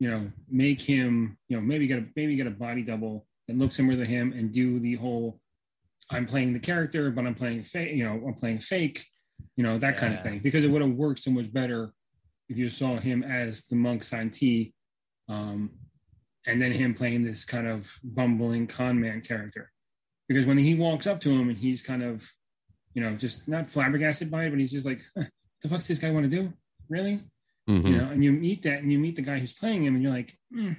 [0.00, 3.56] you know make him you know maybe get a maybe get a body double that
[3.56, 5.40] looks similar to him and do the whole
[6.10, 9.06] i'm playing the character but i'm playing fake you know i'm playing fake
[9.56, 11.92] you know that kind of thing because it would have worked so much better
[12.48, 14.72] if you saw him as the monk San Te,
[15.28, 15.70] um
[16.46, 19.70] and then him playing this kind of bumbling con man character.
[20.28, 22.30] Because when he walks up to him and he's kind of
[22.94, 25.24] you know just not flabbergasted by it but he's just like huh,
[25.62, 26.52] the fuck's this guy want to do?
[26.88, 27.22] Really?
[27.68, 27.84] Mhm.
[27.84, 30.02] you know and you meet that and you meet the guy who's playing him and
[30.02, 30.72] you're like hmm.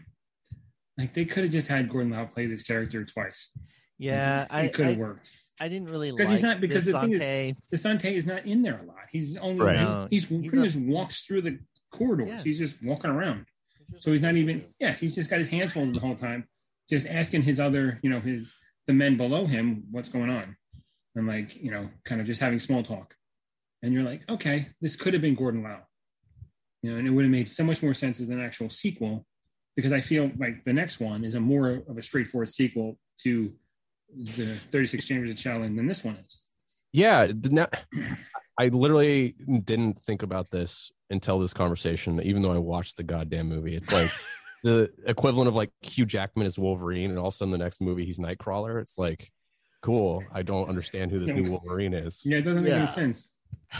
[0.97, 3.51] like they could have just had gordon liu play this character twice.
[3.99, 6.85] Yeah, it I could have I, worked I didn't really because like he's not because
[6.85, 7.49] this the thing San Te.
[7.49, 9.75] is the San Te is not in there a lot he's only Right.
[9.75, 11.59] No, he's, he's pretty a- much walks through the
[11.91, 12.41] corridors Yeah.
[12.43, 13.45] he's just walking around
[13.97, 16.47] so he's not even yeah he's just got his hands folded the whole time
[16.89, 18.53] just asking his other you know his
[18.87, 20.55] the men below him what's going on
[21.15, 23.15] and like you know kind of just having small talk
[23.83, 25.75] and you're like okay this could have been gordon liu
[26.83, 29.25] you know and it would have made so much more sense as an actual sequel
[29.75, 33.51] because i feel like the next one is a more of a straightforward sequel to
[34.15, 36.41] the 36 chambers of shaolin than this one is
[36.91, 38.03] Yeah, the na-
[38.59, 42.21] I literally didn't think about this until this conversation.
[42.21, 44.09] Even though I watched the goddamn movie, it's like
[44.63, 47.79] the equivalent of like Hugh Jackman is Wolverine, and all of a sudden the next
[47.81, 48.81] movie he's Nightcrawler.
[48.81, 49.31] It's like,
[49.81, 50.23] cool.
[50.33, 52.21] I don't understand who this new Wolverine is.
[52.25, 52.79] yeah it doesn't make Yeah.
[52.79, 53.29] any sense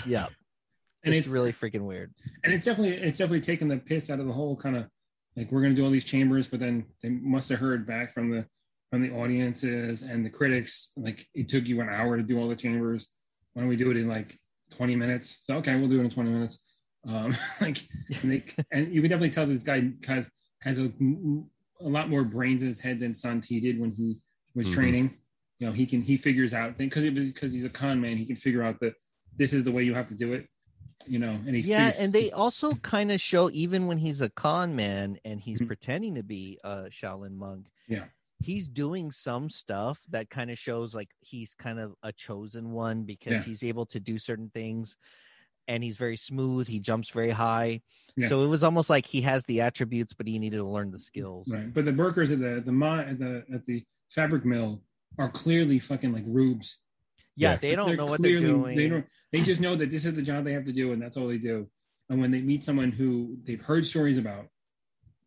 [0.06, 0.27] Yeah,
[1.03, 2.14] and it's, it's really freaking weird.
[2.43, 4.85] and it's definitely it's definitely taken the piss out of the whole kind of
[5.35, 8.14] like we're going to do all these chambers but then they must have heard back
[8.14, 8.45] from the
[8.90, 12.48] from the audiences and the critics like it took you an hour to do all
[12.48, 13.07] the chambers
[13.53, 14.38] why don't we do it in like
[14.72, 16.60] 20 minutes so okay we'll do it in 20 minutes
[17.07, 17.78] um like
[18.24, 20.30] and, they, and you can definitely tell this guy kind of
[20.61, 20.91] has a,
[21.82, 24.20] a lot more brains in his head than san te did when he
[24.56, 24.74] was Mhm.
[24.74, 25.18] training
[25.60, 28.36] you know he can he figures out because because he's a con man he can
[28.36, 28.94] figure out that
[29.38, 30.48] this is the way you have to do it
[31.06, 34.30] you know and he Yeah, and they also kind of show even when he's a
[34.30, 35.68] con man and he's Mhm.
[35.68, 37.68] pretending to be a Shaolin monk.
[37.88, 38.06] Yeah.
[38.41, 43.03] He's doing some stuff that kind of shows like he's kind of a chosen one
[43.03, 43.44] because Yeah.
[43.44, 44.95] he's able to do certain things
[45.68, 47.82] and he's very smooth, he jumps very high.
[48.16, 48.28] Yeah.
[48.30, 50.98] So it was almost like he has the attributes but he needed to learn the
[50.98, 51.53] skills.
[51.53, 54.82] Right, but the workers at the the at the at the fabric mill
[55.18, 56.78] are clearly fucking like rubes.
[57.36, 57.57] Yeah, Yeah.
[57.57, 58.76] they don't know what they're doing.
[58.78, 59.06] They don't.
[59.32, 61.28] They just know that this is the job they have to do, and that's all
[61.28, 61.70] they do.
[62.10, 64.48] And when they meet someone who they've heard stories about,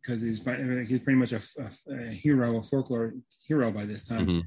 [0.02, 3.14] because he's he's pretty much a, a- a hero, a folklore
[3.46, 4.42] hero by this time, Mhm.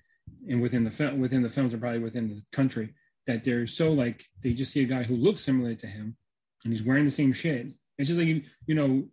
[0.49, 2.93] and within the film, within the films, or probably within the country,
[3.27, 6.15] that they're so like they just see a guy who looks similar to him,
[6.63, 7.67] and he's wearing the same shit.
[7.97, 9.07] It's just like you, you know,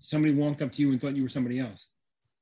[0.00, 1.88] somebody walked up to you and thought you were somebody else.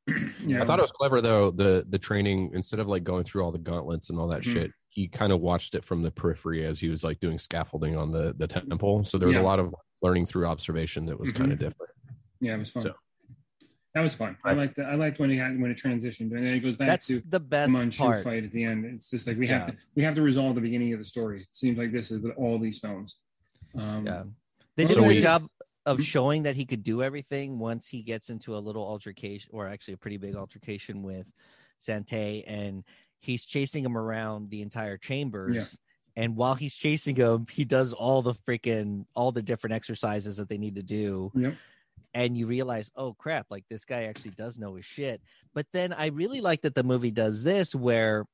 [0.47, 1.51] You I thought it was clever though.
[1.51, 4.52] The the training instead of like going through all the gauntlets and all that Mhm.
[4.52, 7.97] shit, he kind of watched it from the periphery as he was like doing scaffolding
[7.97, 9.02] on the the temple.
[9.05, 9.43] So there was Yeah.
[9.43, 11.55] a lot of learning through observation that was kind Mhm.
[11.55, 11.93] of different.
[12.40, 12.82] Yeah, it was fun.
[12.85, 12.94] So-
[13.97, 14.36] that was fun.
[14.44, 14.56] I Right.
[14.59, 17.06] liked I liked when he had when it transitioned, and then it goes back That's
[17.06, 18.23] to the the best Manchu part.
[18.23, 18.85] fight at the end.
[18.85, 21.40] It's just like we have to we have to resolve the beginning of the story.
[21.40, 23.20] It seems like this is with all these films.
[23.74, 24.24] Um, Yeah.
[24.77, 25.48] They did a we- good job
[25.86, 29.66] of showing that he could do everything once he gets into a little altercation, or
[29.66, 31.32] actually a pretty big altercation with
[31.78, 32.85] San Te, and
[33.20, 35.55] he's chasing him around the entire chambers.
[35.55, 36.23] Yeah.
[36.23, 40.48] And while he's chasing him, he does all the freaking all the different exercises that
[40.51, 41.32] they need to do.
[41.35, 41.55] Yep.
[42.16, 45.20] And you realize, oh crap, like this guy actually does know his shit.
[45.55, 48.24] But then I really like that the movie does this where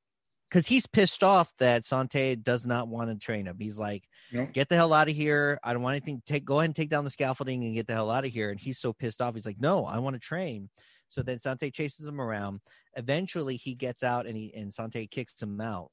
[0.49, 3.57] because he's pissed off that San Te does not want to train him.
[3.59, 4.05] He's like.
[4.53, 5.59] "Get the hell out of here!
[5.65, 6.23] I don't want anything.
[6.25, 8.51] Take go ahead and take down the scaffolding and get the hell out of here."
[8.51, 9.35] And he's so pissed off.
[9.35, 10.71] He's like, "No, I want to train."
[11.09, 12.61] So then San Te chases him around.
[12.97, 15.91] Eventually, he gets out and he and San Te kicks him out.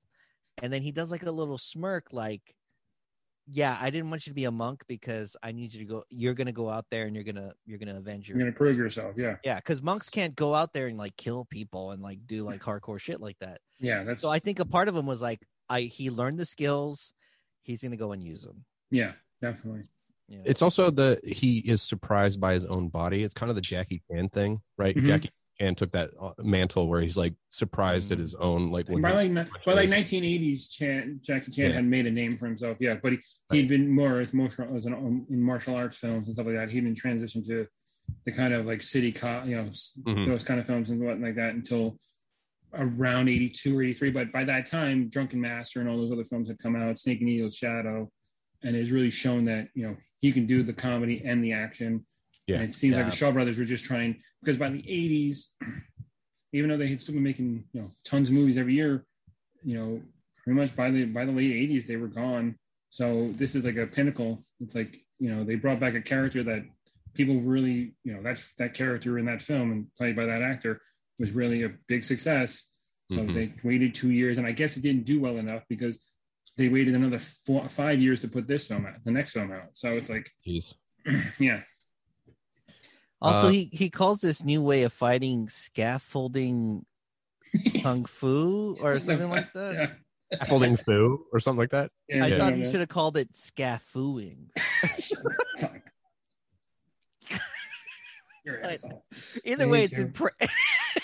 [0.61, 2.55] And then he does like a little smirk, like,
[3.51, 6.03] "Yeah, I didn't want you to be a monk because I need you to go.
[6.09, 8.77] You're gonna go out there and you're gonna you're gonna avenge your You're gonna prove
[8.77, 9.15] yourself.
[9.17, 9.37] Yeah.
[9.43, 12.61] yeah, because monks can't go out there and like kill people and like do like
[12.61, 13.59] hardcore shit like that.
[13.79, 14.03] Yeah.
[14.03, 15.39] That's So I think a part of him was like,
[15.69, 17.13] I he learned the skills,
[17.63, 18.65] he's gonna go and use them.
[18.91, 19.83] yeah, definitely.
[20.27, 20.41] Yeah.
[20.45, 23.23] It's also the he is surprised by his own body.
[23.23, 24.95] It's kind of the Jackie Chan thing, right?
[24.95, 25.05] Mhm.
[25.05, 29.01] Jackie Chan took that uh, mantle where he's like surprised at his own like when
[29.01, 29.33] by like
[29.65, 31.75] by like 1980s, Chan, Jackie Chan Yeah.
[31.75, 32.77] had made a name for himself.
[32.79, 33.19] Yeah, but he
[33.51, 36.55] he'd been more as martial as an um, in martial arts films and stuff like
[36.55, 36.69] that.
[36.69, 37.67] he'd been transitioned to
[38.25, 40.27] the kind of like city cop, you know, Mhm.
[40.27, 41.99] those kind of films and what like that until
[42.73, 44.11] around 82 or 83.
[44.11, 47.19] But by that time, Drunken Master and all those other films had come out, Snake
[47.19, 48.09] and Eagle's Shadow,
[48.63, 52.05] and it's really shown that you know he can do the comedy and the action.
[52.49, 52.55] Yeah.
[52.55, 55.45] And it seems like the Shaw Brothers were just trying because by the 80s,
[56.51, 59.05] even though they had still been making you know tons of movies every year,
[59.63, 60.01] you know,
[60.43, 62.55] pretty much by the by the late 80s they were gone.
[62.89, 64.43] So this is like a pinnacle.
[64.59, 66.63] It's like you know they brought back a character that
[67.13, 70.81] people really you know that that character in that film and played by that actor
[71.19, 72.65] was really a big success.
[73.11, 73.33] So Mhm.
[73.35, 75.99] they waited two years, and I guess it didn't do well enough because
[76.57, 79.69] they waited another four, five years to put this film out, the next film out.
[79.77, 80.73] So it's like, Jeez.
[81.39, 81.61] yeah,
[83.21, 86.85] Also, Uh, he he calls this new way of fighting scaffolding
[87.83, 89.73] kung fu or something like that.
[89.75, 89.91] Yeah.
[90.37, 91.91] Scaffolding foo or something like that.
[92.07, 94.49] Yeah, I yeah, thought he should have called it scafooing.
[95.59, 95.81] Fuck.
[98.45, 99.05] You're an But- asshole.
[99.43, 100.05] Either way, it's too.
[100.07, 100.49] impre-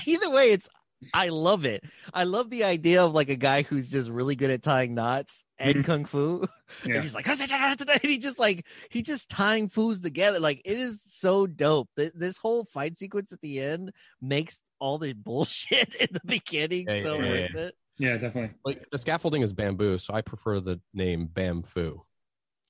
[0.07, 0.69] either way, it's
[1.13, 1.83] I love it.
[2.13, 5.43] I love the idea of like a guy who's just really good at tying knots
[5.59, 5.83] and Mhm.
[5.85, 6.45] kung fu.
[6.85, 6.95] Yeah.
[6.95, 10.39] And he's like, and he just like he just tying foos together.
[10.39, 11.89] Like it is so dope.
[11.95, 13.91] This, this whole fight sequence at the end
[14.21, 17.61] makes all the bullshit in the beginning Yeah, so yeah, worth yeah.
[17.61, 17.75] it.
[17.97, 18.55] Yeah, definitely.
[18.65, 22.01] Like the scaffolding is bamboo, so I prefer the name Bamfoo.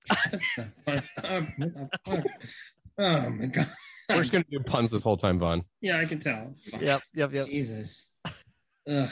[0.08, 0.42] Fuck.
[0.84, 1.04] What
[1.58, 2.24] the fuck?
[2.98, 3.68] Oh my god.
[4.10, 5.64] We're just gonna do puns this whole time, Vaughn.
[5.82, 6.54] Yeah, I can tell.
[6.70, 6.82] Fuck.
[6.82, 7.48] Yep, yep, yep.
[7.48, 8.12] Jesus.
[8.88, 9.10] Ugh.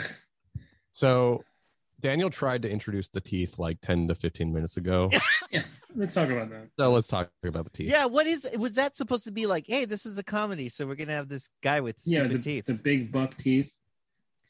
[0.92, 1.44] So
[2.04, 5.10] Daniel tried to introduce the teeth like 10 to 15 minutes ago.
[5.52, 5.62] Yeah,
[5.96, 6.70] let's talk about that.
[6.80, 7.88] so let's talk about the teeth.
[7.88, 9.66] Yeah, what is was that supposed to be like?
[9.68, 12.66] Hey, this is a comedy, so we're gonna have this guy with Yeah, the, teeth.
[12.66, 13.72] the big buck teeth,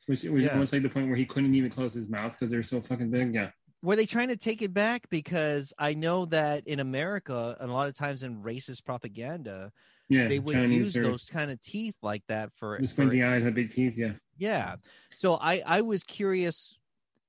[0.06, 0.54] which was Yeah.
[0.54, 3.12] almost like the point where he couldn't even close his mouth because they're so fucking
[3.12, 3.36] big.
[3.36, 3.50] Yeah.
[3.82, 7.74] were they trying to take it back because i know that in america and a
[7.74, 9.74] lot of times in racist propaganda
[10.08, 10.28] Yeah.
[10.30, 13.24] they would Chinese use or those kind of teeth like that for, the for squinty
[13.24, 13.96] eyes and big teeth.
[13.98, 14.14] Yeah.
[14.38, 14.76] yeah
[15.10, 16.80] so i i was curious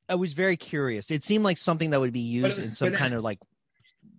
[0.09, 2.91] i was very curious it seemed like something that would be used But- in some
[2.91, 3.39] but- kind of like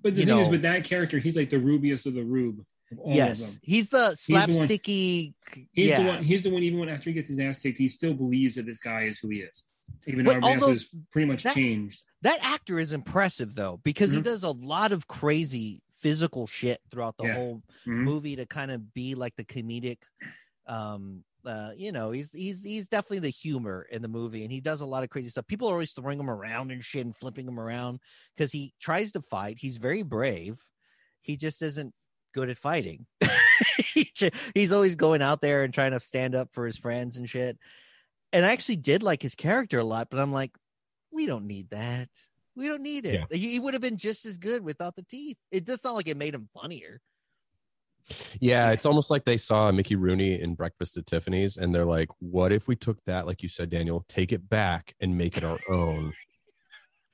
[0.02, 2.60] But the thing is, with that character, he's like the rubiest of the rube.
[2.91, 3.62] of all of yes them.
[3.64, 5.34] he's the slapsticky
[5.74, 6.24] He's yeah the one.
[6.24, 6.62] He's the one.
[6.64, 9.20] Even when after he gets his ass kicked, he still believes that this guy is
[9.20, 9.72] who he is.
[10.07, 12.03] Even though But else although is pretty much that- changed.
[12.22, 14.24] that actor is impressive though because he Mhm.
[14.24, 17.34] does a lot of crazy physical shit throughout the Yeah.
[17.36, 18.03] whole Mhm.
[18.03, 19.98] movie to kind of be like the comedic
[20.68, 24.62] um uh you know he's he's he's definitely the humor in the movie and he
[24.62, 25.48] does a lot of crazy stuff.
[25.48, 28.00] People are always throwing him around and shit and flipping him around
[28.36, 29.58] because he tries to fight.
[29.60, 30.64] He's very brave.
[31.22, 31.94] He just isn't
[32.34, 33.06] good at fighting.
[34.54, 37.58] He's always going out there and trying to stand up for his friends and shit.
[38.34, 40.52] And i actually did like his character a lot but i'm like
[41.16, 42.10] we don't need that.
[42.56, 43.26] We don't need it.
[43.32, 45.38] He, he would have been just as good without the teeth.
[45.52, 47.00] It does sound like it made him funnier
[48.40, 52.10] Yeah, it's almost like they saw Mickey Rooney in Breakfast at Tiffany's and they're like,
[52.19, 55.44] what if we took that, like you said, Daniel, take it back and make it
[55.44, 56.14] our own?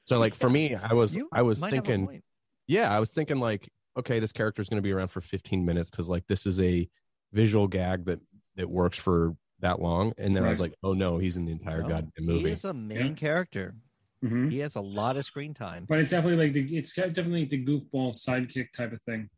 [0.05, 2.22] So like for me, I was You I was might have a thinking
[2.68, 5.65] yeah, I was thinking like, okay, this character is going to be around for 15
[5.65, 6.89] minutes because like this is a
[7.31, 8.19] visual gag that
[8.55, 10.11] that works for that long.
[10.18, 12.49] And then I was like, oh no, he's in the entire No, goddamn movie.
[12.49, 13.13] He's a main Yeah.
[13.13, 13.76] character
[14.23, 14.51] Mhm.
[14.51, 17.65] he has a lot of screen time But it's definitely like the, it's definitely the
[17.65, 19.30] goofball sidekick type of thing.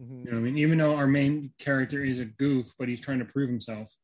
[0.00, 0.24] Mhm.
[0.24, 0.58] You know what I mean?
[0.58, 3.94] Even though our main character is a goof, but he's trying to prove himself.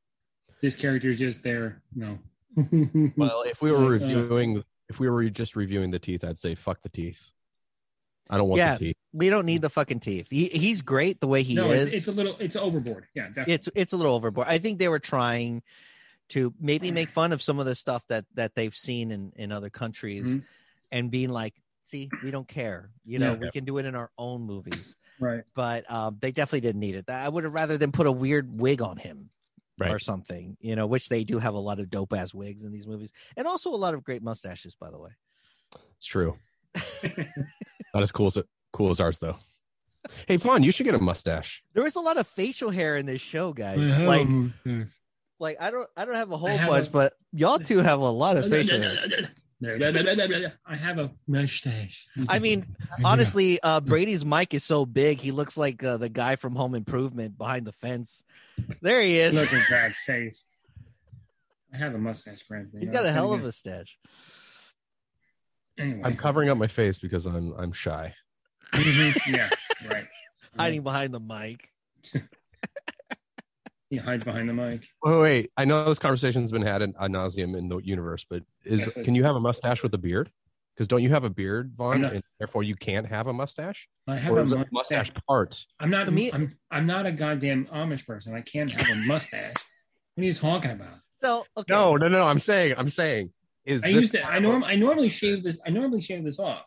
[0.61, 1.83] This character is just there.
[1.95, 2.19] No.
[3.17, 6.55] Well, if we were uh, reviewing, if we were just reviewing the teeth, I'd say
[6.55, 7.33] fuck the teeth.
[8.31, 8.75] I don't want Yeah.
[8.79, 8.97] the teeth.
[9.13, 11.97] we don't need the fucking teeth he, he's great the way he no, is it's,
[11.97, 13.07] it's a little, it's overboard.
[13.15, 13.53] Yeah, definitely.
[13.55, 14.47] it's it's a little overboard.
[14.49, 15.63] I think they were trying
[16.31, 19.53] to maybe make fun of some of the stuff that that they've seen in in
[19.53, 20.45] other countries, Mhm.
[20.91, 21.53] and being like,
[21.83, 22.91] "See, we don't care.
[23.05, 23.39] You know, Yeah.
[23.41, 25.43] we can do it in our own movies." Right.
[25.55, 27.09] But um, they definitely didn't need it.
[27.11, 29.31] I would have rather than put a weird wig on him.
[29.77, 29.91] Right.
[29.91, 32.71] or something, you know, which they do have a lot of dope ass wigs in
[32.71, 35.11] these movies, and also a lot of great mustaches, by the way.
[35.97, 36.37] It's true.
[37.93, 38.39] Not as cool as
[38.73, 39.35] cool as ours though.
[40.29, 41.61] Hey, Vaughn, you should get a mustache.
[41.73, 43.79] There was a lot of facial hair in this show, guys.
[43.81, 44.87] I have Like, a
[45.41, 47.99] like I don't, I don't have a whole have bunch, a- but y'all two have
[47.99, 48.95] a lot of facial hair.
[49.67, 52.07] I have a mustache.
[52.29, 52.67] I mean,
[53.05, 56.75] honestly, uh, Brady's mic is so big, he looks like uh, the guy from Home
[56.75, 58.25] Improvement behind the fence.
[58.81, 59.35] There he is.
[59.35, 60.47] look at that face.
[61.73, 62.69] I have a mustache, Grant.
[62.79, 63.99] He's got a hell of a stash.
[65.77, 68.15] Anyway, I'm covering up my face because I'm I'm shy.
[68.73, 69.49] Mhm, yeah,
[69.91, 70.05] right.
[70.57, 71.71] hiding behind the mic.
[73.91, 74.87] He hides behind the mic.
[75.05, 78.81] Oh wait, I know this conversation's been had ad nauseum in the universe, but is
[78.97, 80.31] Yes, can you have a mustache with a beard?
[80.75, 83.87] Because don't you have a beard, Vaughn, not- and therefore you can't have a mustache?
[84.09, 85.11] I have Or a is it mustache.
[85.29, 85.65] part.
[85.79, 86.13] I'm not.
[86.13, 86.57] Me- I'm.
[86.71, 88.35] I'm not a goddamn Amish person.
[88.35, 89.55] I can't have a mustache.
[90.15, 90.97] What are you talking about?
[91.21, 92.25] So okay, No, no, no.
[92.25, 93.31] I'm saying, I'm saying,
[93.65, 94.27] is I this used to.
[94.27, 94.65] I norm.
[94.65, 95.61] I normally shave this.
[95.65, 96.65] I normally shave this off.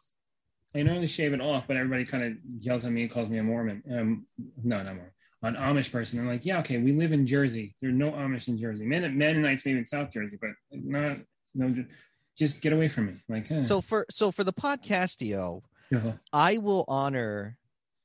[0.75, 2.33] I normally shave it off, but everybody kind of
[2.63, 3.83] yells at me and calls me a Mormon.
[3.91, 4.27] Um,
[4.63, 5.11] no, not Mormon.
[5.43, 6.19] An Amish person.
[6.19, 6.77] I'm like, yeah, okay.
[6.77, 7.75] We live in Jersey.
[7.81, 8.85] There are no Amish in Jersey.
[8.85, 11.17] Men, Mennonites maybe in South Jersey, but not.
[11.53, 11.85] No, ju-
[12.37, 13.13] just get away from me.
[13.29, 13.65] Like, eh.
[13.65, 15.61] So for so for the podcastio,
[15.93, 16.13] Uh-huh.
[16.33, 17.57] I will honor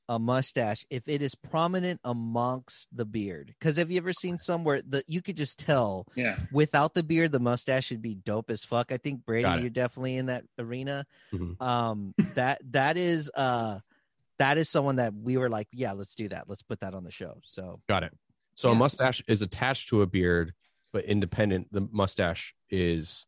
[0.09, 3.55] a mustache if it is prominent amongst the beard.
[3.57, 6.37] Because have you ever seen somewhere that you could just tell yeah.
[6.51, 8.91] without the beard, the mustache should be dope as fuck.
[8.91, 11.05] I think Brady, you're definitely in that arena.
[11.33, 11.59] Mhm.
[11.61, 13.79] Um, that that is uh
[14.39, 16.45] that is someone that we were like, yeah, let's do that.
[16.49, 17.39] Let's put that on the show.
[17.43, 18.13] So Got it.
[18.55, 18.75] So Yeah.
[18.75, 20.53] a mustache is attached to a beard,
[20.91, 21.71] but independent.
[21.71, 23.25] The mustache is,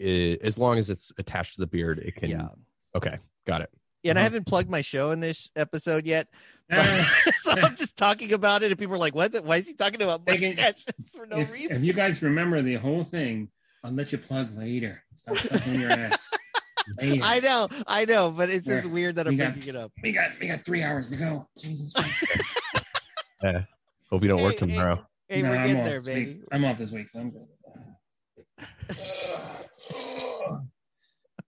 [0.00, 2.30] i as long as it's attached to the beard, it can.
[2.30, 2.48] yeah.
[2.94, 3.70] Okay, got it.
[4.02, 4.24] Yeah, and I Uh-huh.
[4.30, 6.28] haven't plugged my show in this episode yet.
[6.68, 7.04] but- Eh,
[7.38, 9.32] so I'm just talking about it, and people are like, "What?
[9.32, 11.92] the- Why is he talking about They can- mustaches for no if, reason?" if you
[11.92, 13.48] guys remember the whole thing,
[13.84, 15.02] I'll let you plug later.
[15.14, 16.30] Stop sucking your ass.
[16.98, 17.20] Later.
[17.24, 18.92] I know, I know, but it's just There.
[18.92, 19.92] weird that We I'm got- bringing it up.
[20.02, 21.48] We got we got three hours to go.
[21.58, 21.92] Jesus.
[23.42, 23.62] Yeah.
[24.08, 24.72] Hope you don't work Hey, hey.
[24.74, 25.06] tomorrow.
[25.28, 26.26] Hey, No, we're I'm getting off there, this week.
[26.28, 26.40] baby.
[26.52, 27.46] I'm off this week, so I'm good.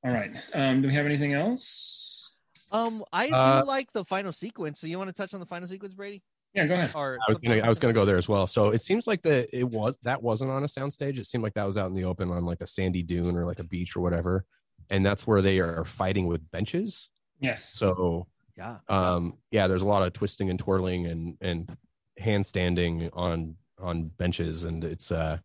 [0.04, 0.30] All right.
[0.54, 2.40] Um, do we have anything else?
[2.72, 4.80] Um, I Uh, do like the final sequence.
[4.80, 6.22] So you want to touch on the final sequence, Brady?
[6.52, 6.90] Yeah, go ahead.
[6.94, 8.46] Or I was gonna, I was gonna go there as well.
[8.46, 11.18] So it seems like the it was that wasn't on a soundstage.
[11.18, 13.44] It seemed like that was out in the open on like a sandy dune or
[13.44, 14.44] like a beach or whatever,
[14.90, 17.10] and that's where they are fighting with benches.
[17.40, 17.72] Yes.
[17.74, 21.76] So yeah, um, yeah, there's a lot of twisting and twirling and and
[22.20, 25.38] handstanding on on benches, and it's uh,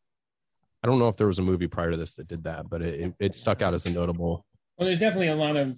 [0.83, 2.81] I don't know if there was a movie prior to this that did that, but
[2.81, 4.45] it it, it stuck out as a notable.
[4.77, 5.77] Well, there's definitely a lot of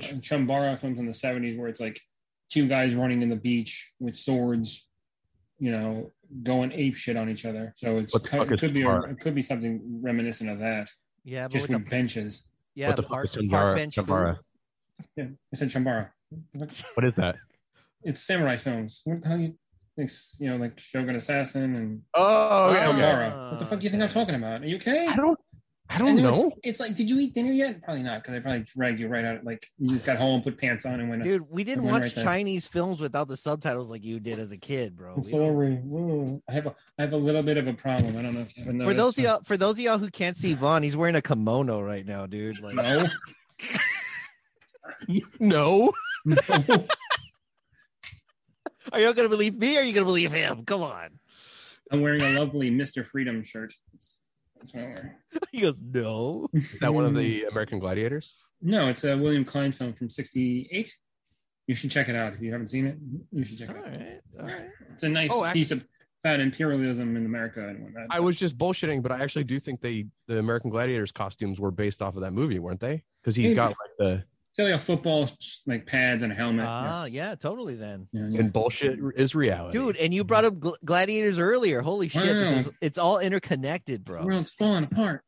[0.00, 2.00] ch- Chumbara films in the 70s where it's like
[2.48, 4.88] two guys running in the beach with swords,
[5.60, 6.10] you know,
[6.42, 7.72] going ape shit on each other.
[7.76, 10.50] So it's What the fuck it is could be a, it could be something reminiscent
[10.50, 10.88] of that,
[11.24, 12.48] yeah, but just with with the benches.
[12.74, 14.06] Yeah, what the park, fuck is park bench food.
[14.06, 14.38] Chambara?
[15.16, 16.10] Yeah, I said Chumbara.
[16.94, 17.36] What is that?
[18.02, 19.02] It's samurai films.
[19.04, 19.54] What the hell you
[19.94, 22.98] thinks, you know, like Shogun Assassin and Oh, okay, okay.
[22.98, 23.50] Chumbara.
[23.50, 24.62] What the fuck do you think I'm talking about?
[24.62, 25.06] Are you okay?
[25.06, 25.38] I don't
[25.92, 26.52] I don't know.
[26.62, 27.82] It's, it's like, did you eat dinner yet?
[27.82, 29.44] Probably not, because I probably dragged you right out.
[29.44, 31.24] Like you just got home, put pants on, and went.
[31.24, 32.24] Dude, we didn't watch right there.
[32.24, 35.14] Chinese films without the subtitles like you did as a kid, bro.
[35.14, 35.82] I'm sorry.
[36.48, 38.16] I have a I have a little bit of a problem.
[38.16, 40.10] I don't know if you haven't for those of y'all, for those of y'all who
[40.10, 42.60] can't see Vaughn, he's wearing a kimono right now, dude.
[42.60, 43.06] Like, no,
[45.40, 45.92] No.
[46.24, 46.36] no.
[48.92, 49.76] are you gonna believe me?
[49.76, 50.64] Or are you gonna believe him?
[50.64, 51.18] Come on.
[51.90, 53.04] I'm wearing a lovely Mr.
[53.04, 53.72] Freedom shirt.
[53.92, 54.18] That's,
[54.60, 55.10] that's what I'm wearing.
[55.52, 56.48] He goes, no.
[56.52, 58.36] Is that one of the American Gladiators?
[58.62, 60.94] No, it's a William Klein film from '68.
[61.66, 62.96] You should check it out if you haven't seen it.
[63.32, 63.96] You should check All it out.
[63.96, 64.68] right, all right.
[64.92, 65.84] It's a nice Oh, act- piece of
[66.22, 68.06] about imperialism in America and whatnot.
[68.10, 71.70] I was just bullshitting, but I actually do think they the American Gladiators costumes were
[71.70, 73.04] based off of that movie, weren't they?
[73.22, 75.30] Because he's got like the It's like a football
[75.66, 76.66] like pads and a helmet.
[76.68, 77.76] Ah, yeah, totally.
[77.76, 78.22] Then, yeah.
[78.22, 78.40] Yeah, yeah.
[78.40, 79.78] and bullshit is reality.
[79.78, 81.80] dude, and you brought up gl- gladiators earlier.
[81.82, 84.18] Holy shit, this is it's all interconnected, bro.
[84.18, 84.34] The bro.
[84.34, 85.22] world's falling apart.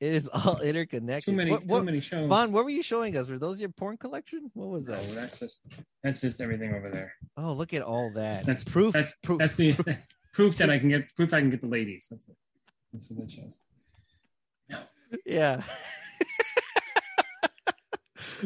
[0.00, 1.32] It is all interconnected.
[1.32, 2.28] Too many, What- what- too many shows.
[2.28, 3.28] Vaughn, what were you showing us?
[3.28, 4.50] Were those your porn collection?
[4.54, 5.14] What was No, that?
[5.14, 5.60] that's just
[6.02, 7.12] that's just everything over there.
[7.36, 8.44] Oh, look at all that.
[8.44, 8.92] That's proof.
[8.92, 9.38] That's proof.
[9.38, 9.76] that's the
[10.32, 12.08] proof that I can get proof I can get the ladies.
[12.10, 12.36] That's it.
[12.92, 13.60] That's what that shows.
[15.24, 15.62] yeah.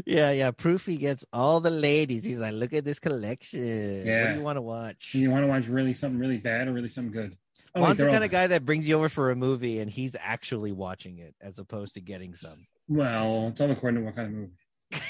[0.06, 0.50] yeah, yeah.
[0.50, 2.24] Proof he gets all the ladies.
[2.24, 3.98] He's like, look at this collection.
[3.98, 4.32] What Yeah.
[4.32, 5.14] do you want to watch?
[5.14, 7.36] You want to watch really something really bad or really something good?
[7.74, 9.90] Oh, wait, the kind all- of guy that brings you over for a movie and
[9.90, 12.66] he's actually watching it as opposed to getting some.
[12.88, 14.52] Well, it's all according to what kind of movie.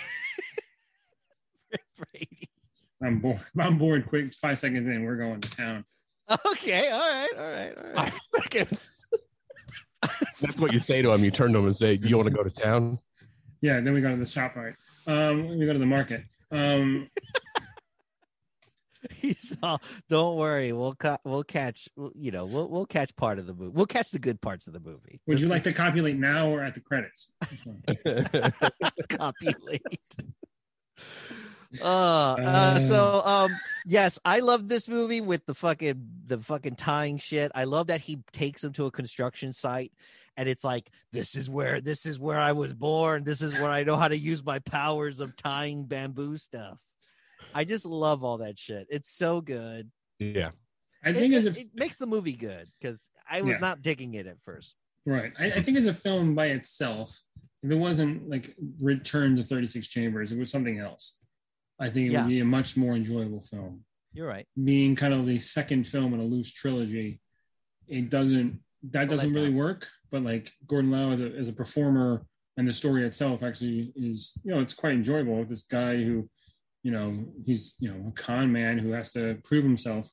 [1.97, 2.49] Brady.
[3.03, 3.41] I'm bored.
[3.59, 4.07] I'm bored.
[4.07, 5.85] Quick, five seconds in, we're going to town.
[6.53, 8.13] Okay, all right, all right, all right.
[8.13, 9.07] Five seconds.
[10.41, 11.23] That's what you say to him.
[11.25, 12.99] You turn to him and say, "You want to go to town?"
[13.63, 14.75] Yeah, then we go to the shop right.
[15.07, 16.25] Um, we go to the market.
[16.51, 17.09] Um,
[19.11, 23.47] He's all, don't worry, we'll ca- we'll catch you know we'll we'll catch part of
[23.47, 23.73] the movie.
[23.75, 25.21] We'll catch the good parts of the movie.
[25.27, 27.33] would you This like to copulate now or at the credits?
[29.09, 29.83] copulate?
[31.81, 31.85] Uh,
[32.39, 33.51] uh, so um
[33.87, 37.53] yes, I love this movie with the fucking the fucking tying shit.
[37.55, 39.93] I love that he takes him to a construction site
[40.37, 43.25] and it's like this is where this is where I was born.
[43.25, 46.79] This is where I know how to use my powers of tying bamboo stuff.
[47.55, 48.87] I just love all that shit.
[48.91, 49.91] It's so good.
[50.19, 50.51] Yeah.
[51.05, 53.59] I It, think as it, a it makes the movie good because I was Yeah.
[53.59, 54.75] not digging it at first.
[55.05, 57.21] right, I, I think as a film by itself,
[57.63, 61.17] if it wasn't like Return to Thirty Six Chambers, it was something else.
[61.83, 62.23] I think it Yeah.
[62.23, 63.85] would be a much more enjoyable film.
[64.13, 64.47] You're right.
[64.63, 67.21] Being kind of the second film in a loose trilogy,
[67.89, 68.61] it doesn't
[68.91, 69.89] that doesn't really work.
[70.11, 72.25] But like Gordon Liu as a as a performer
[72.57, 75.45] and the story itself actually is you know it's quite enjoyable.
[75.45, 76.29] This guy who
[76.85, 80.11] you know he's you know a con man who has to prove himself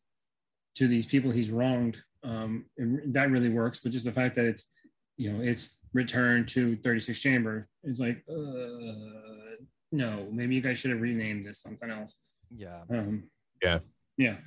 [0.75, 2.01] to these people he's wronged.
[2.23, 3.79] Um, and that really works.
[3.79, 4.71] But just the fact that it's
[5.17, 9.55] you know it's return to 36 chamber it's like uh,
[9.91, 12.17] no maybe you guys should have renamed this something else
[12.55, 12.83] Yeah.
[12.89, 13.29] um
[13.61, 13.79] Yeah.
[14.17, 14.37] yeah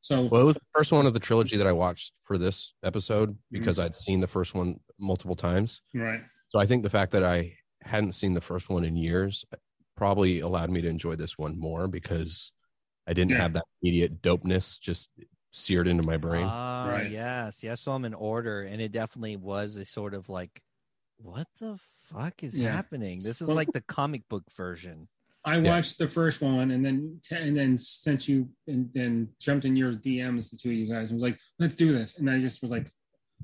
[0.00, 2.74] so Well, it was the first one of the trilogy that I watched for this
[2.82, 5.80] episode because I'd seen the first one multiple times.
[5.94, 9.44] right So I think the fact that I hadn't seen the first one in years
[9.96, 12.50] probably allowed me to enjoy this one more because
[13.06, 13.42] I didn't Yeah.
[13.42, 15.10] have that immediate dopeness just
[15.52, 16.46] seared into my brain.
[16.48, 17.10] Ah, Right.
[17.10, 17.62] yes.
[17.62, 20.62] Yeah, I saw them in order, and it definitely was a sort of like,
[21.18, 21.78] what the
[22.14, 22.72] fuck is Yeah.
[22.72, 23.20] happening?
[23.20, 25.08] This is Well- like the comic book version.
[25.44, 29.74] i watched the first one and then and then sent you and then jumped in
[29.74, 32.16] your dms the two of you guys and was like let's do this.
[32.18, 32.86] And i just was like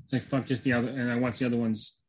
[0.05, 1.99] it's like fuck just the other and i watched the other ones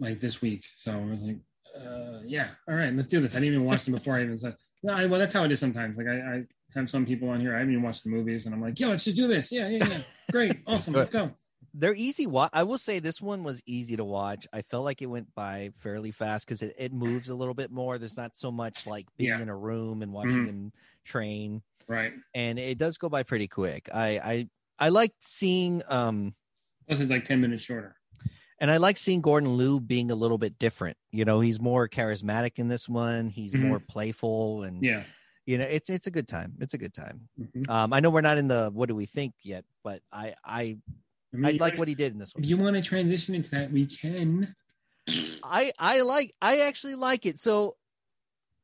[0.00, 0.64] like this week.
[0.74, 1.38] So i was like
[1.76, 3.36] uh yeah all right let's do this.
[3.36, 5.52] I didn't even watch them before i even said no I, well that's how it
[5.52, 5.96] is sometimes.
[5.96, 8.54] Like I, I have some people on here i haven't even watched the movies and
[8.54, 9.52] i'm like yeah let's just do this.
[9.52, 10.00] Yeah yeah yeah.
[10.32, 10.56] Great.
[10.66, 10.92] Awesome.
[10.94, 11.30] Let's go
[11.74, 12.26] They're easy.
[12.26, 14.46] Wa- I will say this one was easy to watch.
[14.52, 17.70] I felt like it went by fairly fast because it, it moves a little bit
[17.70, 17.98] more.
[17.98, 19.40] There's not so much like being Yeah.
[19.42, 20.46] in a room and watching Mhm.
[20.46, 20.72] him
[21.04, 23.88] train, right and it does go by pretty quick.
[23.94, 26.34] I I I like seeing um
[26.86, 27.96] plus it's like 10 minutes shorter
[28.60, 30.96] and I like seeing Gordon Liu being a little bit different.
[31.12, 33.28] You know, he's more charismatic in this one.
[33.28, 33.68] He's Mhm.
[33.68, 35.04] more playful, and yeah
[35.46, 36.54] you know, it's it's a good time.
[36.60, 37.28] It's a good time.
[37.40, 37.68] Mhm.
[37.70, 40.76] Um, I know we're not in the what do we think yet, but I I
[41.32, 42.44] I mean, I like what he did in this one.
[42.44, 44.54] if you want to transition into that we can
[45.42, 47.38] I I like I actually like it.
[47.38, 47.76] So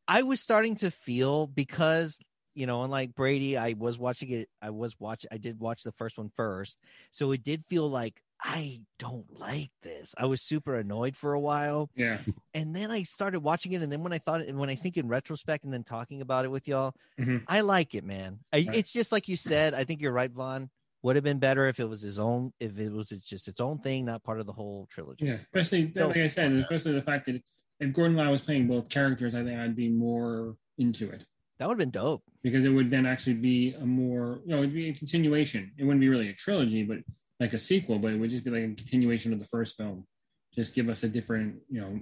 [0.06, 2.18] I was starting to feel because
[2.54, 4.48] you know, unlike Brady, I was watching it.
[4.62, 5.26] I was watch.
[5.32, 6.78] I did watch the first one first,
[7.10, 10.14] so it did feel like I don't like this.
[10.16, 12.18] I was super annoyed for a while, yeah
[12.54, 13.82] and then I started watching it.
[13.82, 16.44] And then when I thought, and when I think in retrospect, and then talking about
[16.44, 17.42] it with y'all, Mhm.
[17.48, 18.38] I like it, man.
[18.52, 18.78] I, Right.
[18.78, 19.74] It's just like you said.
[19.74, 20.70] I think you're right, Vaughn.
[21.04, 23.78] Would have been better if it was his own, if it was just its own
[23.78, 25.26] thing, not part of the whole trilogy.
[25.26, 27.42] Yeah, especially So- like I said, especially the fact that
[27.78, 31.26] if Gordon Liu was playing both characters, I think I'd be more into it
[31.58, 32.24] That would have been dope.
[32.42, 35.72] because it would then actually be a more, you know, it'd be a continuation.
[35.76, 36.98] It wouldn't be really a trilogy, but
[37.38, 40.06] like a sequel, but it would just be like a continuation of the first film.
[40.54, 42.00] Just give us a different, you know,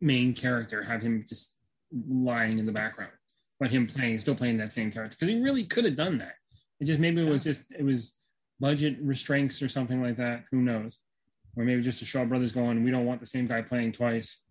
[0.00, 1.58] main character, have him just
[2.08, 3.12] lying in the background,
[3.58, 6.34] but him playing, still playing that same character because he really could have done that.
[6.78, 8.14] It just maybe it was just it was
[8.60, 10.44] budget restraints or something like that.
[10.50, 10.98] Who knows?
[11.56, 14.42] Or maybe just the Shaw Brothers going, we don't want the same guy playing twice.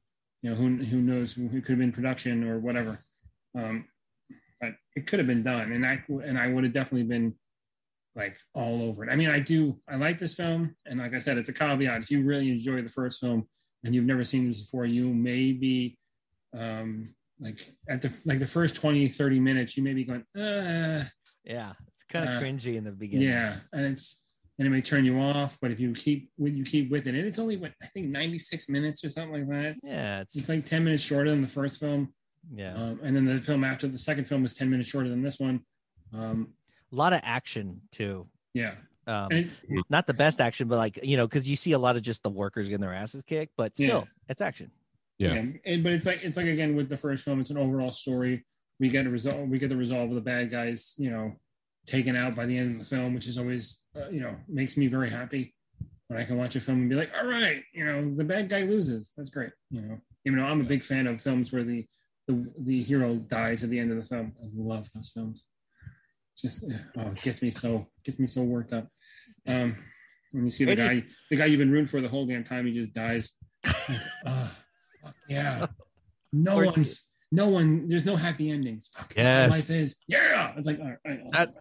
[0.42, 1.34] You know, who who knows?
[1.34, 3.00] Who could have been production or whatever.
[3.58, 3.86] Um,
[4.60, 7.34] but it could have been done, and I and I would have definitely been
[8.16, 9.12] like all over it.
[9.12, 9.80] I mean, I do.
[9.90, 12.02] I like this film, and like I said, it's a caveat.
[12.02, 13.48] If you really enjoy the first film
[13.84, 15.98] and you've never seen this before, you may be
[16.58, 17.06] um,
[17.40, 21.04] like at the like the first 20, 30 minutes, you may be going, uh,
[21.44, 21.74] Yeah,
[22.04, 23.28] it's kind of Uh, cringy in the beginning.
[23.28, 24.20] yeah, and it's
[24.60, 27.16] and it may turn you off, but if you keep when you keep with it,
[27.16, 29.76] and it's only what I think ninety six minutes or something like that.
[29.84, 32.14] yeah, it's It's like ten minutes shorter than the first film,
[32.54, 35.22] yeah, um, and then the film after the second film was ten minutes shorter than
[35.24, 35.62] this one.
[36.14, 36.54] Um,
[36.92, 38.28] a lot of action too.
[38.54, 38.76] yeah,
[39.08, 39.48] Um, it,
[39.90, 42.22] not the best action, but like you know, because you see a lot of just
[42.22, 44.30] the workers getting their asses kicked, but still, Yeah.
[44.30, 44.70] it's action.
[45.18, 45.34] Yeah.
[45.34, 47.92] yeah, and- but it's like it's like again with the first film, it's an overall
[47.92, 48.46] story.
[48.80, 49.48] We get a result.
[49.48, 51.40] We get the resolve of the bad guys, you know,
[51.86, 54.78] taken out by the end of the film, which is always, uh, you know, makes
[54.78, 55.54] me very happy
[56.08, 58.50] when I can watch a film and be like, all right, you know, the bad
[58.50, 59.14] guy loses.
[59.18, 59.52] That's great.
[59.70, 61.86] You know, even though I'm a big fan of films where the
[62.28, 64.32] the, the hero dies at the end of the film.
[64.42, 65.46] I love those films.
[66.38, 66.64] just
[66.98, 68.88] oh, it gets me so gets me so worked up.
[69.48, 69.76] Um,
[70.32, 72.66] when you see the guy, the guy you've been rooting for the whole damn time,
[72.66, 73.34] he just dies.
[73.66, 74.00] Like,
[75.04, 75.68] fuck yeah.
[76.36, 77.88] No one's, no one.
[77.88, 78.90] There's no happy endings.
[78.92, 79.52] Fuck, that's Yes.
[79.52, 79.98] life is.
[80.08, 81.32] Yeah, it's like all right, all right.
[81.32, 81.54] That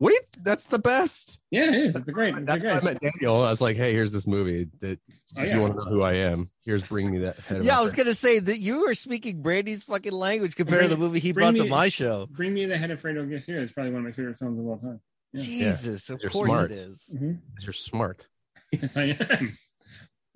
[0.00, 1.38] wait, that's the best.
[1.50, 1.96] yeah, it is.
[1.96, 2.36] It's a great.
[2.36, 3.44] It's That's why I met Daniel.
[3.44, 4.98] I was like, hey, here's this movie that
[5.36, 5.54] Oh, if yeah.
[5.56, 7.36] you want to know who I am, here's bring me that.
[7.40, 8.06] Head Yeah, I was friend.
[8.06, 11.52] gonna say that you were speaking Brady's fucking language compared to the movie he bring
[11.54, 12.26] brought to my show.
[12.30, 14.66] Bring me the head of Fredo Garcia is probably one of my favorite films of
[14.66, 15.00] all time.
[15.32, 15.42] Yeah.
[15.42, 16.70] Jesus, of You're course smart.
[16.70, 17.10] it is.
[17.16, 17.40] Mhm.
[17.60, 18.26] You're smart.
[18.70, 19.52] Yes, I am.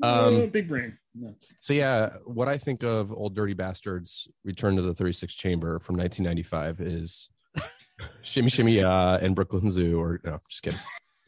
[0.00, 0.96] Um, big brain.
[1.14, 1.34] No.
[1.58, 5.96] So yeah, what I think of Old Dirty Bastards Return to the 36 Chamber from
[5.96, 7.28] 1995 is
[8.22, 10.80] Shimmy Shimmy Ya and Brooklyn Zoo or no, just kidding.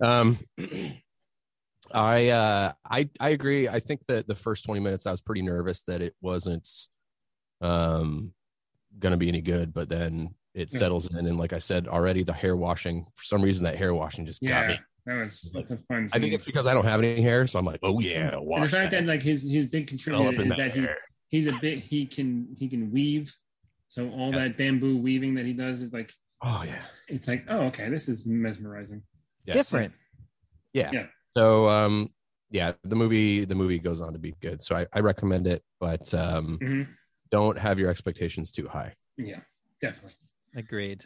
[0.03, 0.39] Um
[1.93, 3.69] I uh I I agree.
[3.69, 6.69] I think that the first 20 minutes I was pretty nervous that it wasn't
[7.61, 8.33] um
[8.99, 12.33] gonna be any good, but then it settles in and like I said already, the
[12.33, 14.81] hair washing, for some reason that hair washing just got Yeah, me.
[15.07, 16.09] that was that's a fun.
[16.13, 18.47] I think it's because I don't have any hair, so I'm like, oh yeah, and
[18.47, 19.01] wash the fact that.
[19.03, 20.87] that like his his big contributor is that that he
[21.29, 23.35] he's a bit he can he can weave
[23.89, 24.49] so all Yes.
[24.49, 26.83] that bamboo weaving that he does is like Oh yeah.
[27.09, 29.03] it's like oh okay this is mesmerizing
[29.47, 29.55] Yes.
[29.57, 29.95] Different.
[30.73, 30.91] Yeah.
[30.93, 31.07] Yeah.
[31.37, 32.11] So um
[32.51, 34.62] yeah, the movie the movie goes on to be good.
[34.62, 36.89] So I, I recommend it, but um Mhm.
[37.31, 38.95] don't have your expectations too high.
[39.17, 39.41] yeah
[39.81, 40.17] definitely
[40.55, 41.05] Agreed.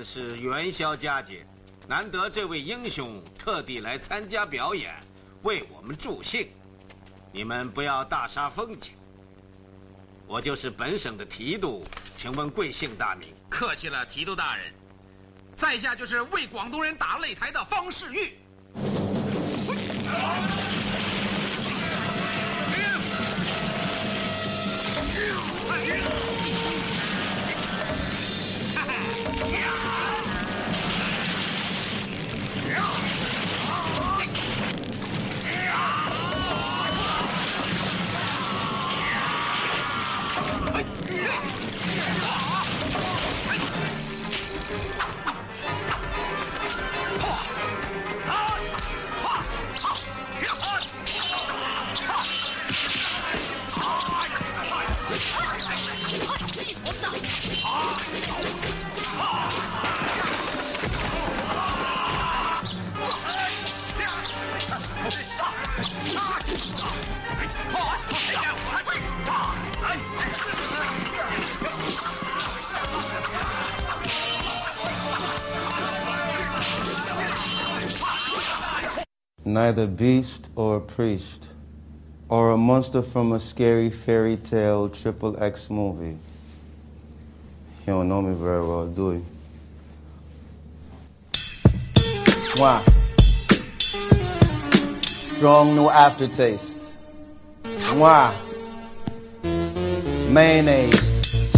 [0.00, 1.44] 这是元宵佳节，
[1.86, 4.98] 难得这位英雄特地来参加表演，
[5.42, 6.48] 为我们助兴。
[7.30, 8.94] 你们不要大煞风景。
[10.26, 11.84] 我就是本省的提督，
[12.16, 13.28] 请问贵姓大名？
[13.50, 14.72] 客气了，提督大人。
[15.54, 18.38] 在下就是为广东人打擂台的方世玉。
[79.70, 81.46] Neither beast or priest,
[82.28, 86.18] or a monster from a scary fairy tale triple X movie.
[87.86, 89.24] You don't know me very well, do you?
[92.56, 92.82] Why?
[95.36, 96.96] Strong new aftertaste.
[97.94, 98.34] Why?
[100.30, 101.00] Mayonnaise.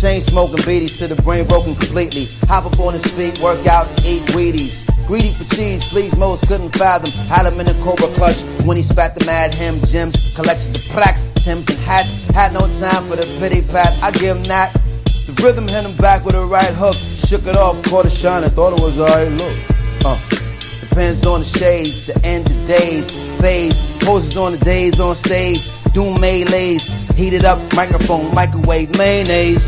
[0.03, 2.27] Chain smoking beaties to the brain broken completely.
[2.49, 4.92] Hop up on his feet, work out, eat Wheaties.
[5.07, 7.11] Greedy for cheese, please most couldn't fathom.
[7.27, 9.81] Had him in a cobra clutch when he spat the mad him.
[9.87, 12.09] Gems, collections of plaques, Tims and hats.
[12.31, 14.01] Had no time for the pity pat.
[14.01, 14.73] I give him that.
[15.27, 16.95] The rhythm hit him back with a right hook.
[17.27, 19.31] Shook it off, caught a shine, I thought it was alright.
[19.33, 20.21] Look, uh,
[20.81, 23.11] depends on the shades, the end of days,
[23.41, 23.75] phase.
[24.01, 25.69] Poses on the days on stage.
[25.93, 29.67] Doom melees, heated up microphone, microwave, mayonnaise.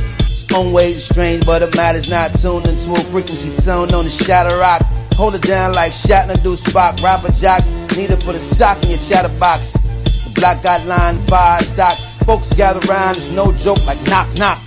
[0.54, 4.56] Own way strange, but it matters not tuned into a frequency tone on the shadow
[4.58, 4.82] rock.
[5.16, 7.00] Hold it down like Shatner do Spock.
[7.02, 7.66] Rapper jocks
[7.96, 9.72] need to put a sock in your chatterbox.
[9.72, 11.96] The block got line five stock.
[12.26, 14.60] Folks gather round, it's no joke like knock knock.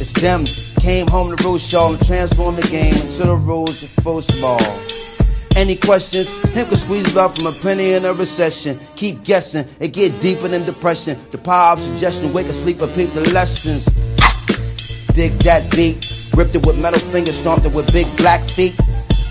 [0.00, 0.44] It's them.
[0.80, 4.60] Came home to roost y'all and transform the game into the rules of football.
[5.54, 6.30] Any questions?
[6.54, 8.80] Him can squeeze blood from a penny in a recession.
[8.96, 11.18] Keep guessing, it get deeper than depression.
[11.32, 13.84] The power of suggestion, wake asleep and peep the lessons.
[15.12, 18.74] Dig that beat, ripped it with metal fingers, stomped it with big black feet.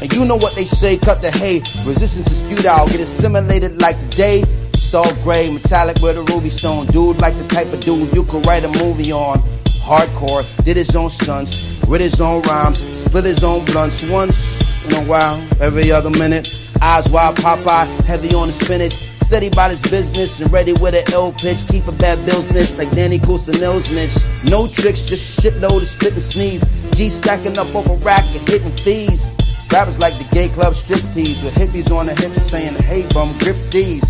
[0.02, 1.60] And you know what they say, cut the hay.
[1.86, 4.44] Resistance is futile, get assimilated like the day.
[4.74, 6.86] Salt gray, metallic with a ruby stone.
[6.88, 9.40] Dude like the type of dude you could write a movie on.
[9.84, 14.38] Hardcore, did his own stunts, writ his own rhymes, split his own blunts once
[14.86, 16.48] in a while, every other minute.
[16.82, 18.94] Eyes wide, Popeye, heavy on the spinach.
[19.24, 21.60] Steady about his business and ready with an ill pitch.
[21.68, 24.16] Keep a bad business like Danny Kusanil's niche.
[24.50, 26.64] No tricks, just shitload of spit and sneeze.
[26.96, 29.24] G stacking up over rack and hitting thieves.
[29.72, 33.38] Rappers like the gay club strip tease with hippies on the hips saying, hey bum,
[33.38, 34.04] grip these.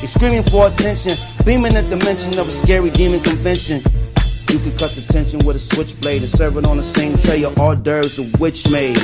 [0.00, 1.16] He's screaming for attention,
[1.46, 3.82] beaming at the mention of a scary demon convention.
[4.50, 7.42] You could cut the tension with a switchblade and serve it on the same tray
[7.44, 8.98] of hors d'oeuvres a witch made.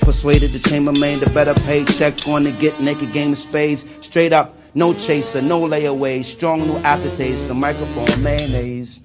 [0.00, 3.84] Persuaded the chambermaid to better pay check on the get naked game of spades.
[4.00, 8.98] Straight up, no chaser, no layaway, strong new aftertaste, a microphone, mayonnaise.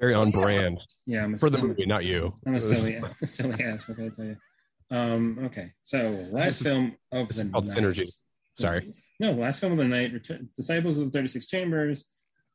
[0.00, 0.80] Very on brand.
[1.06, 2.34] Yeah, I'm a for the movie, not you.
[2.46, 3.86] I'm a silly, silly ass.
[3.86, 4.36] What can I tell you?
[4.92, 7.76] Um, okay, so last film of the called night.
[7.78, 8.08] Synergy.
[8.58, 8.92] Sorry.
[9.18, 12.04] No, last film of the night, Return, Disciples of the 36 Chambers,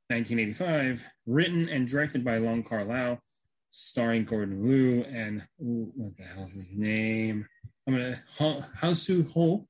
[0.10, 3.20] 1985, written and directed by Long Carlisle,
[3.72, 7.48] starring Gordon Liu and ooh, what the hell is his name?
[7.88, 9.68] I'm gonna Ho- Hausu Ho.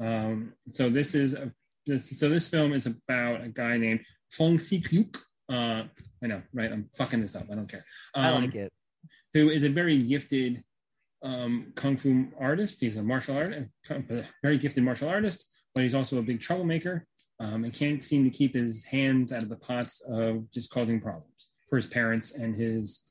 [0.00, 1.52] Um, so this is a,
[1.86, 4.00] this, so this film is about a guy named
[4.30, 5.18] Fong Si Kyuk.
[5.48, 5.84] Uh,
[6.22, 6.72] I know, right?
[6.72, 7.44] I'm fucking this up.
[7.50, 7.84] I don't care.
[8.14, 8.72] I Um, like it.
[9.34, 10.62] who is a very gifted
[11.22, 12.80] um, kung fu artist.
[12.80, 13.54] He's a martial art,
[13.90, 17.06] a very gifted martial artist, but he's also a big troublemaker.
[17.40, 21.00] Um, and can't seem to keep his hands out of the pots of just causing
[21.00, 23.02] problems for his parents and his,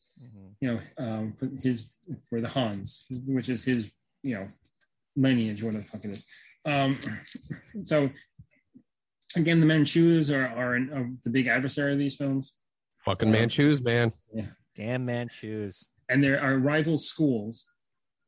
[0.61, 1.93] you know, um, for his
[2.29, 3.91] for the Hans, which is his,
[4.23, 4.47] you know,
[5.17, 6.25] lineage, whatever the fuck it is.
[6.65, 6.97] Um,
[7.83, 8.09] so
[9.35, 12.55] again, the Manchus are are, an, are the big adversary of these films.
[13.03, 14.13] Fucking Manchus, man.
[14.33, 14.45] Yeah.
[14.75, 15.89] Damn Manchus.
[16.07, 17.65] and there are rival schools.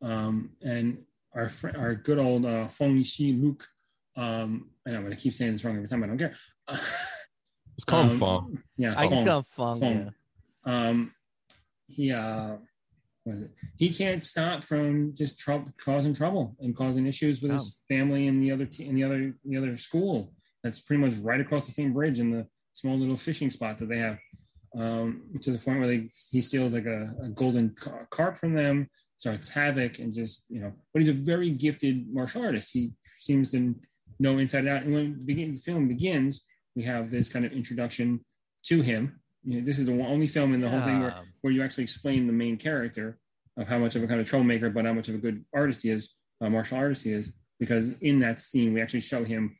[0.04, 0.98] Um, and
[1.34, 3.66] our fr- our good old uh, Feng Shi Luke.
[4.16, 6.04] Um, I know I'm gonna keep saying this wrong every time.
[6.04, 6.36] I don't care.
[7.76, 8.64] It's called call Um, Fong.
[8.78, 9.44] Yeah, I just Fong.
[9.56, 10.14] call him Fong,
[10.64, 11.12] Um,
[11.88, 12.58] he uh,
[13.24, 13.52] what is it?
[13.80, 18.44] he can't stop from just trouble, causing trouble and causing issues with his family and
[18.44, 20.34] the other te- and the other the other school.
[20.64, 23.90] That's pretty much right across the same bridge in the small little fishing spot that
[23.90, 24.20] they have.
[24.78, 28.54] Um, to the point where they, he steals like a, a golden ca- carp from
[28.54, 28.88] them,
[29.24, 30.74] starts havoc, and just you know.
[30.92, 32.72] But he's a very gifted martial artist.
[32.74, 33.74] He seems to
[34.20, 34.84] know inside out.
[34.84, 36.46] And when the, begin, the film begins,
[36.76, 38.20] we have this kind of introduction
[38.66, 39.22] to him.
[39.46, 41.86] You know, this is the only film in the whole thing where, where you actually
[41.86, 43.18] explain the main character
[43.58, 45.84] of how much of a kind of troublemaker, but how much of a good artist
[45.84, 47.32] he is, a martial artist he is.
[47.60, 49.58] Because in that scene, we actually show him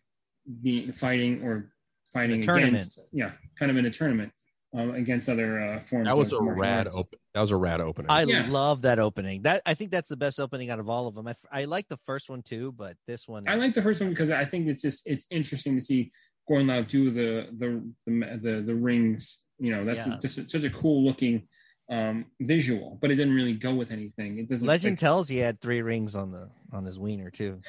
[0.62, 1.72] being fighting or
[2.12, 2.74] fighting In a tournament.
[2.74, 4.34] against, yeah, kind of in a tournament
[4.74, 6.06] um, against other uh, forms.
[6.08, 6.96] That was of a rad arts.
[6.96, 7.20] open.
[7.34, 8.10] That was a rad opening.
[8.12, 8.46] I Yeah.
[8.50, 9.44] love that opening.
[9.44, 11.28] That I think that's the best opening out of all of them.
[11.52, 14.30] I like the first one too, but this one, I like the first one because
[14.32, 16.12] I think it's just it's interesting to see
[16.48, 19.40] Gordon Lau do the the the the, the rings.
[19.60, 20.18] You know, that's Yeah.
[20.22, 21.48] just such a cool looking
[21.90, 24.38] um visual, but it didn't really go with anything.
[24.38, 24.68] It doesn't.
[24.68, 27.62] Legend like- tells he had three rings on the on his wiener too.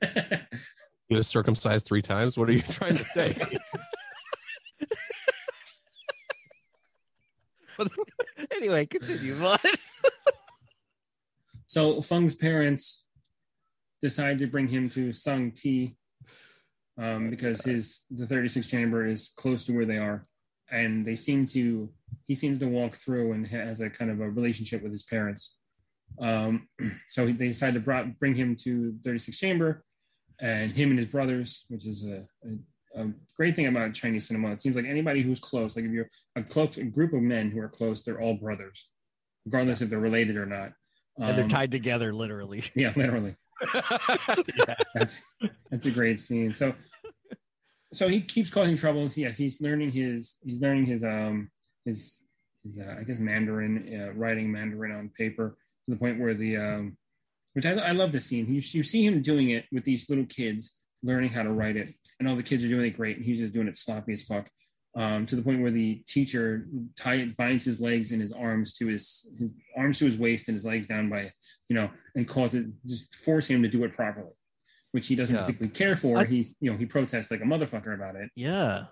[1.08, 2.36] You was circumcised three times.
[2.36, 3.36] What are you trying to say?
[8.50, 9.38] anyway, continue.
[9.38, 9.60] Bud.
[11.68, 13.04] So Feng's parents
[14.00, 15.96] decide to bring him to San Te
[16.96, 20.26] um, because his the 36 chamber is close to where they are,
[20.70, 21.90] and they seem to
[22.22, 25.56] he seems to walk through and has a kind of a relationship with his parents.
[26.20, 26.68] Um,
[27.08, 29.84] so they decided to brought, bring him to 36 chamber,
[30.40, 32.56] and him and his brothers, which is a, a,
[32.96, 34.52] a great thing about Chinese cinema.
[34.52, 37.50] It seems like anybody who's close, like if you're a close a group of men
[37.50, 38.88] who are close, they're all brothers,
[39.44, 40.72] regardless if they're related or not.
[41.18, 42.64] and they're Um, tied together literally.
[42.74, 43.36] yeah, literally.
[44.94, 45.18] That's
[45.70, 46.50] that's a great scene.
[46.52, 46.74] So
[47.92, 49.16] so he keeps causing troubles.
[49.16, 51.50] Yes, he's learning his he's learning his um
[51.84, 52.18] his
[52.64, 53.74] his uh, I guess Mandarin
[54.08, 55.56] uh, writing Mandarin on paper
[55.86, 56.96] to the point where the um
[57.54, 58.46] which I, I love this scene.
[58.48, 61.92] You, you see him doing it with these little kids learning how to write it,
[62.18, 64.24] and all the kids are doing it great, and he's just doing it sloppy as
[64.24, 64.48] fuck.
[64.96, 66.66] Um, to the point where the teacher
[66.98, 70.54] tie, binds his legs and his arms to his his arms to his waist and
[70.54, 71.30] his legs down by
[71.68, 74.30] you know and causes just force him to do it properly,
[74.92, 75.42] which he doesn't Yeah.
[75.42, 76.16] particularly care for.
[76.18, 78.30] I- he you know he protests like a motherfucker about it.
[78.34, 78.84] Yeah.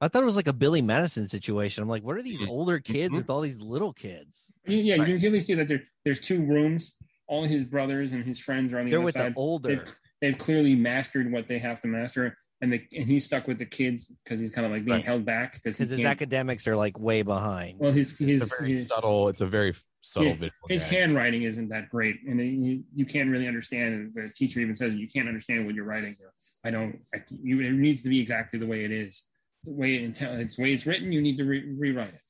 [0.00, 1.82] I thought it was like a Billy Madison situation.
[1.82, 2.50] I'm like, what are these Mm-hmm.
[2.50, 4.52] older kids with all these little kids?
[4.66, 6.96] You- Yeah, you can clearly see that there, there's two rooms.
[7.28, 9.34] All his brothers and his friends are on the They're other with the side.
[9.36, 9.68] older.
[9.76, 13.58] They've, they've clearly mastered what they have to master, and the and he's stuck with
[13.58, 15.04] the kids because he's kind of like being Right.
[15.04, 17.78] held back because Because his academics are like way behind.
[17.78, 19.28] well his his, it's a very his subtle.
[19.28, 20.92] It's a very subtle yeah, his gag.
[20.92, 23.94] handwriting isn't that great, and it- you, you can't really understand.
[23.94, 26.32] and The teacher even says you can't understand what you're writing here.
[26.64, 27.00] I don't.
[27.14, 29.22] I, you, it needs to be exactly the way it is,
[29.64, 31.10] the way it, it's the way it's written.
[31.12, 32.20] You need to re- rewrite it,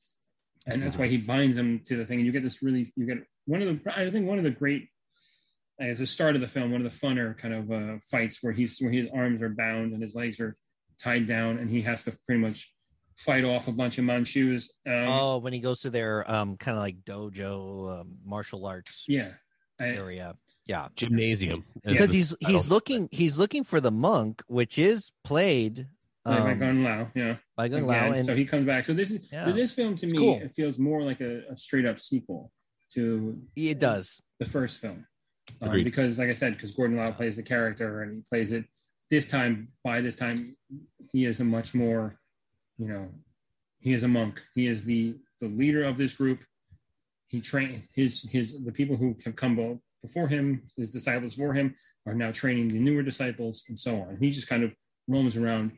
[0.67, 2.19] and that's why he binds them to the thing.
[2.19, 2.89] And you get this really.
[2.95, 3.93] You get one of the.
[3.97, 4.87] I think one of the great.
[5.81, 8.53] As the start of the film, one of the funner kind of uh, fights where
[8.53, 10.55] he's where his arms are bound and his legs are
[10.99, 12.71] tied down, and he has to pretty much
[13.17, 14.71] fight off a bunch of Manchus.
[14.87, 19.05] Um, oh, when he goes to their um kind of like dojo um, martial arts
[19.07, 19.31] yeah,
[19.79, 20.35] I- area.
[20.67, 20.87] Yeah.
[20.95, 21.65] Gymnasium.
[21.83, 25.87] Because he's title he's looking he's looking for the monk, which is played
[26.23, 27.37] Like by um, Gun Lao, yeah.
[27.57, 28.85] by Gung Again, Lao, and so he comes back.
[28.85, 29.51] So this is Yeah.
[29.51, 30.35] this film to It's me cool.
[30.39, 32.51] it feels more like a, a straight up sequel
[32.93, 34.21] to it does.
[34.39, 35.05] the first film,
[35.61, 38.65] um, because like I said, because Gordon Lau plays the character and he plays it
[39.09, 39.69] this time.
[39.83, 40.55] By this time,
[41.11, 42.19] he is a much more,
[42.77, 43.09] you know,
[43.79, 44.43] he is a monk.
[44.53, 46.39] He is the the leader of this group.
[47.27, 51.75] He train his his the people who have come before him, his disciples before him,
[52.07, 54.17] are now training the newer disciples, and so on.
[54.19, 54.73] He just kind of
[55.07, 55.73] roams around,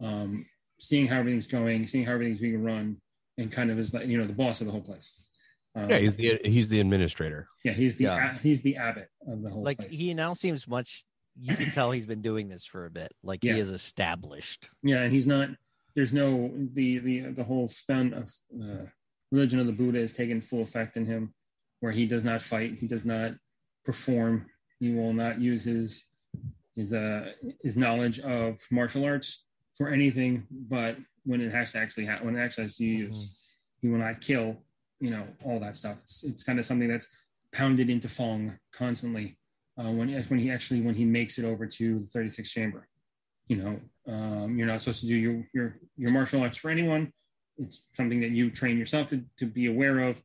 [0.00, 0.46] um,
[0.80, 2.96] seeing how everything's going, seeing how everything's being run,
[3.36, 5.27] and kind of is like you know the boss of the whole place.
[5.74, 7.48] Um, Yeah, he's the he's the administrator.
[7.64, 8.34] yeah, he's the Yeah.
[8.36, 9.90] a- he's the abbot of the whole like place.
[9.90, 11.04] he now seems much
[11.40, 13.12] you can tell he's been doing this for a bit.
[13.22, 13.54] Like Yeah.
[13.54, 14.70] he is established.
[14.82, 15.50] Yeah, and he's not.
[15.94, 18.86] There's no the the the whole found of uh,
[19.30, 21.34] religion of the Buddha is taking full effect in him,
[21.80, 23.34] where he does not fight, he does not
[23.84, 24.46] perform,
[24.80, 26.04] he will not use his
[26.74, 27.32] his uh
[27.62, 29.44] his knowledge of martial arts
[29.76, 32.96] for anything, but when it has to actually ha- when it actually has to be
[33.06, 33.38] used,
[33.80, 34.64] he will not kill.
[35.00, 35.98] You know all that stuff.
[36.02, 37.08] It's it's kind of something that's
[37.52, 39.38] pounded into Fong constantly
[39.78, 42.88] uh, when when he actually when he makes it over to the 36 chamber.
[43.46, 43.80] You know
[44.12, 47.12] um, you're not supposed to do your your your martial arts for anyone.
[47.58, 50.22] It's something that you train yourself to, to be aware of.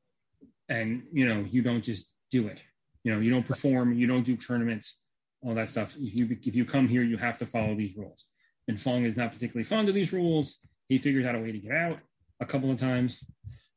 [0.69, 2.59] And you know you don't just do it.
[3.03, 4.99] You know you don't perform you don't do tournaments
[5.41, 5.95] all that stuff.
[5.97, 8.25] If you if you come here you have to follow these rules.
[8.67, 10.59] And fong is not particularly fond of these rules.
[10.87, 11.99] He figures out a way to get out
[12.39, 13.25] a couple of times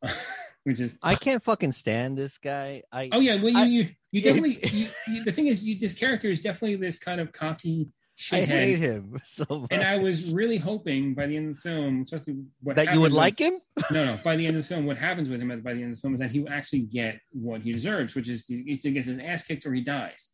[0.67, 2.83] which is I can't fucking stand this guy.
[2.91, 5.79] I Oh yeah, well you I- you, you definitely you, you, the thing is you
[5.79, 7.89] this character is definitely this kind of cocky
[8.33, 9.69] I hate him so much.
[9.71, 13.01] And I was really hoping by the end of the film, especially what that you
[13.03, 13.61] would happens like him?
[13.93, 14.19] No, no.
[14.25, 15.99] By the end of the film, what happens with him at by the end of
[15.99, 18.91] the film is that he will actually get what he deserves, which is he either
[18.91, 20.31] gets his ass kicked or he dies,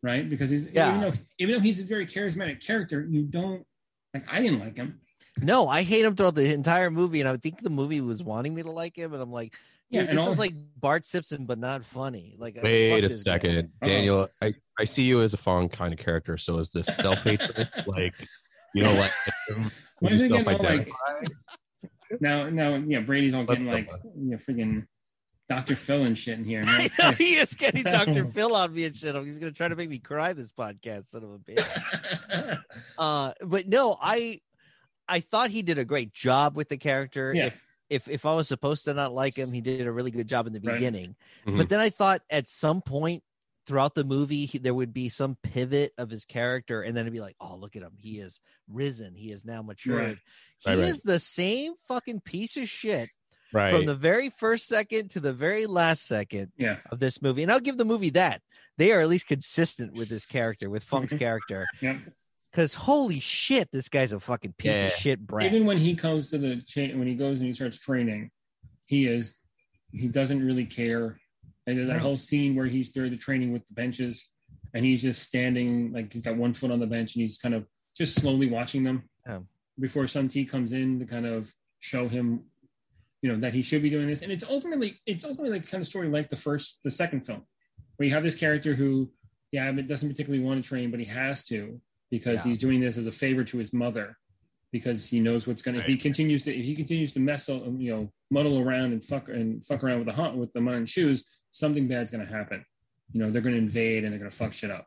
[0.00, 0.30] right?
[0.30, 0.90] Because he's Yeah.
[0.96, 3.66] even though even though he's a very charismatic character, you don't
[4.14, 4.32] like.
[4.32, 5.00] I didn't like him.
[5.42, 8.54] No, I hate him throughout the entire movie, and I think the movie was wanting
[8.54, 9.56] me to like him, and I'm like,
[9.90, 12.36] Yeah, dude, and this all- is like Bart Simpson, but not funny.
[12.38, 13.34] Like, Wait a this guy.
[13.34, 14.28] second, Daniel.
[14.42, 16.36] I, I see you as a Fong kind of character.
[16.36, 17.68] So is this self hatred?
[17.86, 18.14] like,
[18.74, 19.12] you know, like
[20.00, 20.88] Why you is it getting like
[22.20, 22.48] now?
[22.48, 24.86] Now, yeah, Brady's all getting Let's like you know, freaking
[25.48, 25.76] Dr.
[25.76, 26.62] Phil and shit in here.
[26.66, 28.26] I know he is getting Dr.
[28.26, 29.14] Phil on me and shit.
[29.24, 32.58] He's gonna try to make me cry this podcast, son of a bitch.
[32.98, 34.40] uh, but no, I
[35.08, 37.32] I thought he did a great job with the character.
[37.34, 37.46] Yeah.
[37.46, 40.28] If if if I was supposed to not like him, he did a really good
[40.28, 40.74] job in the Right.
[40.74, 41.16] beginning.
[41.46, 41.56] Mhm.
[41.58, 43.22] But then I thought at some point
[43.66, 47.12] throughout the movie he, there would be some pivot of his character, and then it'd
[47.14, 49.98] be like, oh, look at him, he is risen, he is now matured.
[49.98, 50.18] Right.
[50.58, 50.88] He Right, right.
[50.88, 53.08] is the same fucking piece of shit
[53.52, 53.74] right?
[53.74, 56.80] from the very first second to the very last second Yeah.
[56.90, 57.42] of this movie.
[57.42, 58.42] And I'll give the movie that.
[58.76, 61.64] They are at least consistent with this character, with Funk's character.
[61.80, 62.00] Yep.
[62.54, 64.84] Because holy shit, this guy's a fucking piece Yeah.
[64.86, 65.46] of shit brat.
[65.52, 68.30] Even when he comes to the cha- when he goes and he starts training,
[68.86, 69.38] he is
[69.90, 71.18] he doesn't really care.
[71.66, 72.02] And there's that No.
[72.02, 74.24] whole scene where he's there the training with the benches,
[74.72, 77.56] and he's just standing like he's got one foot on the bench and he's kind
[77.56, 77.66] of
[77.96, 79.40] just slowly watching them Yeah.
[79.80, 82.44] before San Te comes in to kind of show him,
[83.20, 84.22] you know, that he should be doing this.
[84.22, 87.44] And it's ultimately it's ultimately like kind of story like the first the second film,
[87.96, 89.12] where you have this character who,
[89.50, 92.52] yeah, but doesn't particularly want to train, but he has to because Yeah.
[92.52, 94.16] he's doing this as a favor to his mother
[94.72, 95.82] because he knows what's going to.
[95.82, 99.64] He continues to, if he continues to mess, you know, muddle around and fuck and
[99.64, 101.22] fuck around with the hunt with the Manchus,
[101.52, 102.64] something bad's going to happen.
[103.12, 104.86] You know, they're going to invade and they're going to fuck shit up,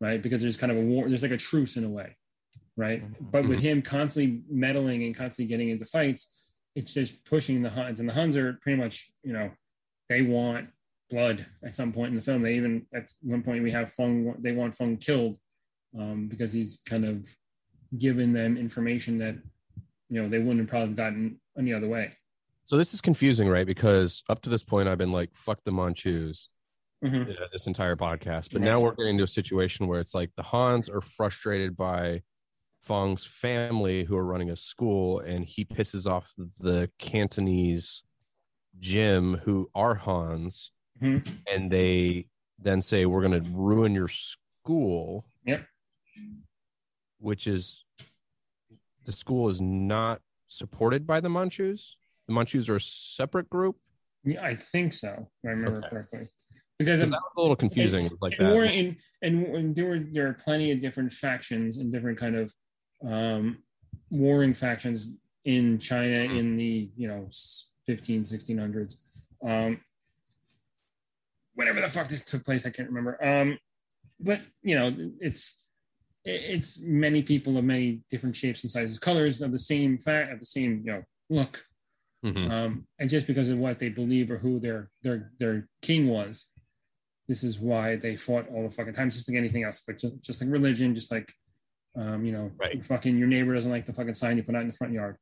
[0.00, 0.20] right?
[0.20, 1.08] Because there's kind of a war.
[1.08, 2.16] There's like a truce in a way,
[2.76, 3.02] right?
[3.02, 3.26] Mm-hmm.
[3.30, 3.68] But with mm-hmm.
[3.68, 6.34] him constantly meddling and constantly getting into fights,
[6.74, 9.50] it's just pushing the Huns, and the Huns are pretty much, you know,
[10.08, 10.68] they want
[11.10, 12.42] blood at some point in the film.
[12.42, 14.34] They even at one point we have Fung.
[14.40, 15.38] They want Fung killed
[15.96, 17.26] um, because he's kind of
[17.96, 19.34] given them information that
[20.10, 22.12] you know they wouldn't have probably gotten any other way.
[22.64, 23.66] So this is confusing, right?
[23.66, 26.50] Because up to this point, I've been like, "Fuck the Manchus,"
[27.02, 27.28] Mhm.
[27.28, 28.52] you know, this entire podcast.
[28.52, 32.22] But now we're getting into a situation where it's like the Hans are frustrated by
[32.80, 38.04] Fong's family, who are running a school, and he pisses off the Cantonese
[38.78, 40.70] gym, who are Hans,
[41.02, 41.26] Mhm.
[41.50, 42.28] and they
[42.58, 45.66] then say, "We're going to ruin your school." Yep.
[47.18, 47.84] Which is
[49.04, 51.96] the school is not supported by the Manchus.
[52.26, 53.76] The Manchus are a separate group.
[54.24, 55.28] Yeah, I think so.
[55.42, 56.26] If I remember correctly.
[56.78, 58.56] Because That was a little confusing, And, like and that.
[58.56, 62.54] And, and, and there were there are plenty of different factions and different kind of
[63.06, 63.58] um,
[64.10, 65.08] warring factions
[65.44, 66.36] in China Mm-hmm.
[66.36, 67.28] in the you know
[67.86, 68.96] 15 1600s.
[69.44, 69.80] Um,
[71.54, 73.22] whenever the fuck this took place, I can't remember.
[73.24, 73.58] Um,
[74.20, 75.68] but you know, it's
[76.28, 80.38] it's many people of many different shapes and sizes, colors of the same fact, of
[80.40, 81.64] the same you know look,
[82.24, 82.50] Mhm.
[82.50, 86.46] um, and just because of what they believe or who their their their king was,
[87.28, 89.14] this is why they fought all the fucking times.
[89.14, 91.32] Just like anything else, like just, just like religion, just like
[91.96, 92.52] um, you know,
[92.82, 95.16] fucking your neighbor doesn't like the fucking sign you put out in the front yard.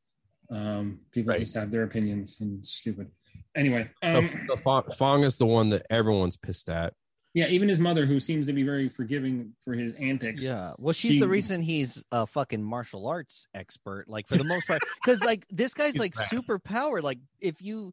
[0.50, 1.40] Um, people Right.
[1.40, 3.10] just have their opinions and stupid.
[3.54, 6.92] Anyway, um, the Fong, Fong is the one that everyone's pissed at.
[7.36, 10.42] Yeah, even his mother, who seems to be very forgiving for his antics.
[10.42, 10.72] Yeah.
[10.78, 14.66] Well, she's she- the reason he's a fucking martial arts expert, like for the most
[14.66, 14.80] part.
[15.04, 17.04] Because like this guy's like super powered.
[17.04, 17.92] Like if you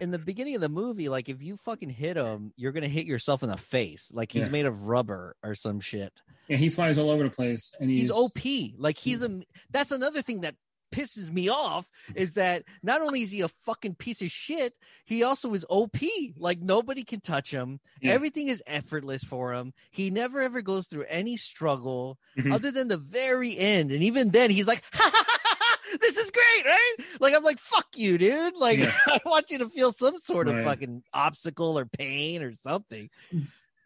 [0.00, 3.04] in the beginning of the movie, like if you fucking hit him, you're gonna hit
[3.04, 4.10] yourself in the face.
[4.14, 4.52] Like he's Yeah.
[4.52, 6.12] made of rubber or some shit.
[6.48, 8.38] Yeah, he flies all over the place, and he's, He's OP.
[8.78, 9.42] Like he's a.
[9.70, 10.54] That's another thing that
[10.90, 14.74] pisses me off is that not only is he a fucking piece of shit,
[15.04, 15.96] he also is OP.
[16.36, 17.80] Like nobody can touch him.
[18.00, 18.12] Yeah.
[18.12, 19.72] Everything is effortless for him.
[19.90, 22.52] He never ever goes through any struggle Mhm.
[22.52, 23.90] other than the very end.
[23.92, 24.82] And even then, he's like,
[26.00, 28.92] "This is great, right?" Like I'm like, "Fuck you, dude!" Like Yeah.
[29.06, 30.64] I want you to feel some sort of Right.
[30.64, 33.08] fucking obstacle or pain or something.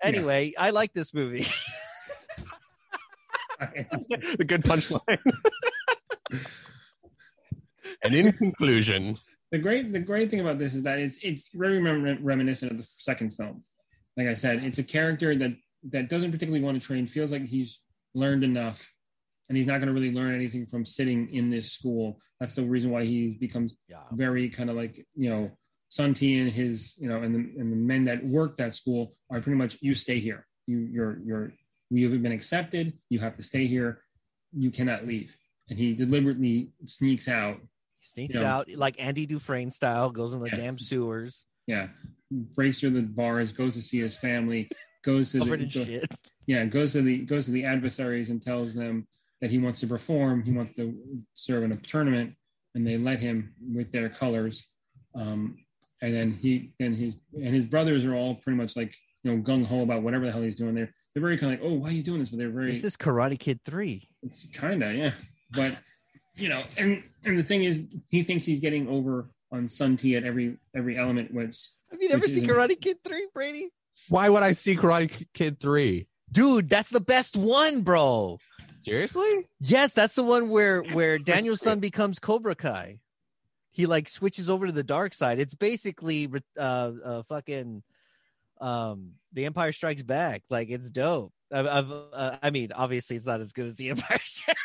[0.02, 1.46] Anyway, I like this movie.
[3.60, 5.18] the good punchline.
[8.02, 9.16] And in conclusion,
[9.50, 12.78] the great the great thing about this is that it's it's very rem- reminiscent of
[12.78, 13.62] the second film.
[14.16, 15.52] Like I said, it's a character that
[15.90, 17.80] that doesn't particularly want to train, feels like he's
[18.14, 18.90] learned enough,
[19.48, 22.18] and he's not going to really learn anything from sitting in this school.
[22.40, 24.04] That's the reason why he becomes yeah.
[24.12, 25.50] very kind of like you know
[25.90, 29.12] San Te and his you know and the, and the men that work that school
[29.30, 30.46] are pretty much you stay here.
[30.66, 31.52] You you're you're
[31.90, 32.94] you've been accepted.
[33.10, 34.00] You have to stay here.
[34.56, 35.36] You cannot leave.
[35.68, 37.60] And he deliberately sneaks out
[38.12, 38.46] Sneaks You know.
[38.46, 40.56] out like Andy Dufresne style, goes in the Yeah.
[40.56, 41.44] damn sewers.
[41.66, 41.88] yeah
[42.30, 44.68] breaks through the bars goes to see his family
[45.04, 46.04] goes to the go- shit.
[46.46, 49.06] yeah goes to the goes to the adversaries and tells them
[49.40, 50.92] that he wants to perform he wants to
[51.34, 52.32] serve in a tournament
[52.74, 54.64] and they let him with their colors
[55.14, 55.56] um
[56.00, 59.40] and then he then his and his brothers are all pretty much like you know
[59.42, 61.90] gung-ho about whatever the hell he's doing they're they're very kind of like oh why
[61.90, 64.08] are you doing this but they're very Is This is Karate Kid 3.
[64.24, 65.12] it's kind of yeah,
[65.52, 65.78] but
[66.36, 70.16] you know, and and the thing is, he thinks he's getting over on San Te
[70.16, 71.32] at every every element.
[71.32, 73.70] Which Have you never seen Karate Kid 3, Brady?
[74.08, 76.06] why would I see Karate Kid 3?
[76.30, 78.38] Dude, that's the best one, bro.
[78.80, 79.46] Seriously?
[79.60, 82.98] Yes, that's the one where where Daniel's son becomes Cobra Kai.
[83.70, 85.38] He like switches over to the dark side.
[85.38, 87.82] It's basically uh, uh fucking
[88.60, 90.42] um The Empire Strikes Back.
[90.50, 91.32] Like it's dope.
[91.52, 94.58] I've, I've uh, I mean, obviously it's not as good as The Empire Strikes.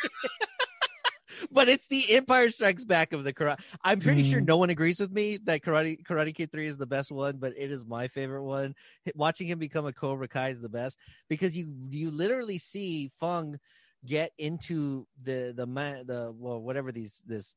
[1.52, 3.60] But it's the Empire Strikes Back of the karate.
[3.84, 6.88] I'm pretty sure no one agrees with me that Karate Karate Kid Three is the
[6.88, 8.76] best one, but it is my favorite one.
[9.16, 10.98] Watching him become a Cobra Kai is the best
[11.30, 13.60] because you you literally see Fung
[14.06, 15.66] get into the the
[16.06, 17.56] the well whatever these this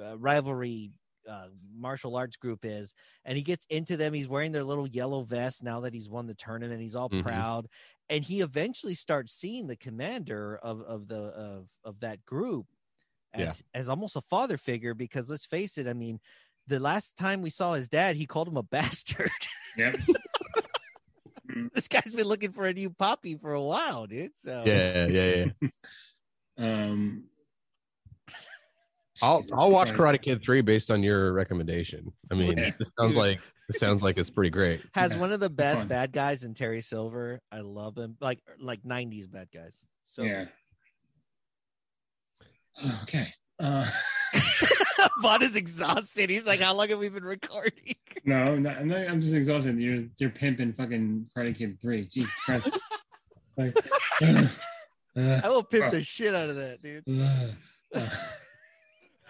[0.00, 0.90] uh, rivalry
[1.28, 2.94] uh, martial arts group is,
[3.24, 4.12] and he gets into them.
[4.12, 6.80] He's wearing their little yellow vest now that he's won the tournament.
[6.80, 7.22] He's all Mhm.
[7.22, 7.68] proud,
[8.08, 12.66] and he eventually starts seeing the commander of of the of of that group
[13.34, 14.94] as as almost a father figure.
[14.94, 16.20] Because let's face it, I mean,
[16.66, 19.30] the last time we saw his dad, he called him a bastard.
[19.76, 19.96] Yep.
[21.74, 24.32] this guy's been looking for a new puppy for a while, dude.
[24.36, 25.68] So Yeah, yeah, yeah.
[26.58, 27.24] Um,
[29.22, 32.12] I'll I'll watch Karate Kid three based on your recommendation.
[32.30, 33.16] I mean, Yeah, it sounds dude.
[33.16, 33.40] like
[33.70, 34.82] it sounds like it's pretty great.
[34.94, 35.20] has Okay.
[35.20, 37.40] one of the best bad guys in Terry Silver.
[37.50, 39.78] I love him, like like '90s bad guys.
[40.06, 40.46] So yeah.
[43.02, 43.26] Okay.
[43.58, 43.86] Uh,
[45.20, 46.30] Vaughn is exhausted.
[46.30, 47.94] He's like, "How long have we been recording?"
[48.24, 49.00] no, I'm, not, I'm not.
[49.08, 49.78] I'm just exhausted.
[49.78, 52.06] You're you're pimping fucking Karate Kid three.
[52.06, 52.68] Jesus Christ.
[53.56, 53.76] like,
[54.20, 57.04] uh, I will pimp uh, the shit out of that, dude.
[57.94, 58.06] uh,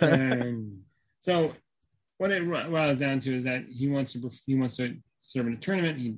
[0.00, 0.82] um,
[1.20, 1.52] so
[2.18, 5.54] what it boils down to is that he wants to he wants to serve in
[5.54, 5.98] a tournament.
[5.98, 6.16] He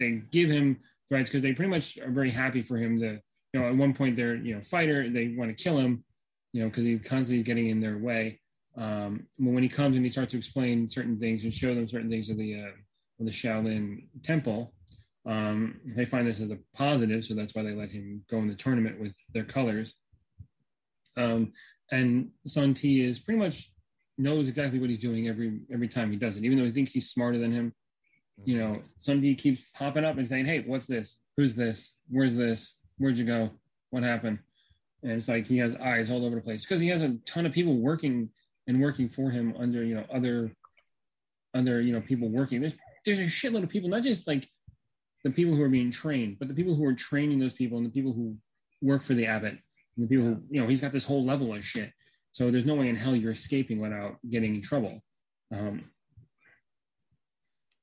[0.00, 0.80] they give him
[1.10, 3.20] rights because they pretty much are very happy for him to
[3.52, 6.04] you know at one point they're you know fighter they want to kill him
[6.52, 8.40] you know because he constantly is getting in their way.
[8.76, 11.88] Um, but when he comes and he starts to explain certain things and show them
[11.88, 14.74] certain things of the uh, of the Shaolin Temple,
[15.26, 18.48] um, they find this as a positive, so that's why they let him go in
[18.48, 19.94] the tournament with their colors.
[21.16, 21.52] Um,
[21.90, 23.72] and San Te is pretty much
[24.18, 26.92] knows exactly what he's doing every every time he does it, even though he thinks
[26.92, 27.72] he's smarter than him.
[28.44, 31.18] You know, San Te keeps popping up and saying, "Hey, what's this?
[31.36, 31.96] Who's this?
[32.08, 32.76] Where's this?
[32.98, 33.50] Where'd you go?
[33.90, 34.38] What happened?"
[35.06, 37.46] And it's like he has eyes all over the place because he has a ton
[37.46, 38.28] of people working
[38.66, 40.50] and working for him under you know other
[41.54, 42.60] other you know people working.
[42.60, 42.74] There's
[43.04, 44.48] there's a shitload of people, not just like
[45.22, 47.86] the people who are being trained, but the people who are training those people and
[47.86, 48.36] the people who
[48.82, 49.56] work for the abbot
[49.96, 51.92] and the people who you know he's got this whole level of shit.
[52.32, 55.04] So there's no way in hell you're escaping without getting in trouble.
[55.54, 55.84] Um,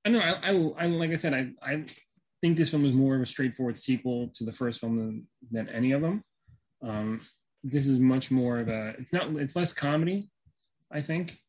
[0.03, 0.19] I know.
[0.19, 1.85] I, I, I like I said, I, I
[2.41, 5.69] think this film is more of a straightforward sequel to the first film than, than
[5.69, 6.21] any of them.
[6.83, 7.21] Um,
[7.63, 8.89] this is much more of a.
[8.99, 9.27] It's not.
[9.37, 10.29] It's less comedy,
[10.91, 11.39] I think,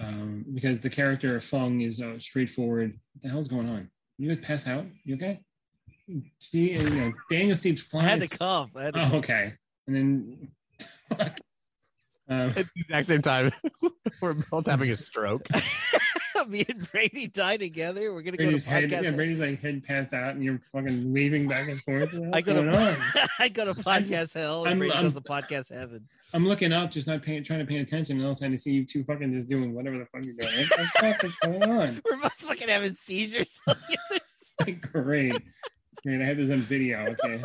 [0.00, 2.98] um, because the character of Fung is uh, straightforward.
[3.14, 3.90] What the hell's going on?
[4.18, 4.86] You guys pass out?
[5.04, 5.40] You okay?
[6.40, 8.06] See, you know, Daniel Steve's I flying.
[8.20, 8.70] had to cough.
[8.76, 9.14] I had to Oh, cough.
[9.14, 9.52] okay.
[9.86, 10.48] And then,
[12.28, 13.50] um, At the exact same time,
[14.20, 15.46] we're both having a stroke.
[16.48, 18.12] Me and Brady die together.
[18.12, 19.02] We're gonna go to Brady's head, podcast.
[19.04, 22.12] yeah, Brady's like head passed out, and you're fucking waving back and forth.
[22.12, 22.74] I What's go going on?
[22.94, 26.08] to I go to podcast hell and I'm- Brady I'm- goes to podcast heaven.
[26.34, 28.54] I'm looking up, just not paying, trying to pay attention, and all of a sudden
[28.54, 30.50] I see you two fucking just doing whatever the fuck you're doing.
[30.52, 32.02] What the fuck is going on?
[32.10, 33.60] We're both fucking having seizures.
[33.68, 33.76] on
[34.64, 35.34] Great, great.
[36.08, 37.06] I have this on video.
[37.22, 37.40] Okay,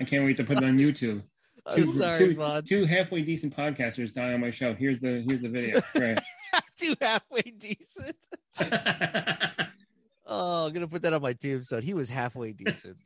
[0.00, 1.22] I can't wait to put it on YouTube.
[1.70, 2.64] I'm sorry, two, Vaughn.
[2.64, 4.74] two halfway decent podcasters die on my show.
[4.74, 5.80] Here's the here's the video.
[5.94, 6.18] Right.
[6.76, 8.16] Two halfway decent.
[10.26, 11.82] oh, I'm gonna put that on my tombstone.
[11.82, 12.96] He was halfway decent.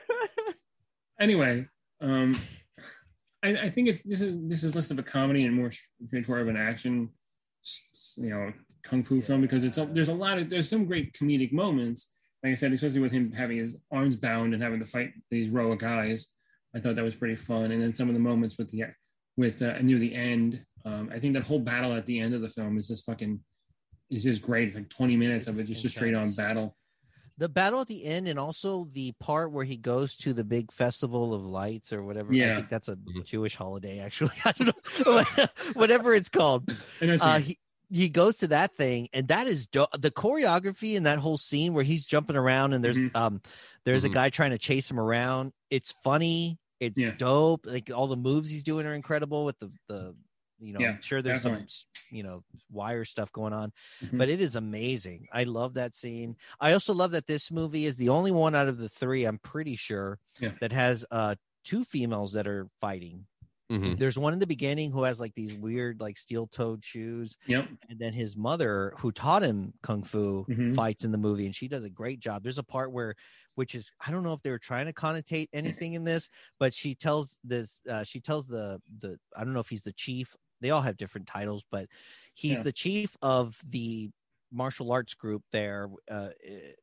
[1.20, 1.66] anyway,
[2.00, 2.38] um,
[3.42, 5.70] I, I think it's this is this is less of a comedy and more
[6.06, 7.08] straightforward of an action,
[8.16, 8.52] you know,
[8.82, 12.12] kung fu film because it's a, there's a lot of there's some great comedic moments.
[12.42, 15.48] Like I said, especially with him having his arms bound and having to fight these
[15.48, 16.28] row of guys,
[16.74, 17.72] I thought that was pretty fun.
[17.72, 18.84] And then some of the moments with the
[19.36, 22.40] with uh, near the end, um, I think that whole battle at the end of
[22.42, 23.40] the film is just fucking
[24.10, 24.66] is just great.
[24.68, 26.76] It's like 20 minutes of it, just a straight on battle.
[27.38, 30.70] The battle at the end, and also the part where he goes to the big
[30.70, 32.32] festival of lights or whatever.
[32.32, 32.56] I Yeah.
[32.56, 34.32] think that's a Jewish holiday, actually.
[34.44, 34.66] I don't
[35.06, 35.24] know,
[35.72, 36.70] whatever it's called.
[37.00, 37.58] I know what you Uh, he
[37.92, 41.72] he goes to that thing, and that is do- the choreography in that whole scene
[41.74, 43.16] where he's jumping around, and there's Mm-hmm.
[43.16, 43.40] um
[43.84, 44.10] there's Mhm.
[44.10, 45.52] a guy trying to chase him around.
[45.70, 46.58] It's funny.
[46.80, 47.10] It's Yeah.
[47.16, 47.66] dope.
[47.66, 50.16] Like all the moves he's doing are incredible with the the
[50.62, 51.68] you know, Yeah, I'm sure there's definitely.
[51.68, 54.18] some you know wire stuff going on, Mhm.
[54.18, 55.26] but it is amazing.
[55.32, 56.36] I love that scene.
[56.60, 59.38] I also love that this movie is the only one out of the three, I'm
[59.38, 60.52] pretty sure, Yeah.
[60.60, 63.26] that has uh two females that are fighting.
[63.70, 63.96] Mhm.
[63.98, 67.38] There's one in the beginning who has like these weird like steel toed shoes.
[67.46, 67.68] Yep.
[67.88, 70.74] And then his mother, who taught him kung fu, Mhm.
[70.74, 72.42] fights in the movie, and she does a great job.
[72.42, 73.14] There's a part where,
[73.60, 76.72] which is I don't know if they were trying to connotate anything in this, but
[76.72, 80.34] she tells this, uh, she tells the the I don't know if he's the chief.
[80.62, 81.86] They all have different titles, but
[82.32, 82.62] he's Yeah.
[82.62, 84.10] the chief of the
[84.52, 86.28] martial arts group there, uh,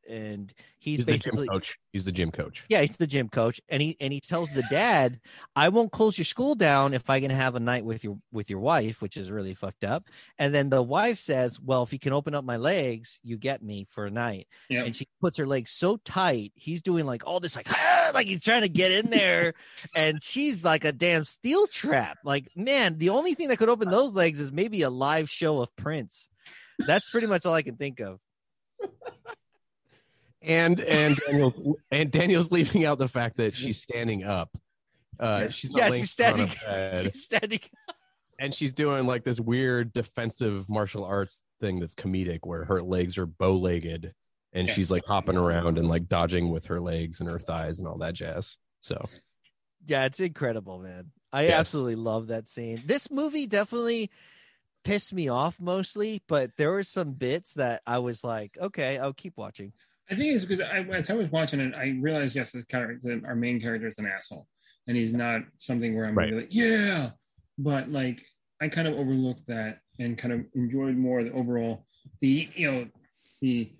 [0.08, 1.76] and he's, He's the gym basically coach.
[1.92, 2.64] He's the gym coach.
[2.68, 5.20] yeah, he's the gym coach, and he and he tells the dad,
[5.56, 8.50] "I won't close your school down if I can have a night with your with
[8.50, 10.04] your wife," which is really fucked up.
[10.38, 13.62] And then the wife says, "Well, if you can open up my legs, you get
[13.62, 14.84] me for a night." Yeah.
[14.84, 18.26] And she puts her legs so tight, he's doing like all this, like "Ah," like
[18.26, 19.54] he's trying to get in there,
[19.94, 22.18] and she's like a damn steel trap.
[22.24, 25.60] Like man, the only thing that could open those legs is maybe a live show
[25.60, 26.30] of Prince.
[26.86, 28.20] That's pretty much all I can think of.
[30.42, 34.56] and and Daniel's, and Daniel's leaving out the fact that she's standing up.
[35.18, 37.60] Uh, she's Yeah, she's down on a standing- she's standing,
[38.38, 43.18] and she's doing like this weird defensive martial arts thing that's comedic, where her legs
[43.18, 44.12] are bow-legged,
[44.52, 44.74] and Yeah.
[44.74, 47.98] she's like hopping around and like dodging with her legs and her thighs and all
[47.98, 48.58] that jazz.
[48.80, 49.04] So
[49.86, 51.10] Yeah, it's incredible, man.
[51.32, 51.58] I Yes.
[51.58, 52.80] absolutely love that scene.
[52.86, 54.10] This movie definitely
[54.88, 59.12] pissed me off mostly, but there were some bits that I was like, okay, I'll
[59.12, 59.72] keep watching.
[60.10, 63.20] I think it's because I, as I was watching it, I realized yes, this character,
[63.26, 64.46] our main character is an asshole,
[64.86, 66.30] and he's not something where I'm Right.
[66.30, 67.10] really like, yeah,
[67.58, 68.22] but like
[68.60, 71.84] I kind of overlooked that and kind of enjoyed more the overall
[72.22, 72.86] the you know
[73.42, 73.70] the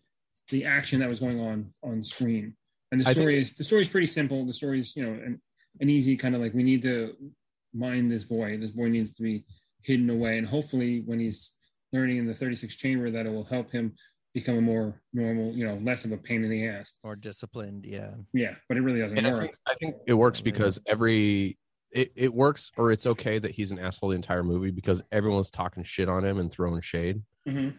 [0.50, 2.54] the action that was going on on screen.
[2.92, 4.44] And the I story think- is the story is pretty simple.
[4.44, 5.40] The story is you know an,
[5.80, 7.14] an easy kind of like we need to
[7.72, 8.58] mind this boy.
[8.58, 9.44] This boy needs to be
[9.88, 11.52] hidden away, and hopefully when he's
[11.94, 13.94] learning in the 36 chamber, that it will help him
[14.34, 16.92] become a more normal, you know, less of a pain in the ass.
[17.02, 18.12] More disciplined, yeah.
[18.34, 19.40] Yeah, but it really doesn't And I work.
[19.40, 21.58] think, I think it works because every
[21.90, 25.50] it, it works or it's okay that he's an asshole the entire movie because everyone's
[25.50, 27.22] talking shit on him and throwing shade.
[27.48, 27.72] Mhm.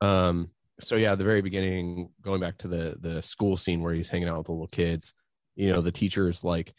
[0.00, 3.92] Um so yeah, at the very beginning, going back to the the school scene where
[3.92, 5.12] he's hanging out with the little kids,
[5.56, 6.72] you know, the teacher's like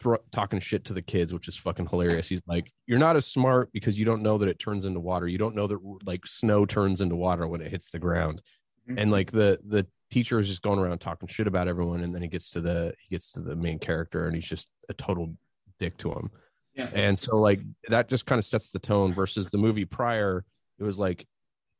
[0.00, 2.28] thro- talking shit to the kids, which is fucking hilarious.
[2.28, 5.26] He's like, "You're not as smart because you don't know that it turns into water.
[5.26, 8.42] You don't know that like snow turns into water when it hits the ground."
[8.88, 9.00] Mhm.
[9.00, 12.22] And like the the teacher is just going around talking shit about everyone, and then
[12.22, 15.34] he gets to the he gets to the main character, and he's just a total
[15.78, 16.30] dick to him.
[16.74, 16.90] Yeah.
[16.92, 20.44] And so like that just kind of sets the tone versus the movie prior.
[20.78, 21.26] It was like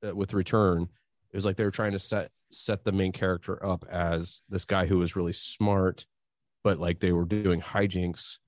[0.06, 0.88] uh, with Return,
[1.32, 4.64] it was like they were trying to set set the main character up as this
[4.64, 6.06] guy who was really smart,
[6.64, 8.38] but like they were doing hijinks.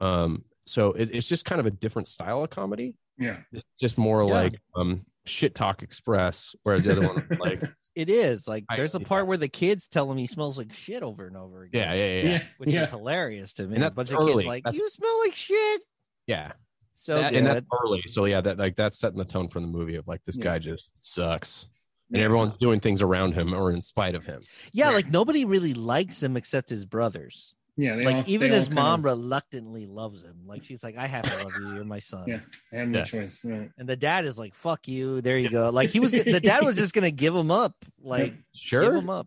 [0.00, 2.94] Um, so it, it's just kind of a different style of comedy.
[3.18, 3.38] Yeah.
[3.52, 4.32] It's just more Yeah.
[4.34, 7.60] like um shit talk express, whereas the other one like
[7.96, 11.02] It is like there's a part where the kids tell him he smells like shit
[11.02, 11.82] over and over again.
[11.82, 13.74] yeah yeah yeah yeah, which is hilarious to me.
[13.76, 15.80] And a that's bunch of kids like That's- you smell like shit.
[16.26, 16.52] yeah.
[16.94, 18.02] So That- and that's early.
[18.08, 20.44] So yeah, that like that's setting the tone for the movie of like this Yeah.
[20.44, 21.68] guy just sucks.
[22.12, 24.40] And everyone's doing things around him or in spite of him.
[24.72, 27.54] yeah, like nobody really likes him except his brothers.
[27.78, 30.46] Yeah, they like all- even they all his kind mom of- reluctantly loves him.
[30.46, 31.74] Like she's like, I have to love you.
[31.74, 32.24] You're my son.
[32.26, 32.40] Yeah,
[32.72, 33.04] I have no Yeah.
[33.04, 33.40] choice.
[33.44, 33.70] Right.
[33.76, 35.68] And the dad is like, "Fuck you." There you go.
[35.70, 36.12] Like he was.
[36.12, 37.74] The dad was just gonna give him up.
[38.02, 38.82] Like Sure.
[38.82, 39.26] give him up.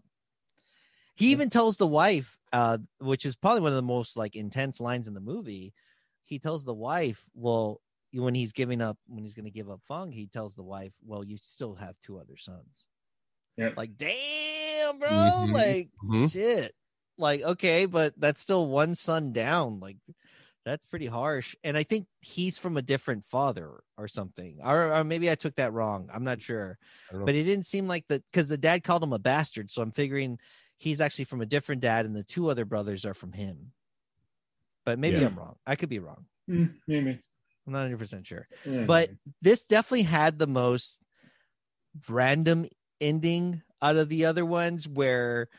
[1.15, 4.79] He even tells the wife, uh, which is probably one of the most like intense
[4.79, 5.73] lines in the movie.
[6.23, 7.81] He tells the wife, "Well,
[8.13, 11.23] when he's giving up, when he's gonna give up Fung, he tells the wife, "Well,
[11.23, 12.85] you still have two other sons."
[13.57, 13.71] Yeah.
[13.75, 15.09] Like, damn, bro.
[15.09, 15.51] Mhm.
[15.53, 16.31] Like, Mhm.
[16.31, 16.73] shit.
[17.19, 19.79] Like, okay, but that's still one son down.
[19.79, 19.97] Like,
[20.65, 21.55] that's pretty harsh.
[21.63, 24.59] And I think he's from a different father or something.
[24.63, 26.09] Or, or maybe I took that wrong.
[26.13, 26.77] I'm not sure.
[27.09, 27.25] I don't know.
[27.25, 29.69] But it didn't seem like that because the dad called him a bastard.
[29.69, 30.39] So I'm figuring
[30.77, 33.73] he's actually from a different dad, and the two other brothers are from him.
[34.85, 35.27] But maybe Yeah.
[35.27, 35.57] I'm wrong.
[35.67, 36.25] I could be wrong.
[36.49, 37.19] Mm, maybe.
[37.67, 38.47] I'm not 100% sure.
[38.65, 39.19] Yeah, But maybe.
[39.41, 41.03] this definitely had the most
[42.07, 42.67] random
[43.01, 45.49] ending out of the other ones where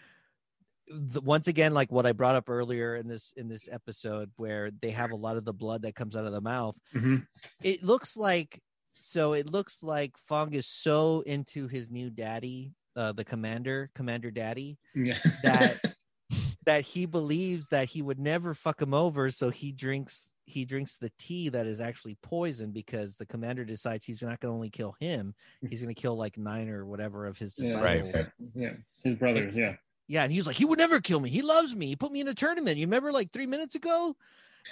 [0.93, 4.71] the, once again like what i brought up earlier in this in this episode where
[4.83, 7.27] they have a lot of the blood that comes out of the mouth Mhm.
[7.63, 8.61] it looks like
[8.99, 14.31] so it looks like fong is so into his new daddy uh the commander commander
[14.31, 15.17] daddy Yeah.
[15.43, 15.81] that
[16.67, 20.97] that he believes that he would never fuck him over so he drinks he drinks
[20.97, 24.71] the tea that is actually poison because the commander decides he's not going to only
[24.71, 25.35] kill him
[25.71, 28.27] he's going to kill like nine or whatever of his yeah, disciples Right.
[28.57, 28.73] yeah,
[29.05, 29.55] his brothers.
[29.55, 29.77] Yeah.
[30.11, 32.11] Yeah and he was like he would never kill me he loves me he put
[32.11, 34.15] me in a tournament you remember like three minutes ago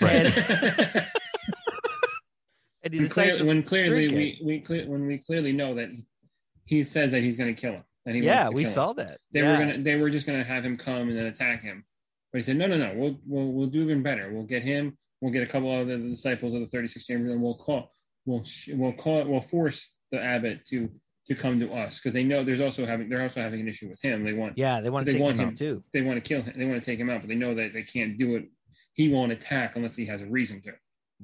[0.00, 0.26] Right.
[0.26, 0.34] and,
[2.82, 5.88] and he when, clear, to when clearly we we clear, when we clearly know that
[6.64, 7.84] he says that he's going to kill him.
[8.04, 8.74] And he yeah we kill him.
[8.74, 9.52] saw that They yeah.
[9.52, 11.84] were gonna they were just gonna have him come and then attack him.
[12.32, 14.30] But he said, No, no, no, we'll we'll we'll do even better.
[14.32, 17.42] We'll get him, we'll get a couple of the disciples of the 36 chambers, and
[17.42, 17.90] we'll call
[18.26, 18.44] we'll
[18.74, 20.90] we'll call it, we'll force the abbot to
[21.28, 23.88] to come to us because they know there's also having they're also having an issue
[23.88, 24.24] with him.
[24.24, 26.26] They want yeah they want to they take want him him too they want to
[26.26, 28.36] kill him, they want to take him out, but they know that they can't do
[28.36, 28.46] it.
[28.94, 30.72] He won't attack unless he has a reason to.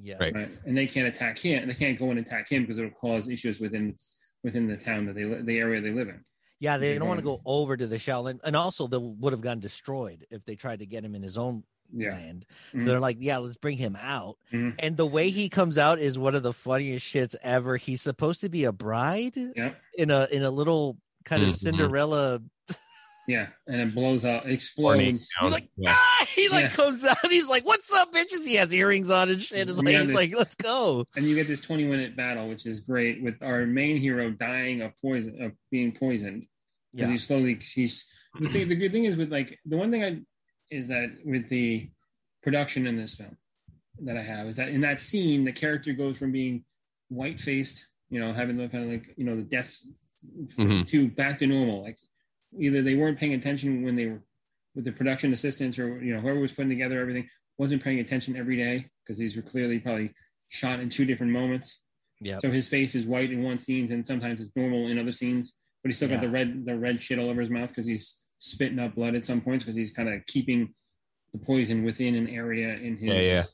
[0.00, 0.34] yeah Right.
[0.34, 0.50] Right.
[0.66, 1.68] And they can't attack him.
[1.68, 3.96] They can't go and attack him because it'll cause issues within
[4.42, 6.22] within the town that they the area they live in.
[6.60, 9.32] Yeah, they You're didn't want to go over to the Shaolin, and also they would
[9.32, 11.64] have gotten destroyed if they tried to get him in his own
[11.96, 12.12] Yeah.
[12.12, 12.46] land.
[12.72, 14.36] So they're like, yeah, let's bring him out.
[14.52, 14.74] Mhm.
[14.80, 17.76] And the way he comes out is one of the funniest shits ever.
[17.76, 19.80] He's supposed to be a bride Yep.
[19.98, 21.56] in a in a little kind of Mhm.
[21.58, 22.42] Cinderella.
[23.26, 25.00] Yeah, and it blows out, explodes.
[25.40, 26.26] He's like, ah!
[26.28, 26.68] He like Yeah.
[26.70, 27.16] comes out.
[27.30, 29.66] He's like, "What's up, bitches?" He has earrings on and shit.
[29.66, 32.66] It's like, he's this- like, "Let's go." and you get this 20 minute battle, which
[32.66, 36.46] is great with our main hero dying of poison, of being poisoned
[36.92, 37.12] because Yeah.
[37.12, 38.04] he slowly he's
[38.38, 38.68] the thing.
[38.68, 40.20] The good thing is with like the one thing I
[40.74, 41.88] is that with the
[42.42, 43.36] production in this film
[44.02, 46.64] that I have is that in that scene the character goes from being
[47.08, 49.78] white faced, you know, having the kind of like you know the death
[50.56, 50.86] Mhm.
[50.88, 51.82] to back to normal.
[51.82, 51.98] Like
[52.58, 54.22] either they weren't paying attention when they were
[54.74, 57.28] with the production assistants or you know whoever was putting together everything
[57.58, 60.12] wasn't paying attention every day because these were clearly probably
[60.48, 61.82] shot in two different moments.
[62.20, 62.38] Yeah.
[62.38, 65.54] So his face is white in one scenes and sometimes it's normal in other scenes,
[65.82, 68.20] but he's still got the red the red shit all over his mouth because he's
[68.44, 70.74] spitting up blood at some points because he's kind of keeping
[71.32, 73.14] the poison within an area in his.
[73.14, 73.44] Yeah, yeah.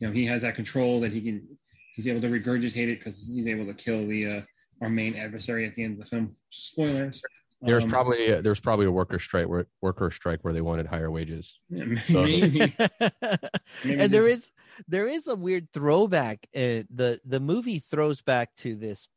[0.00, 1.46] You know, he has that control that he can.
[1.94, 4.40] He's able to regurgitate it because he's able to kill the uh,
[4.82, 6.34] our main adversary at the end of the film.
[6.50, 7.22] Spoilers.
[7.62, 11.10] There's Um, probably there's probably a worker strike where worker strike where they wanted higher
[11.10, 11.60] wages.
[11.70, 12.58] Yeah, So- maybe.
[13.84, 14.50] Maybe and there is
[14.88, 16.46] there is a weird throwback.
[16.54, 19.08] Uh, the the movie throws back to this,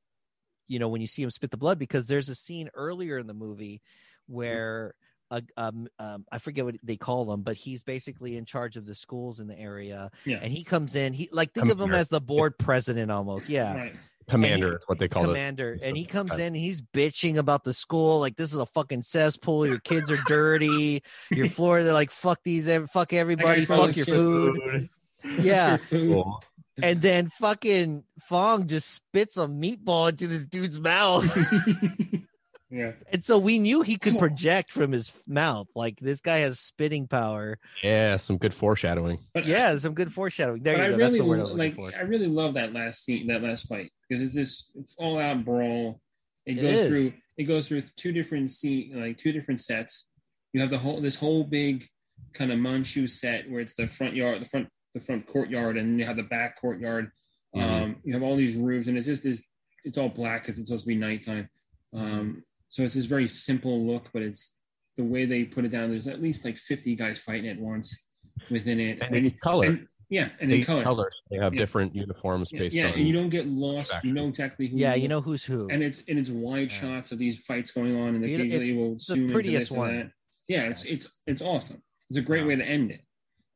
[0.67, 3.27] you know, when you see him spit the blood, because there's a scene earlier in
[3.27, 3.81] the movie
[4.27, 4.93] where
[5.31, 8.85] a, um, um, I forget what they call him, but he's basically in charge of
[8.85, 10.39] the schools in the area, Yeah.
[10.41, 11.13] and he comes in.
[11.13, 13.75] He like think of him as the board president almost, yeah.
[13.75, 13.95] Right.
[14.29, 18.19] Commander, is what they call commander and he comes in he's bitching about the school
[18.19, 21.01] like this is a fucking cesspool your kids are dirty
[21.31, 24.13] your floor they're like fuck these fuck everybody fuck your shit.
[24.13, 24.89] food
[25.39, 26.43] yeah Cool.
[26.83, 31.23] and then fucking fong just spits a meatball into this dude's mouth
[32.69, 32.91] Yeah.
[33.13, 37.07] and so we knew he could project from his mouth like this guy has spitting
[37.07, 39.19] power Yeah, some good foreshadowing.
[39.33, 41.43] But yeah some good foreshadowing there but you I go really that's the word i
[41.43, 41.77] was like.
[41.77, 45.17] looking for I really love that last scene, that last fight, because it's this all
[45.17, 46.01] out brawl.
[46.45, 46.87] It It goes is.
[47.11, 47.19] through.
[47.37, 50.09] It goes through two different scene, like two different sets.
[50.53, 51.87] You have the whole this whole big
[52.33, 55.99] kind of Manchu set where it's the front yard, the front the front courtyard, and
[55.99, 57.11] you have the back courtyard.
[57.55, 57.61] Mhm.
[57.61, 59.41] Um, you have all these roofs, and it's just this.
[59.85, 61.47] It's all black because it's supposed to be nighttime.
[61.93, 64.55] Um, so it's this very simple look, but it's
[64.97, 65.89] the way they put it down.
[65.91, 68.03] There's at least like 50 guys fighting at once
[68.49, 69.65] within it, And in color.
[69.67, 70.83] and- yeah, and They in color.
[70.83, 71.13] colors.
[71.29, 71.59] They have Yeah.
[71.59, 72.93] different uniforms Yeah, based yeah, on.
[72.93, 73.93] and you don't get lost.
[74.05, 74.77] You know exactly who.
[74.77, 77.95] yeah you know who's who and it's and it's wide shots of these fights going
[77.97, 79.95] on, and It's beauti- occasionally it's will the zoom into prettiest this and one.
[79.97, 80.11] that.
[80.47, 81.81] Yeah, it's it's it's awesome.
[82.09, 83.01] It's a great way to end it.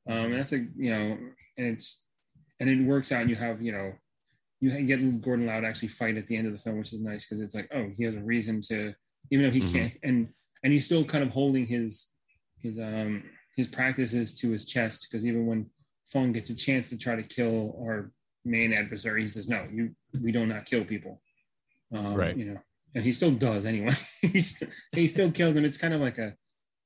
[0.10, 1.18] Um, that's a you know,
[1.58, 2.04] and it's
[2.60, 3.22] and it works out.
[3.22, 3.94] And you have you know,
[4.62, 7.26] you get Gordon Liu actually fight at the end of the film, which is nice
[7.26, 8.94] because it's like oh, he has a reason to,
[9.32, 9.72] even though he Mhm.
[9.74, 10.30] can't, and
[10.64, 12.12] and he's still kind of holding his
[12.60, 13.24] his um
[13.56, 15.70] his practices to his chest because even when
[16.06, 18.12] Fong gets a chance to try to kill our
[18.46, 21.22] main adversary, he says no, you we do not kill people.
[21.94, 22.38] Um, Right.
[22.38, 22.60] You know,
[22.96, 23.92] and he still does anyway.
[24.22, 24.62] He's
[24.94, 25.66] he still kills him.
[25.66, 26.36] It's kind of like a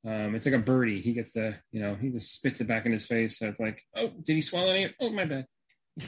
[0.08, 1.02] um, it's like a birdie.
[1.02, 3.40] He gets the, you know, he just spits it back in his face.
[3.40, 4.94] So it's like, oh, did he swallow any?
[5.00, 5.48] Oh, my bad.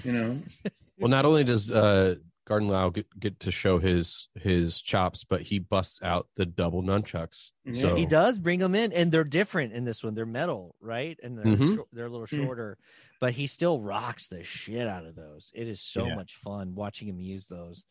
[0.03, 0.41] You know,
[0.99, 2.15] Well, not only does uh,
[2.45, 6.81] Gordon Liu get, get to show his his chops, but he busts out the double
[6.81, 7.51] nunchucks.
[7.73, 10.15] So he does bring them in, and they're different in this one.
[10.15, 11.19] They're metal, right?
[11.21, 11.75] And they're Mhm.
[11.75, 12.37] shor- they're a little Mm.
[12.43, 12.77] shorter,
[13.21, 15.51] but he still rocks the shit out of those.
[15.53, 16.15] It is so Yeah.
[16.15, 17.85] much fun watching him use those.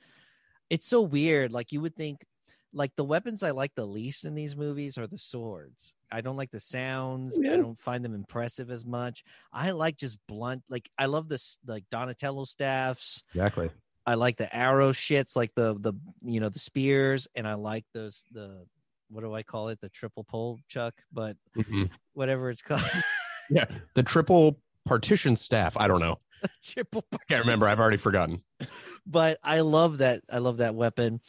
[0.69, 1.53] It's so weird.
[1.53, 2.25] Like you would think,
[2.73, 5.93] like the weapons I like the least in these movies are the swords.
[6.11, 7.39] I don't like the sounds.
[7.39, 9.25] I don't find them impressive as much.
[9.53, 10.63] I like just blunt.
[10.69, 13.25] Like I love this, like Donatello staffs.
[13.35, 13.71] exactly.
[14.07, 17.85] I like the arrow shits, like the the you know the spears, and I like
[17.93, 18.65] those the
[19.09, 19.81] what do I call it?
[19.81, 21.91] The triple pole chuck, but Mhm.
[22.15, 22.83] whatever it's called.
[23.49, 25.77] Yeah, the triple partition staff.
[25.77, 26.17] I don't know.
[26.65, 27.67] triple I can't remember.
[27.67, 28.43] I've already forgotten.
[29.07, 30.23] but I love that.
[30.31, 31.21] I love that weapon.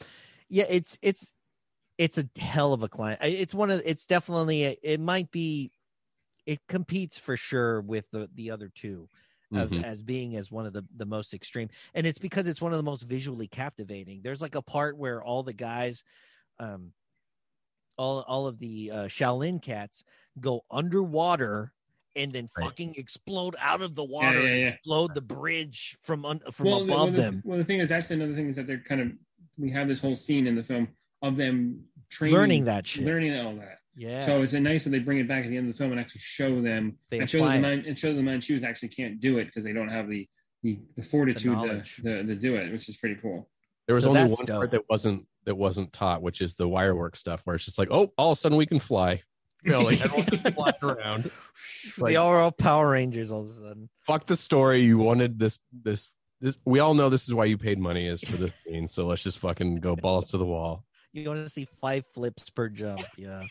[0.49, 1.33] Yeah, it's it's
[1.97, 3.19] it's a hell of a client.
[3.23, 5.71] It's one of it's definitely a, it might be
[6.45, 9.09] it competes for sure with the the other two
[9.53, 9.83] of, Mhm.
[9.83, 12.77] as being as one of the the most extreme, and it's because it's one of
[12.77, 14.21] the most visually captivating.
[14.21, 16.03] There's like a part where all the guys,
[16.59, 16.91] um,
[17.97, 20.03] all all of the uh, Shaolin cats
[20.39, 21.73] go underwater.
[22.15, 22.65] And then Right.
[22.65, 24.69] fucking explode out of the water yeah, and yeah.
[24.69, 27.41] explode the bridge from un- from well, the- above well, the, them.
[27.45, 29.11] Well, the thing is, that's another thing is that they're kind of,
[29.59, 30.87] we have this whole scene in the film
[31.21, 33.05] of them training, Learning that shit.
[33.05, 33.79] learning all that.
[33.95, 34.25] Yeah.
[34.25, 35.99] So it's nice that they bring it back at the end of the film and
[35.99, 38.63] actually show them They and show that apply the man, and show that the Manchus
[38.63, 40.27] actually can't do it because they don't have the
[40.63, 43.47] the, the fortitude to, to, to do it, which is pretty cool.
[43.87, 44.57] There was So only one dope.
[44.57, 47.77] part that wasn't that wasn't taught, which is the wire work stuff, where it's just
[47.77, 49.21] like, oh, all of a sudden we can fly.
[49.63, 51.31] You know, like everyone can fly around.
[51.97, 53.89] Like, they are all Power Rangers all of a sudden.
[54.01, 54.81] fuck the story.
[54.81, 56.09] You wanted this, this,
[56.41, 56.57] this.
[56.65, 58.87] We all know this is why you paid money is for this scene.
[58.87, 60.83] So let's just fucking go balls to the wall.
[61.13, 63.01] You want to see five flips per jump.
[63.17, 63.43] Yeah.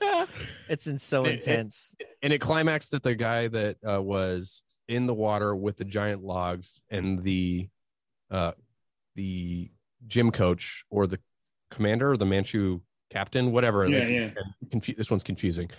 [0.68, 1.94] it's in so It- it- intense.
[2.22, 6.22] and it climaxed at the guy that uh, was in the water with the giant
[6.24, 7.68] logs and the
[8.30, 8.52] uh
[9.14, 9.70] the
[10.06, 11.20] gym coach or the
[11.70, 12.80] commander or the manchu
[13.10, 14.30] captain whatever Yeah, like, yeah.
[14.72, 15.70] confu- this one's confusing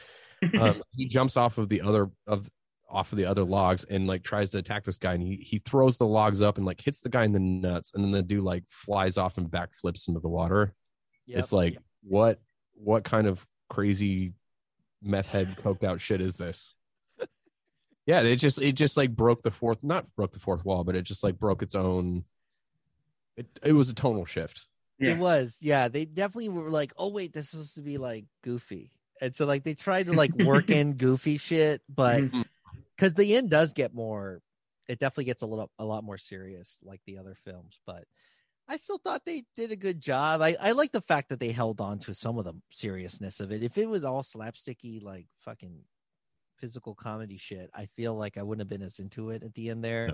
[0.59, 2.49] um he jumps off of the other of
[2.89, 5.59] off of the other logs and like tries to attack this guy and he he
[5.59, 8.21] throws the logs up and like hits the guy in the nuts and then the
[8.23, 10.73] dude like flies off and backflips into the water
[11.31, 11.39] Yep.
[11.39, 12.39] it's like what
[12.73, 14.33] what kind of crazy
[15.01, 16.75] meth head coked out shit is this
[18.05, 20.95] yeah it just it just like broke the fourth not broke the fourth wall but
[20.95, 22.25] it just like broke its own
[23.37, 24.67] it, it was a tonal shift
[25.01, 25.87] It was, yeah.
[25.87, 29.47] They definitely were like, oh wait, this is supposed to be like goofy, and so
[29.47, 32.41] like they tried to like work in goofy shit, but mm-hmm.
[32.95, 34.41] because the end does get more,
[34.87, 38.05] it definitely gets a little a lot more serious like the other films, but.
[38.71, 40.41] I still thought they did a good job.
[40.41, 43.51] I, I like the fact that they held on to some of the seriousness of
[43.51, 43.63] it.
[43.63, 45.77] If it was all slapsticky, like fucking
[46.57, 49.71] physical comedy shit, I feel like I wouldn't have been as into it at the
[49.71, 50.13] end there.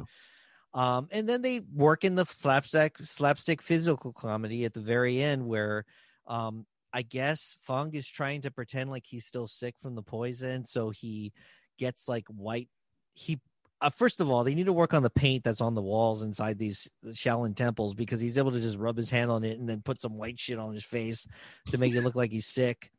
[0.74, 5.46] Um, and then they work in the slapstick slapstick physical comedy at the very end
[5.46, 5.86] where
[6.26, 10.66] um I guess Fung is trying to pretend like he's still sick from the poison,
[10.66, 11.32] so he
[11.78, 12.70] gets like white
[13.14, 13.40] he
[13.82, 16.24] uh, first of all, they need to work on the paint that's on the walls
[16.24, 19.70] inside these Shaolin temples because he's able to just rub his hand on it and
[19.70, 21.28] then put some white shit on his face
[21.70, 22.92] to make it look like he's sick.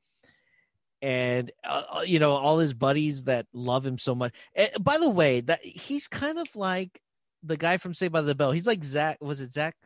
[1.01, 4.35] And uh, uh, you know all his buddies that love him so much.
[4.57, 7.01] Eh, by the way, that he's kind of like
[7.43, 8.51] the guy from Saved by the Bell.
[8.51, 9.19] He's like Zack.
[9.21, 9.77] Was it Zack?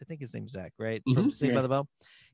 [0.00, 1.02] I think his name's Zack, right?
[1.12, 1.32] From Mhm.
[1.32, 1.88] Saved by the Bell.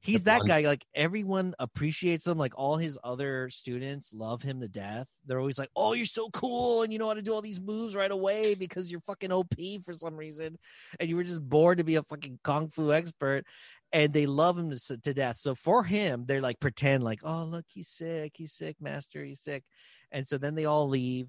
[0.05, 0.61] He's that guy.
[0.61, 2.37] Like everyone appreciates him.
[2.37, 5.07] Like all his other students love him to death.
[5.25, 7.61] They're always like, "Oh, you're so cool, and you know how to do all these
[7.61, 10.59] moves right away because you're fucking OP for some reason,
[11.01, 13.47] and you were just bored to be a fucking kung fu expert."
[13.95, 15.39] And they love him to, to death.
[15.39, 18.33] So for him, they're like pretend like, "Oh, look, he's sick.
[18.37, 19.25] He's sick, master.
[19.25, 19.65] He's sick."
[20.13, 21.29] And so then they all leave,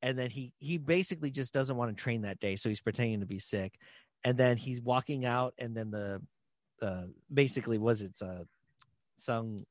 [0.00, 3.20] and then he he basically just doesn't want to train that day, so he's pretending
[3.20, 3.74] to be sick.
[4.24, 6.22] And then he's walking out, and then the
[6.84, 8.44] uh basically was it uh
[9.16, 9.64] Sung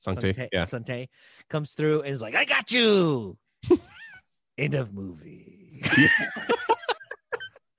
[0.00, 0.64] San Te, Sungtae- yeah.
[0.64, 1.08] San Te
[1.48, 3.38] comes through and is like, I got you.
[4.58, 5.80] End of movie.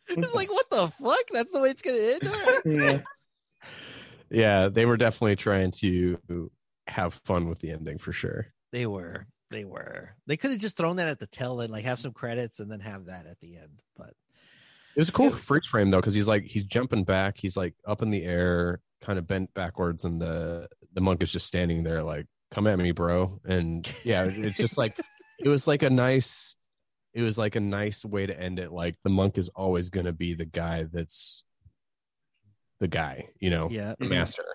[0.07, 1.25] it's like, what the fuck?
[1.31, 2.27] That's the way it's gonna end.
[2.27, 2.61] All right.
[2.65, 2.99] Yeah.
[4.29, 6.17] yeah they were definitely trying to
[6.87, 9.27] have fun with the ending for sure They were.
[9.51, 10.15] They were.
[10.25, 12.71] They could have just thrown that at the tail end, like have some credits and
[12.71, 13.81] then have that at the end.
[13.95, 14.13] But
[14.95, 17.73] It was a cool freeze frame though, because he's like he's jumping back, he's like
[17.87, 21.83] up in the air, kind of bent backwards, and the the monk is just standing
[21.83, 24.95] there like, "Come at me, bro!" And yeah, it's just like
[25.39, 26.55] it was like a nice,
[27.13, 28.71] it was like a nice way to end it.
[28.71, 31.43] Like the monk is always going to be the guy that's
[32.79, 33.95] the guy, you know, Yeah.
[33.97, 34.45] the master.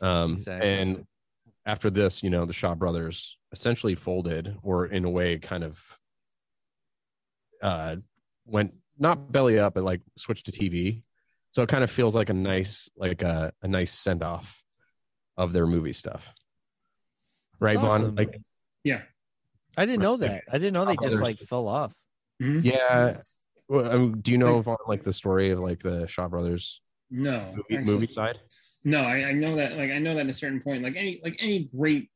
[0.00, 0.68] Um, Exactly.
[0.68, 1.06] and
[1.66, 5.98] after this, you know, the Shaw brothers essentially folded, or in a way, kind of
[7.62, 7.96] uh
[8.46, 11.02] went not belly up, but like switched to TV.
[11.52, 14.62] So it kind of feels like a nice, like a, a nice send off
[15.36, 16.32] of their movie stuff.
[17.60, 18.00] Right, That's Vaughn?
[18.02, 18.14] awesome.
[18.16, 18.40] Like,
[18.82, 19.02] Yeah.
[19.76, 20.42] I didn't know that.
[20.50, 21.92] I didn't know they just like fell off.
[22.42, 22.60] Mm-hmm.
[22.66, 23.18] yeah.
[23.68, 26.80] Well, I mean, do you know Vaughn, like the story of like the Shaw brothers
[27.10, 27.52] No.
[27.56, 28.38] movie, actually- movie side?
[28.86, 29.78] No, I, I know that.
[29.78, 32.10] Like I know that at a certain point, like any like any great,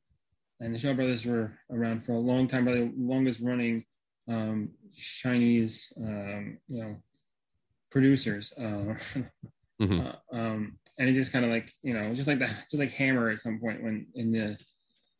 [0.60, 3.86] and the Shaw Brothers were around for a long time, probably the longest running
[4.28, 6.96] um, Chinese, um, you know,
[7.90, 8.52] producers.
[8.52, 8.94] Uh,
[9.80, 10.04] Mhm.
[10.04, 12.90] uh, um, and it just kind of like you know, just like that, just like
[12.90, 14.58] Hammer at some point when in the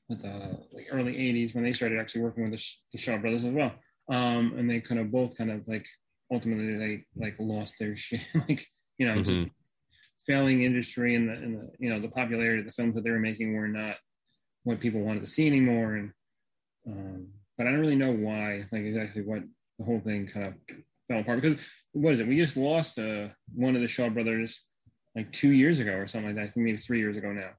[0.09, 3.45] the like early '80s when they started actually working with the, Sh- the Shaw Brothers
[3.45, 3.73] as well.
[4.11, 5.87] Um, and they kind of both kind of like
[6.33, 8.67] ultimately they like lost their shit, like
[8.99, 9.51] you know, just Mhm.
[10.27, 13.11] failing industry and the, and the you know the popularity of the films that they
[13.11, 13.97] were making were not
[14.65, 16.13] what people wanted to see anymore and
[16.89, 17.29] um,
[17.59, 19.43] but I don't really know why like exactly what
[19.79, 20.55] the whole thing kind of
[21.09, 21.61] fell apart because
[21.93, 24.65] what is it we just lost uh, one of the Shaw brothers
[25.15, 27.51] like two years ago or something like that I think maybe three years ago now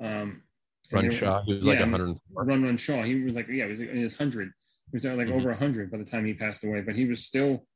[0.00, 0.42] um,
[0.90, 2.44] Run Shaw, he was like yeah, 104.
[2.44, 4.52] Run Run Shaw he was like yeah he was in his hundred
[4.90, 5.32] he was like Mhm.
[5.32, 7.66] over a hundred by the time he passed away but he was still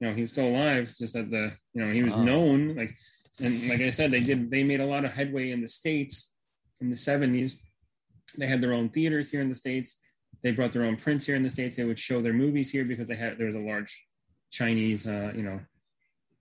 [0.00, 2.94] you know he was still alive just that the you know he was known like
[3.40, 6.34] and like I said, they did they made a lot of headway in the states
[6.80, 7.56] in the seventies.
[8.36, 9.98] They had their own theaters here in the states.
[10.42, 11.76] They brought their own prints here in the states.
[11.76, 14.06] They would show their movies here because they had there was a large
[14.50, 15.60] Chinese, uh, you know,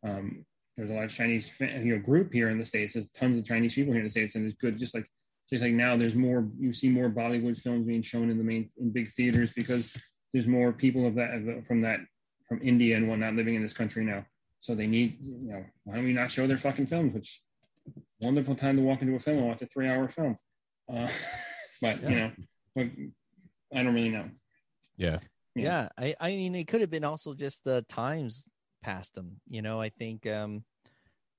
[0.03, 0.45] um,
[0.77, 2.93] there's a of Chinese you know group here in the states.
[2.93, 4.77] There's tons of Chinese people here in the states, and it's good.
[4.77, 5.07] Just like
[5.49, 6.47] just like now, there's more.
[6.59, 9.97] You see more Bollywood films being shown in the main in big theaters because
[10.31, 11.99] there's more people of that from that
[12.47, 14.25] from India and whatnot living in this country now.
[14.59, 17.13] So they need you know why don't we not show their fucking films?
[17.13, 17.41] Which
[18.21, 20.35] wonderful time to walk into a film and watch a three hour film.
[20.91, 21.07] Uh,
[21.81, 22.31] but you know,
[22.75, 22.87] but
[23.73, 24.29] I don't really know.
[24.97, 25.19] Yeah.
[25.55, 28.47] yeah i i mean it could have been also just the times
[28.83, 30.63] past them you know i think um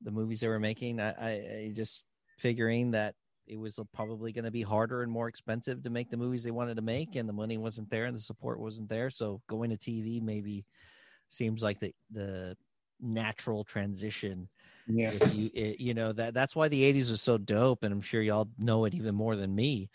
[0.02, 2.04] the movies they were making i i, I just
[2.38, 3.14] figuring that
[3.46, 6.50] it was probably going to be harder and more expensive to make the movies they
[6.50, 9.70] wanted to make and the money wasn't there and the support wasn't there so going
[9.70, 10.64] to tv maybe
[11.28, 12.56] seems like the the
[13.00, 14.48] natural transition
[14.88, 15.12] Yeah.
[15.12, 18.00] if you it, you know that that's why the 80s was so dope and i'm
[18.00, 19.88] sure y'all know it even more than me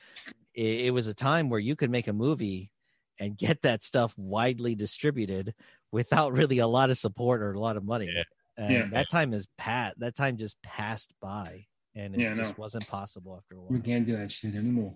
[0.53, 2.71] it, it was a time where you could make a movie
[3.19, 5.53] and get that stuff widely distributed
[5.91, 8.11] without really a lot of support or a lot of money
[8.57, 8.85] and Yeah.
[8.91, 11.65] that time is pat that time just passed by
[11.95, 12.61] and it Yeah, just no.
[12.61, 14.95] wasn't possible after a while We can't do that shit anymore.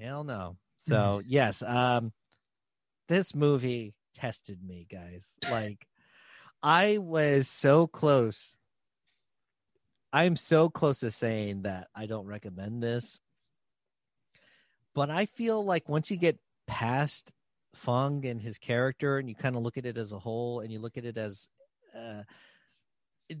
[0.00, 2.12] hell no so yes um
[3.08, 5.86] this movie tested me guys like
[6.62, 8.56] i was so close
[10.12, 13.18] i'm so close to saying that i don't recommend this
[14.96, 17.32] but i feel like once you get past
[17.74, 20.72] fung and his character and you kind of look at it as a whole and
[20.72, 21.48] you look at it as
[21.96, 22.24] uh
[23.28, 23.38] it-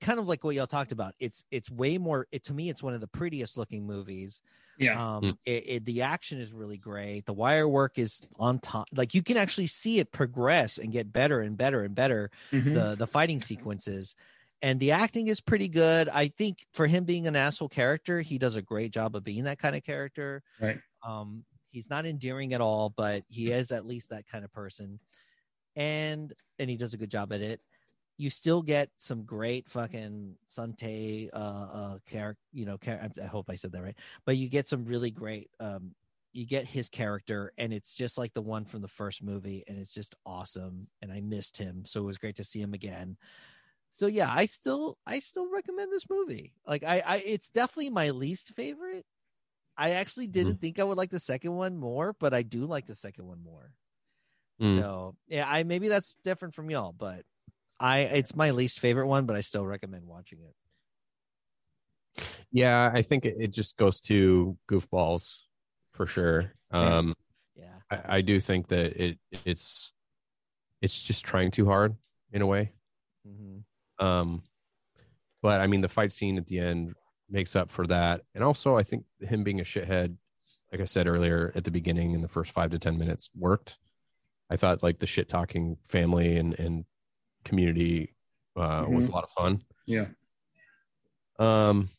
[0.00, 2.82] kind of like what y'all talked about it's it's way more it to me it's
[2.82, 4.42] one of the prettiest looking movies
[4.78, 4.98] Yeah.
[4.98, 9.14] um it, it, the action is really great the wire work is on top like
[9.14, 12.74] you can actually see it progress and get better and better and better Mhm.
[12.74, 14.14] the the fighting sequences
[14.62, 16.08] and the acting is pretty good.
[16.08, 19.44] I think for him being an asshole character he does a great job of being
[19.44, 20.42] that kind of character.
[20.60, 20.78] Right.
[21.06, 25.00] um he's not endearing at all but he is at least that kind of person.
[25.76, 27.60] And and he does a good job at it.
[28.18, 33.26] You still get some great fucking San Te uh uh character you know char- I
[33.26, 33.98] hope I said that right.
[34.24, 35.94] But you get some really great um
[36.32, 39.78] you get his character and it's just like the one from the first movie and
[39.78, 41.84] it's just awesome and I missed him.
[41.86, 43.16] So it was great to see him again
[43.96, 48.10] so yeah I still I still recommend this movie like I I it's definitely my
[48.10, 49.04] least favorite
[49.76, 52.86] I actually didn't think I would like the second one more but I do like
[52.86, 53.72] the second one more
[54.58, 54.80] Mm.
[54.80, 57.24] so yeah I maybe that's different from y'all but
[57.78, 60.54] I it's my least favorite one, but I still recommend watching it.
[62.50, 65.42] Yeah, I think it, it just goes to goofballs
[65.92, 66.52] for sure.
[66.72, 66.96] Yeah.
[66.98, 67.14] Um,
[67.54, 69.92] yeah, I, I do think that it it's
[70.82, 71.94] it's just trying too hard
[72.32, 72.72] in a way.
[73.26, 73.58] Mm-hmm.
[73.98, 74.42] Um,
[75.42, 76.94] but I mean, the fight scene at the end
[77.28, 80.16] makes up for that, and also I think him being a shithead,
[80.72, 83.78] like I said earlier at the beginning, in the first five to ten minutes, worked.
[84.50, 86.84] I thought like the shit talking family and and
[87.44, 88.14] community
[88.56, 89.62] uh, was a lot of fun.
[89.86, 90.06] Yeah.
[91.38, 91.90] Um,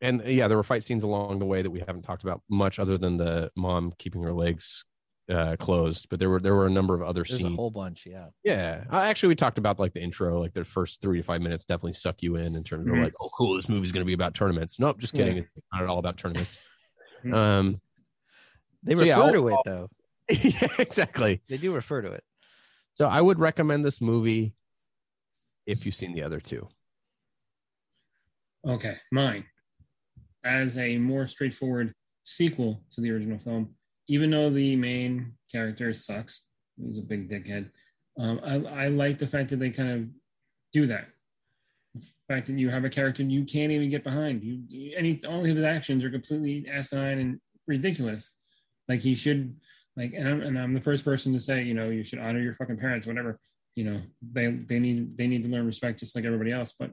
[0.00, 2.78] and yeah, there were fight scenes along the way that we haven't talked about much,
[2.78, 4.84] other than the mom keeping her legs
[5.28, 6.08] uh, closed.
[6.08, 7.52] But there were there were a number of other There's scenes.
[7.54, 8.28] a whole bunch, yeah.
[8.44, 11.42] Yeah, uh, actually, we talked about like the intro, like the first three to five
[11.42, 13.04] minutes definitely suck you in in terms of Mhm.
[13.04, 14.78] like, oh, cool, this movie's going to be about tournaments.
[14.78, 15.36] Nope, just kidding.
[15.38, 15.42] Yeah.
[15.56, 16.58] It's not at all about tournaments.
[17.24, 17.34] Mhm.
[17.34, 17.80] Um,
[18.82, 19.88] They So, refer yeah, to it though.
[20.30, 21.42] yeah, exactly.
[21.48, 22.22] They do refer to it.
[22.94, 24.54] So I would recommend this movie
[25.66, 26.68] if you've seen the other two.
[28.66, 29.44] Okay, mine.
[30.44, 31.92] As a more straightforward
[32.22, 33.74] sequel to the original film,
[34.08, 36.44] even though the main character sucks,
[36.76, 37.70] he's a big dickhead.
[38.18, 40.08] Um, I, I like the fact that they kind of
[40.72, 41.08] do that.
[41.94, 44.42] The fact that you have a character you can't even get behind.
[44.42, 48.30] You, any all his actions are completely asinine and ridiculous.
[48.88, 49.56] Like he should,
[49.96, 52.40] like, and I'm, and I'm the first person to say, you know, you should honor
[52.40, 53.38] your fucking parents, whatever.
[53.74, 54.00] You know,
[54.32, 56.74] they they need they need to learn respect just like everybody else.
[56.78, 56.90] But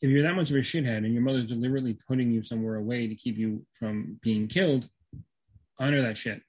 [0.00, 3.08] if you're that much of a shithead and your mother's deliberately putting you somewhere away
[3.08, 4.88] to keep you from being killed,
[5.78, 6.42] honor that shit.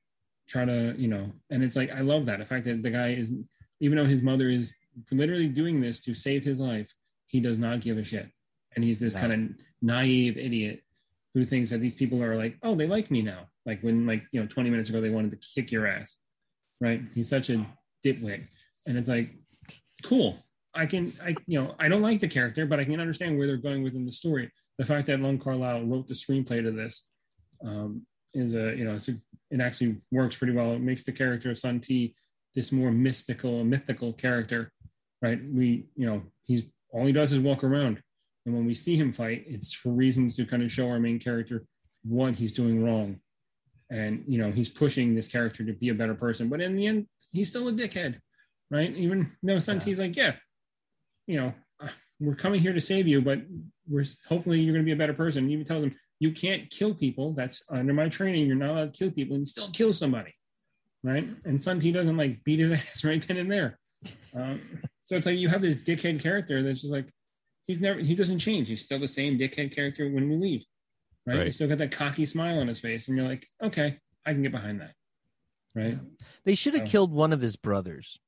[0.47, 2.39] Try to, you know, and it's like I love that.
[2.39, 3.31] The fact that the guy is
[3.79, 4.73] even though his mother is
[5.11, 6.93] literally doing this to save his life,
[7.27, 8.29] he does not give a shit.
[8.75, 9.21] And he's this No.
[9.21, 10.83] kind of naive idiot
[11.33, 13.47] who thinks that these people are like, oh, they like me now.
[13.65, 16.17] Like when like, you know, 20 minutes ago they wanted to kick your ass.
[16.81, 17.01] Right?
[17.13, 17.65] He's such a
[18.03, 18.47] dipwit.
[18.87, 19.31] And it's like,
[20.03, 20.37] cool.
[20.73, 23.47] I can, I, you know, I don't like the character, but I can understand where
[23.47, 24.51] they're going within the story.
[24.77, 27.07] The fact that Lon Carlisle wrote the screenplay to this
[27.65, 29.13] um, is a, you know, it's a,
[29.51, 30.73] it actually works pretty well.
[30.73, 32.13] It makes the character of San Te
[32.55, 34.71] this more mystical, mythical character,
[35.21, 35.39] right?
[35.43, 38.01] We, you know, he's all he does is walk around,
[38.45, 41.19] and when we see him fight, it's for reasons to kind of show our main
[41.19, 41.65] character
[42.03, 43.19] what he's doing wrong,
[43.89, 46.49] and you know, he's pushing this character to be a better person.
[46.49, 48.19] But in the end, he's still a dickhead,
[48.71, 48.95] right?
[48.95, 50.33] Even though San Te's like, yeah,
[51.27, 51.89] you know, uh,
[52.19, 53.41] we're coming here to save you, but
[53.87, 55.43] we're hopefully you're going to be a better person.
[55.43, 57.33] And even tell them you can't kill people.
[57.33, 58.45] That's under my training.
[58.45, 60.33] You're not allowed to kill people, and still kill somebody,
[61.03, 61.27] right?
[61.45, 63.79] And San Te doesn't like beat his ass right then and there.
[64.35, 64.61] Um,
[65.03, 67.07] so it's like you have this dickhead character that's just like
[67.67, 68.69] he's never he doesn't change.
[68.69, 70.65] He's still the same dickhead character when we leave,
[71.25, 71.37] right?
[71.37, 71.45] Right.
[71.45, 74.41] He's still got that cocky smile on his face, and you're like, okay, I can
[74.43, 74.93] get behind that,
[75.75, 75.97] right?
[76.45, 78.19] They should have So- killed one of his brothers.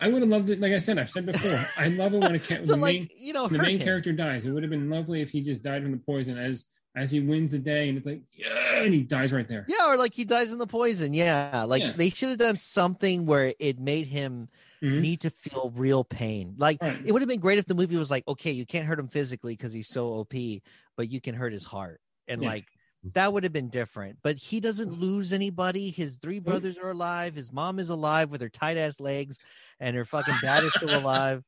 [0.00, 0.60] I would have loved it.
[0.60, 3.08] Like I said, I've said before, I love it when a ca- the like, main,
[3.18, 3.84] you know, the main him.
[3.84, 4.44] character dies.
[4.46, 7.20] It would have been lovely if he just died from the poison as as he
[7.20, 9.64] wins the day, and it's like, yeah, and he dies right there.
[9.68, 11.14] Yeah, or like he dies in the poison.
[11.14, 11.92] Yeah, like Yeah.
[11.92, 14.48] they should have done something where it made him
[14.82, 15.00] Mhm.
[15.00, 16.54] need to feel real pain.
[16.56, 17.00] Like Right.
[17.04, 19.08] it would have been great if the movie was like, okay, you can't hurt him
[19.08, 20.62] physically because he's so OP,
[20.96, 22.48] but you can hurt his heart, and Yeah.
[22.48, 22.66] like
[23.14, 24.18] that would have been different.
[24.22, 25.90] But he doesn't lose anybody.
[25.90, 27.36] His three brothers are alive.
[27.36, 29.38] His mom is alive with her tight ass legs,
[29.78, 31.44] and her fucking dad is still alive.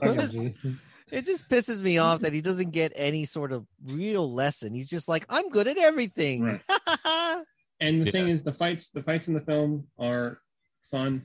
[1.12, 4.72] It just pisses me off that he doesn't get any sort of real lesson.
[4.74, 6.42] He's just like, I'm good at everything.
[6.44, 6.62] Right.
[7.82, 8.10] And the Yeah.
[8.12, 10.38] thing is, the fights the fights in the film are
[10.84, 11.22] fun,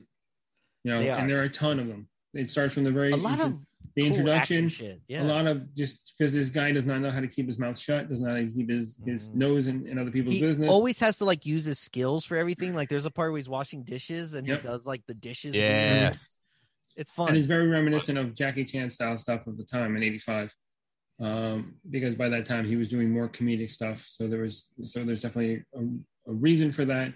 [0.84, 2.08] you know, and there are a ton of them.
[2.32, 3.52] It starts from the very A lot of
[3.94, 4.68] the cool introduction.
[4.68, 5.22] shit, yeah.
[5.22, 7.78] A lot of just because this guy does not know how to keep his mouth
[7.78, 10.44] shut, does not know how to keep his his nose in, in other people's Mm-hmm.
[10.44, 10.70] he business.
[10.70, 12.74] always has to like use his skills for everything.
[12.74, 14.62] Like there's a part where he's washing dishes and Yep.
[14.62, 15.54] he does like the dishes.
[15.54, 16.30] Yes.
[16.96, 17.28] It's fun.
[17.28, 20.54] And it's very reminiscent of Jackie Chan style stuff of the time in '85,
[21.20, 23.98] um, because by that time he was doing more comedic stuff.
[24.08, 27.12] So there was so there's definitely a, a reason for that.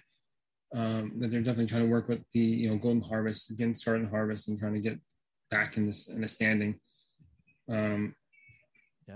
[0.73, 4.05] Um, that they're definitely trying to work with the you know Golden Harvest, getting started
[4.05, 4.99] in Harvest, and trying to get
[5.51, 6.79] back in this in a standing.
[7.69, 8.15] Um,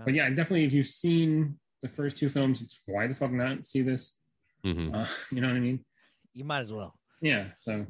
[0.04, 3.66] But yeah, definitely if you've seen the first two films, it's why the fuck not
[3.66, 4.18] see this?
[4.64, 4.94] Mhm.
[4.94, 5.84] Uh, you know what I mean?
[6.32, 6.94] You might as well.
[7.20, 7.50] Yeah.
[7.58, 7.86] So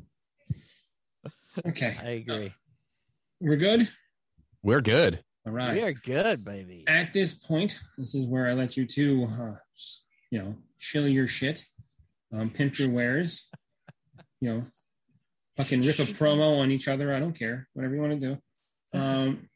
[1.67, 2.53] okay, I agree.
[3.45, 3.87] We're good.
[4.63, 5.23] We're good.
[5.47, 5.75] All right.
[5.75, 6.85] We are good, baby.
[6.89, 9.57] at this point, this is where I let you two, uh,
[10.31, 11.63] you know, chill your shit,
[12.33, 13.51] um, pimp your wares,
[14.41, 14.65] you know,
[15.59, 17.15] fucking rip a promo on each other.
[17.15, 18.99] I don't care, whatever you want to do.
[18.99, 19.51] Um,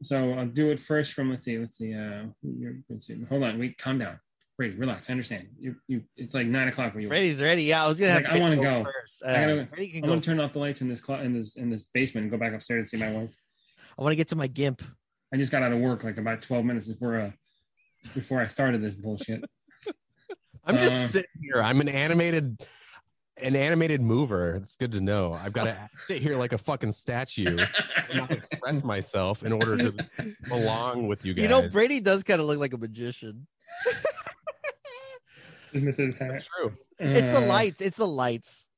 [0.00, 1.94] so I'll do it first from let's see, let's see.
[1.94, 3.22] Uh, you're, let's see.
[3.28, 4.18] Hold on, wait, calm down,
[4.58, 5.08] Brady, relax.
[5.08, 5.46] I understand.
[5.56, 6.02] You, you.
[6.16, 7.08] It's like nine o'clock where you.
[7.08, 7.62] Brady's ready.
[7.62, 8.90] Yeah, I was gonna have Like, I want to Brady go.
[8.90, 9.22] first.
[9.24, 11.32] I Uh, gotta, Brady can I'm gonna turn off the lights in this cl- in
[11.32, 13.36] this in this basement and go back upstairs to see my wife.
[13.96, 14.82] I want to get to my gimp.
[15.32, 17.30] I just got out of work like about 12 minutes before uh
[18.14, 19.44] before I started this bullshit.
[20.64, 21.62] I'm just Uh, sitting here.
[21.62, 22.60] I'm an animated
[23.40, 24.56] an animated mover.
[24.56, 25.32] It's good to know.
[25.34, 27.56] I've got to sit here like a fucking statue
[28.10, 31.42] and not express myself in order to belong with you guys.
[31.44, 33.46] You know, Brady does kind of look like a magician.
[35.72, 36.32] Just missed his hat.
[36.32, 36.72] That's true.
[36.98, 37.80] It's the Uh, lights.
[37.80, 38.68] It's the lights.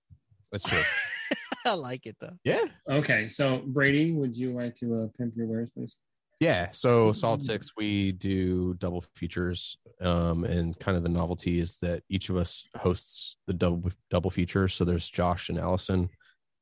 [0.52, 0.82] That's true.
[1.64, 2.36] I like it though.
[2.44, 2.64] Yeah.
[2.88, 5.94] Okay, so Brady, would you like to uh, pimp your wares, please?
[6.40, 6.68] Yeah.
[6.72, 12.02] So Solid Six, we do double features, um, and kind of the novelty is that
[12.08, 14.66] each of us hosts the double double feature.
[14.68, 16.08] So there's Josh and Allison.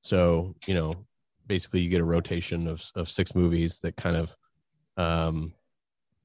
[0.02, 0.92] So you know,
[1.46, 4.36] basically, you get a rotation of of six movies that kind of,
[4.96, 5.54] um,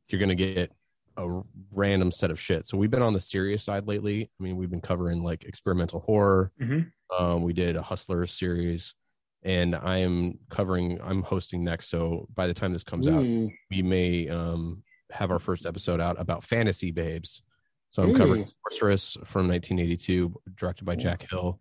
[0.09, 0.71] you're gonna get
[1.17, 2.65] a random set of shit.
[2.67, 4.29] So we've been on the serious side lately.
[4.39, 6.51] I mean, we've been covering like experimental horror.
[6.61, 6.91] Mhm.
[7.17, 8.95] Um, we did a Hustler series,
[9.43, 10.99] and I am covering.
[11.01, 11.89] I'm hosting next.
[11.89, 16.19] So by the time this comes out, we may um, have our first episode out
[16.19, 17.43] about fantasy babes.
[17.91, 21.59] So I'm covering Sorceress from 1982, directed by Jack Hill,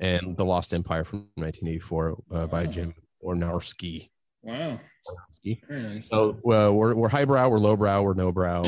[0.00, 2.94] and The Lost Empire from 1984 uh, by Jim
[3.24, 4.10] Wynorski.
[4.42, 4.80] Wow.
[5.44, 6.08] Very nice.
[6.08, 8.62] So well, we're we're highbrow, we're lowbrow, we're no brow.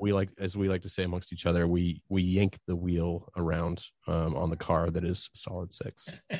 [0.00, 3.28] We like, as we like to say amongst each other, we we yank the wheel
[3.36, 6.08] around um, on the car that is solid six.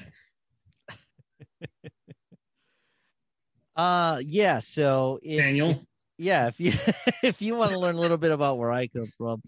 [3.78, 5.80] Uh yeah, so if, Daniel?
[6.18, 6.72] yeah, if you
[7.22, 9.40] if you want to learn a little bit about where I come from,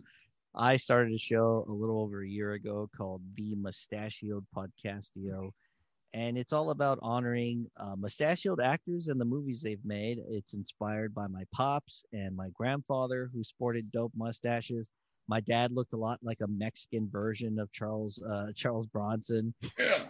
[0.55, 5.51] I started a show a little over a year ago called The Mustachioed Podcastio,
[6.15, 10.19] and it's all about honoring uh, mustachioed actors and the movies they've made.
[10.29, 14.91] It's inspired by my pops and my grandfather, who sported dope mustaches.
[15.29, 19.55] My dad looked a lot like a Mexican version of Charles uh, Charles Bronson.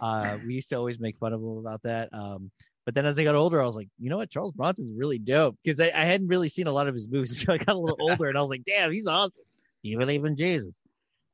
[0.01, 2.09] Uh, we used to always make fun of him about that.
[2.11, 2.49] Um,
[2.85, 5.19] but then as I got older, I was like, you know what, Charles Bronson's really
[5.19, 7.45] dope because I, I hadn't really seen a lot of his movies.
[7.45, 9.43] So I got a little older, and I was like, damn, he's awesome.
[9.83, 10.73] Do You believe in Jesus?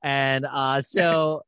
[0.04, 1.42] And uh, so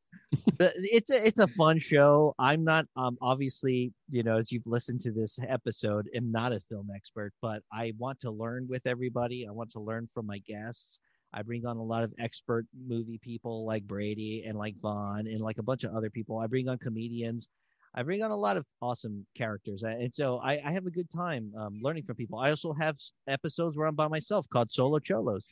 [0.58, 2.34] the, it's a it's a fun show.
[2.38, 6.60] I'm not um obviously you know as you've listened to this episode, am not a
[6.60, 9.46] film expert, but I want to learn with everybody.
[9.48, 11.00] I want to learn from my guests.
[11.32, 15.40] I bring on a lot of expert movie people like Brady and like Vaughn and
[15.40, 16.38] like a bunch of other people.
[16.38, 17.48] I bring on comedians.
[17.94, 21.10] I bring on a lot of awesome characters, and so I, I have a good
[21.10, 22.38] time um, learning from people.
[22.38, 22.96] I also have
[23.26, 25.50] episodes where I'm by myself called Solo Cholos.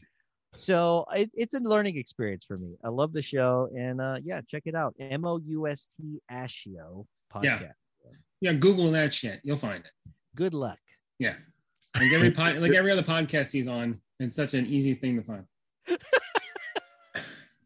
[0.55, 2.77] So it, it's a learning experience for me.
[2.85, 4.95] I love the show, and uh, yeah, check it out.
[4.99, 7.43] M O U S T Ashio podcast.
[7.43, 7.73] Yeah.
[8.41, 9.41] Yeah, Google that shit.
[9.43, 9.91] You'll find it.
[10.35, 10.79] Good luck.
[11.19, 11.35] Yeah.
[11.99, 15.23] Like every pod, like every other podcast he's on, it's such an easy thing to
[15.23, 15.45] find.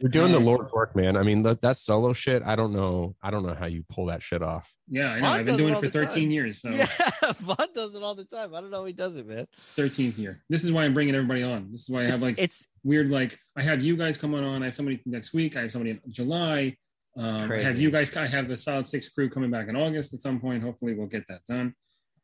[0.02, 1.16] You're doing the Um, Lord's work, man.
[1.16, 2.42] I mean, that, that solo shit.
[2.44, 3.14] I don't know.
[3.22, 4.70] I don't know how you pull that shit off.
[4.89, 5.28] Yeah, I know.
[5.28, 6.31] Vaughn I've does been doing all it for the 13 time.
[6.32, 6.60] years.
[6.60, 6.86] So Yeah,
[7.40, 8.55] Vaughn does it all the time.
[8.55, 9.47] I don't know how he does it, man.
[9.76, 10.42] 13th year.
[10.50, 11.70] This is why I'm bringing everybody on.
[11.70, 14.42] This is why I have It's- like it's weird, like I have you guys coming
[14.44, 14.62] on.
[14.62, 15.56] I have somebody next week.
[15.56, 16.76] I have somebody in July.
[17.16, 17.82] Um, I have crazy.
[17.82, 18.16] you guys.
[18.16, 20.62] I have the Solid Six crew coming back in August at some point.
[20.62, 21.74] Hopefully, we'll get that done.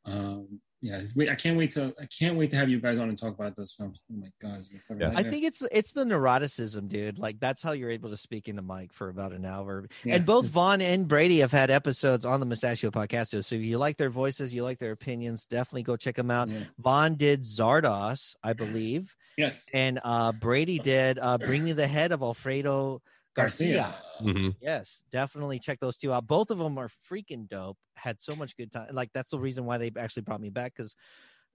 [0.05, 1.29] Um, yeah, wait.
[1.29, 1.93] I can't wait to.
[2.01, 4.03] I can't wait to have you guys on and talk about those films.
[4.11, 5.17] Oh my god, it's gonna be fucking Yes.
[5.17, 7.19] I think it's it's the neuroticism, dude.
[7.19, 9.89] Like that's how you're able to speak into mic for about an hour.
[10.05, 10.17] Yeah.
[10.17, 13.43] And both Vaughn and Brady have had episodes on the Mustachio podcast.
[13.45, 16.49] So if you like their voices, you like their opinions, definitely go check them out.
[16.49, 16.61] Yeah.
[16.79, 22.13] Vaughn did Zardoz, I believe, Yes, and uh, Brady did uh, Bring Me the Head
[22.13, 23.03] of Alfredo
[23.43, 23.95] Garcia.
[24.21, 24.55] Mhm.
[24.61, 26.27] Yes, definitely check those two out.
[26.27, 27.79] Both of them are freaking dope.
[27.97, 28.95] Had so much good time.
[28.95, 30.95] Like that's the reason why they actually brought me back because,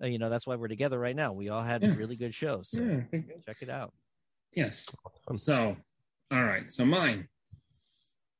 [0.01, 1.33] uh, you know, that's why we're together right now.
[1.33, 1.95] We all had Yeah.
[1.95, 2.69] really good shows.
[2.71, 3.01] So Yeah.
[3.45, 3.93] check it out.
[4.55, 4.87] Yes.
[5.33, 5.75] So,
[6.31, 6.71] all right.
[6.71, 7.27] So mine.